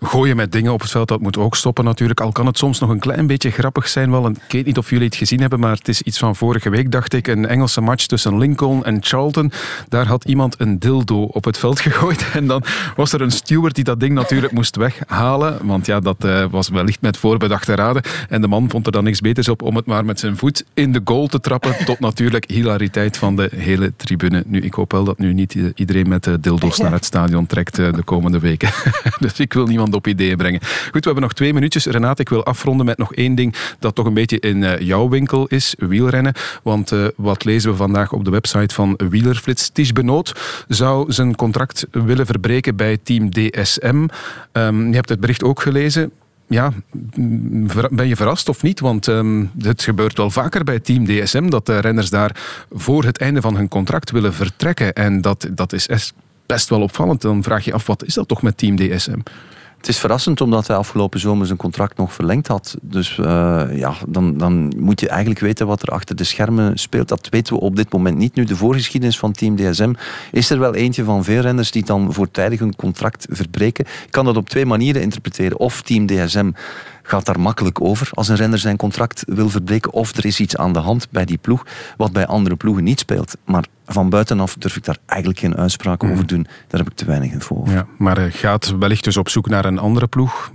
Gooien 0.01 0.35
met 0.35 0.51
dingen 0.51 0.73
op 0.73 0.81
het 0.81 0.91
veld, 0.91 1.07
dat 1.07 1.19
moet 1.19 1.37
ook 1.37 1.55
stoppen 1.55 1.83
natuurlijk. 1.83 2.21
Al 2.21 2.31
kan 2.31 2.45
het 2.45 2.57
soms 2.57 2.79
nog 2.79 2.89
een 2.89 2.99
klein 2.99 3.27
beetje 3.27 3.51
grappig 3.51 3.87
zijn 3.87 4.11
wel. 4.11 4.25
En 4.25 4.31
ik 4.31 4.51
weet 4.51 4.65
niet 4.65 4.77
of 4.77 4.89
jullie 4.89 5.05
het 5.05 5.15
gezien 5.15 5.39
hebben, 5.39 5.59
maar 5.59 5.75
het 5.75 5.87
is 5.87 6.01
iets 6.01 6.17
van 6.17 6.35
vorige 6.35 6.69
week, 6.69 6.91
dacht 6.91 7.13
ik. 7.13 7.27
Een 7.27 7.47
Engelse 7.47 7.81
match 7.81 8.05
tussen 8.05 8.37
Lincoln 8.37 8.85
en 8.85 8.97
Charlton. 9.01 9.51
Daar 9.89 10.05
had 10.05 10.25
iemand 10.25 10.59
een 10.59 10.79
dildo 10.79 11.23
op 11.23 11.43
het 11.43 11.57
veld 11.57 11.79
gegooid. 11.87 12.25
En 12.33 12.47
dan 12.47 12.63
was 12.95 13.13
er 13.13 13.21
een 13.21 13.31
steward 13.31 13.75
die 13.75 13.83
dat 13.83 13.99
ding 13.99 14.13
natuurlijk 14.13 14.53
moest 14.53 14.75
weghalen. 14.75 15.57
Want 15.61 15.85
ja, 15.85 15.99
dat 15.99 16.25
uh, 16.25 16.45
was 16.51 16.69
wellicht 16.69 17.01
met 17.01 17.17
voorbedachte 17.17 17.75
raden. 17.75 18.01
En 18.29 18.41
de 18.41 18.47
man 18.47 18.69
vond 18.69 18.85
er 18.85 18.91
dan 18.91 19.03
niks 19.03 19.21
beters 19.21 19.49
op 19.49 19.61
om 19.61 19.75
het 19.75 19.85
maar 19.85 20.05
met 20.05 20.19
zijn 20.19 20.37
voet 20.37 20.65
in 20.73 20.91
de 20.91 21.01
goal 21.03 21.27
te 21.27 21.39
trappen. 21.39 21.85
Tot 21.85 21.99
natuurlijk 21.99 22.49
hilariteit 22.49 23.17
van 23.17 23.35
de 23.35 23.49
hele 23.55 23.93
tribune. 23.95 24.43
Nu, 24.45 24.61
ik 24.61 24.73
hoop 24.73 24.91
wel 24.91 25.03
dat 25.03 25.17
nu 25.17 25.33
niet 25.33 25.57
iedereen 25.75 26.09
met 26.09 26.23
de 26.23 26.39
dildo's 26.39 26.77
naar 26.77 26.91
het 26.91 27.05
stadion 27.05 27.45
trekt 27.45 27.79
uh, 27.79 27.93
de 27.93 28.03
komende 28.03 28.39
weken. 28.39 28.69
dus 29.19 29.39
ik 29.39 29.53
wil 29.53 29.65
niemand 29.65 29.86
op 29.93 30.07
ideeën 30.07 30.37
brengen. 30.37 30.59
Goed, 30.61 30.91
we 30.91 30.99
hebben 31.05 31.21
nog 31.21 31.33
twee 31.33 31.53
minuutjes. 31.53 31.85
Renate, 31.85 32.21
ik 32.21 32.29
wil 32.29 32.45
afronden 32.45 32.85
met 32.85 32.97
nog 32.97 33.13
één 33.13 33.35
ding 33.35 33.55
dat 33.79 33.95
toch 33.95 34.05
een 34.05 34.13
beetje 34.13 34.39
in 34.39 34.61
uh, 34.61 34.79
jouw 34.79 35.09
winkel 35.09 35.47
is, 35.47 35.75
wielrennen. 35.77 36.33
Want 36.63 36.91
uh, 36.91 37.07
wat 37.15 37.45
lezen 37.45 37.71
we 37.71 37.77
vandaag 37.77 38.11
op 38.11 38.25
de 38.25 38.31
website 38.31 38.73
van 38.73 38.99
Wielerflits? 39.09 39.69
Ties 39.69 39.91
Benoot 39.91 40.65
zou 40.67 41.11
zijn 41.11 41.35
contract 41.35 41.87
willen 41.91 42.25
verbreken 42.25 42.75
bij 42.75 42.97
team 43.03 43.29
DSM. 43.29 44.07
Um, 44.51 44.87
je 44.87 44.95
hebt 44.95 45.09
het 45.09 45.19
bericht 45.19 45.43
ook 45.43 45.61
gelezen 45.61 46.11
ja, 46.47 46.73
ben 47.91 48.07
je 48.07 48.15
verrast 48.15 48.49
of 48.49 48.61
niet? 48.61 48.79
Want 48.79 49.07
um, 49.07 49.51
het 49.59 49.83
gebeurt 49.83 50.17
wel 50.17 50.29
vaker 50.29 50.63
bij 50.63 50.79
Team 50.79 51.05
DSM 51.05 51.49
dat 51.49 51.65
de 51.65 51.79
renners 51.79 52.09
daar 52.09 52.35
voor 52.71 53.03
het 53.03 53.17
einde 53.17 53.41
van 53.41 53.55
hun 53.55 53.67
contract 53.67 54.11
willen 54.11 54.33
vertrekken. 54.33 54.93
En 54.93 55.21
dat, 55.21 55.47
dat 55.51 55.73
is 55.73 56.13
best 56.45 56.69
wel 56.69 56.81
opvallend. 56.81 57.21
Dan 57.21 57.43
vraag 57.43 57.65
je 57.65 57.73
af, 57.73 57.87
wat 57.87 58.03
is 58.03 58.13
dat 58.13 58.27
toch 58.27 58.41
met 58.41 58.57
Team 58.57 58.75
DSM? 58.75 59.19
Het 59.87 59.95
is 59.95 60.01
verrassend 60.01 60.41
omdat 60.41 60.67
hij 60.67 60.75
afgelopen 60.75 61.19
zomer 61.19 61.45
zijn 61.45 61.57
contract 61.57 61.97
nog 61.97 62.13
verlengd 62.13 62.47
had. 62.47 62.77
Dus 62.81 63.17
uh, 63.17 63.63
ja, 63.71 63.93
dan, 64.07 64.37
dan 64.37 64.73
moet 64.77 64.99
je 64.99 65.09
eigenlijk 65.09 65.39
weten 65.39 65.67
wat 65.67 65.81
er 65.81 65.89
achter 65.89 66.15
de 66.15 66.23
schermen 66.23 66.77
speelt. 66.77 67.07
Dat 67.07 67.29
weten 67.29 67.53
we 67.53 67.59
op 67.59 67.75
dit 67.75 67.91
moment 67.91 68.17
niet. 68.17 68.35
Nu, 68.35 68.43
de 68.43 68.55
voorgeschiedenis 68.55 69.19
van 69.19 69.31
Team 69.31 69.55
DSM 69.55 69.93
is 70.31 70.49
er 70.49 70.59
wel 70.59 70.75
eentje 70.75 71.03
van 71.03 71.23
veel 71.23 71.41
renners 71.41 71.71
die 71.71 71.85
dan 71.85 72.13
voortijdig 72.13 72.59
hun 72.59 72.75
contract 72.75 73.27
verbreken. 73.29 73.85
Ik 73.85 74.11
kan 74.11 74.25
dat 74.25 74.37
op 74.37 74.49
twee 74.49 74.65
manieren 74.65 75.01
interpreteren. 75.01 75.59
Of 75.59 75.81
Team 75.81 76.05
DSM 76.05 76.51
gaat 77.07 77.25
daar 77.25 77.39
makkelijk 77.39 77.81
over 77.81 78.09
als 78.13 78.27
een 78.27 78.35
renner 78.35 78.59
zijn 78.59 78.77
contract 78.77 79.23
wil 79.27 79.49
verbreken. 79.49 79.93
Of 79.93 80.17
er 80.17 80.25
is 80.25 80.39
iets 80.39 80.57
aan 80.57 80.73
de 80.73 80.79
hand 80.79 81.07
bij 81.09 81.25
die 81.25 81.37
ploeg 81.37 81.65
wat 81.97 82.11
bij 82.11 82.25
andere 82.25 82.55
ploegen 82.55 82.83
niet 82.83 82.99
speelt. 82.99 83.37
Maar 83.45 83.65
van 83.87 84.09
buitenaf 84.09 84.55
durf 84.55 84.75
ik 84.75 84.83
daar 84.83 84.97
eigenlijk 85.05 85.39
geen 85.39 85.55
uitspraak 85.55 86.01
mm. 86.01 86.11
over 86.11 86.27
doen. 86.27 86.47
Daar 86.67 86.79
heb 86.79 86.89
ik 86.89 86.95
te 86.95 87.05
weinig 87.05 87.31
info 87.31 87.55
over. 87.55 87.73
Ja, 87.73 87.87
maar 87.97 88.17
hij 88.17 88.31
gaat 88.31 88.77
wellicht 88.79 89.03
dus 89.03 89.17
op 89.17 89.29
zoek 89.29 89.49
naar 89.49 89.65
een 89.65 89.77
andere 89.77 90.07
ploeg. 90.07 90.51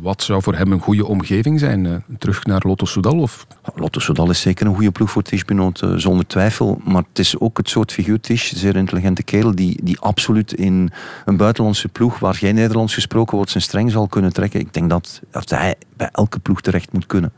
Wat 0.00 0.22
zou 0.22 0.42
voor 0.42 0.54
hem 0.54 0.72
een 0.72 0.80
goede 0.80 1.06
omgeving 1.06 1.60
zijn? 1.60 2.04
Terug 2.18 2.44
naar 2.44 2.62
Lotto 2.66 2.86
Soudal? 2.86 3.18
Of? 3.18 3.46
Lotto 3.74 4.00
Soudal 4.00 4.30
is 4.30 4.40
zeker 4.40 4.66
een 4.66 4.74
goede 4.74 4.90
ploeg 4.90 5.10
voor 5.10 5.22
Tish 5.22 5.42
Benoot, 5.42 5.82
zonder 5.96 6.26
twijfel. 6.26 6.80
Maar 6.84 7.02
het 7.08 7.18
is 7.18 7.38
ook 7.38 7.56
het 7.56 7.68
soort 7.68 7.92
figuur, 7.92 8.20
Tish, 8.20 8.52
zeer 8.52 8.76
intelligente 8.76 9.22
kerel, 9.22 9.54
die, 9.54 9.80
die 9.82 10.00
absoluut 10.00 10.52
in 10.52 10.92
een 11.24 11.36
buitenlandse 11.36 11.88
ploeg, 11.88 12.18
waar 12.18 12.34
geen 12.34 12.54
Nederlands 12.54 12.94
gesproken 12.94 13.36
wordt, 13.36 13.50
zijn 13.50 13.62
streng 13.62 13.90
zal 13.90 14.06
kunnen 14.06 14.32
trekken. 14.32 14.60
Ik 14.60 14.74
denk 14.74 14.90
dat, 14.90 15.20
dat 15.30 15.50
hij 15.50 15.74
bij 15.96 16.08
elke 16.12 16.38
ploeg 16.38 16.60
terecht 16.60 16.92
moet 16.92 17.06
kunnen. 17.06 17.32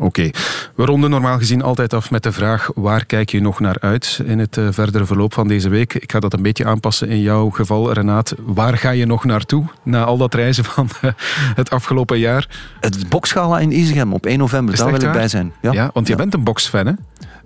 Oké. 0.00 0.30
We 0.74 0.84
ronden 0.84 1.10
normaal 1.10 1.38
gezien 1.38 1.62
altijd 1.62 1.92
af 1.92 2.10
met 2.10 2.22
de 2.22 2.32
vraag 2.32 2.70
waar 2.74 3.04
kijk 3.04 3.30
je 3.30 3.40
nog 3.40 3.60
naar 3.60 3.76
uit 3.80 4.20
in 4.24 4.38
het 4.38 4.56
uh, 4.56 4.68
verdere 4.70 5.04
verloop 5.04 5.34
van 5.34 5.48
deze 5.48 5.68
week? 5.68 5.94
Ik 5.94 6.12
ga 6.12 6.20
dat 6.20 6.32
een 6.32 6.42
beetje 6.42 6.64
aanpassen 6.64 7.08
in 7.08 7.20
jouw 7.20 7.50
geval, 7.50 7.92
Renaat. 7.92 8.34
Waar 8.44 8.78
ga 8.78 8.90
je 8.90 9.06
nog 9.06 9.24
naartoe 9.24 9.64
na 9.82 10.04
al 10.04 10.16
dat 10.16 10.34
reizen 10.34 10.64
van 10.64 10.88
uh, 11.04 11.10
het 11.54 11.70
afgelopen 11.70 12.18
jaar? 12.18 12.48
Het 12.80 13.08
boksgala 13.08 13.58
in 13.58 13.72
Isegem 13.72 14.12
op 14.12 14.26
1 14.26 14.38
november, 14.38 14.76
daar 14.76 14.90
wil 14.90 15.02
ik 15.02 15.12
bij 15.12 15.28
zijn. 15.28 15.52
Ja, 15.60 15.72
ja 15.72 15.90
want 15.92 16.08
je 16.08 16.16
bent 16.16 16.34
een 16.34 16.44
boksfan, 16.44 16.86
hè? 16.86 16.92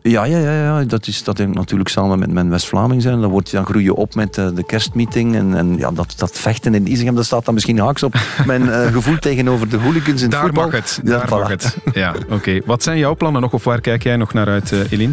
Ja, 0.02 0.24
ja, 0.24 0.38
ja, 0.38 0.52
ja. 0.52 0.84
Dat, 0.84 1.06
is, 1.06 1.24
dat 1.24 1.38
ik 1.38 1.54
natuurlijk 1.54 1.88
samen 1.88 2.18
met 2.18 2.30
mijn 2.30 2.50
West-Vlaming 2.50 3.02
zijn. 3.02 3.20
Dan, 3.20 3.30
word 3.30 3.50
je, 3.50 3.56
dan 3.56 3.66
groei 3.66 3.84
je 3.84 3.94
op 3.94 4.14
met 4.14 4.36
uh, 4.36 4.48
de 4.54 4.64
kerstmeeting. 4.64 5.34
En, 5.34 5.54
en 5.54 5.76
ja, 5.76 5.90
dat, 5.90 6.14
dat 6.16 6.38
vechten 6.38 6.74
in 6.74 6.90
Isegem, 6.90 7.14
dat 7.14 7.24
staat 7.24 7.44
dan 7.44 7.54
misschien 7.54 7.78
haaks 7.78 8.02
op 8.02 8.14
mijn 8.46 8.62
uh, 8.62 8.86
gevoel 8.86 9.18
tegenover 9.18 9.68
de 9.68 9.76
hooligans 9.76 10.22
in 10.22 10.30
daar 10.30 10.40
voetbal. 10.40 10.64
Mag 10.64 10.72
het, 10.72 11.00
daar 11.04 11.28
mag 11.28 11.48
het. 11.48 11.76
Ja, 11.92 12.14
oké. 12.24 12.34
Okay. 12.34 12.62
Wat 12.66 12.82
zijn 12.82 12.98
jouw 12.98 13.16
plannen 13.16 13.42
nog? 13.42 13.52
Of 13.52 13.64
waar 13.64 13.80
kijk 13.80 14.02
jij 14.02 14.16
nog 14.16 14.32
naar 14.32 14.46
uit, 14.46 14.72
uh, 14.72 14.92
Eline? 14.92 15.12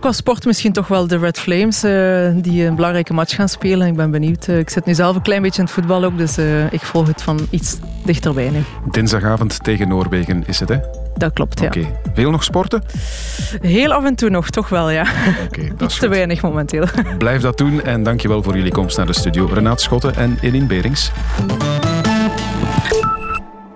qua 0.00 0.12
sport 0.12 0.44
misschien 0.44 0.72
toch 0.72 0.88
wel 0.88 1.06
de 1.06 1.18
Red 1.18 1.38
Flames. 1.38 1.80
die 2.42 2.64
een 2.64 2.74
belangrijke 2.74 3.12
match 3.12 3.34
gaan 3.34 3.48
spelen. 3.48 3.86
Ik 3.86 3.96
ben 3.96 4.10
benieuwd. 4.10 4.48
ik 4.48 4.70
zit 4.70 4.84
nu 4.84 4.94
zelf 4.94 5.16
een 5.16 5.22
klein 5.22 5.42
beetje 5.42 5.58
in 5.58 5.64
het 5.64 5.74
voetbal 5.74 6.04
ook. 6.04 6.18
Dus 6.18 6.38
ik 6.70 6.80
volg 6.80 7.06
het 7.06 7.22
van 7.22 7.46
iets 7.50 7.76
dichterbij 8.04 8.50
nu. 8.50 8.62
Dinsdagavond 8.90 9.64
tegen 9.64 9.88
Noorwegen 9.88 10.42
is 10.46 10.60
het, 10.60 10.68
hè? 10.68 11.09
Dat 11.16 11.32
klopt, 11.32 11.60
ja. 11.60 11.66
Oké. 11.66 11.86
Veel 12.14 12.30
nog 12.30 12.44
sporten? 12.44 12.82
Heel 13.60 13.92
af 13.92 14.04
en 14.04 14.14
toe 14.14 14.30
nog, 14.30 14.50
toch 14.50 14.68
wel, 14.68 14.90
ja. 14.90 15.06
Okay, 15.46 15.72
Iets 15.78 15.98
te 15.98 16.08
weinig 16.08 16.42
momenteel. 16.42 16.84
Blijf 17.18 17.42
dat 17.42 17.58
doen 17.58 17.82
en 17.82 18.02
dankjewel 18.02 18.42
voor 18.42 18.56
jullie 18.56 18.72
komst 18.72 18.96
naar 18.96 19.06
de 19.06 19.12
studio. 19.12 19.48
Renaat 19.52 19.80
Schotten 19.80 20.16
en 20.16 20.38
Eline 20.40 20.66
Berings. 20.66 21.10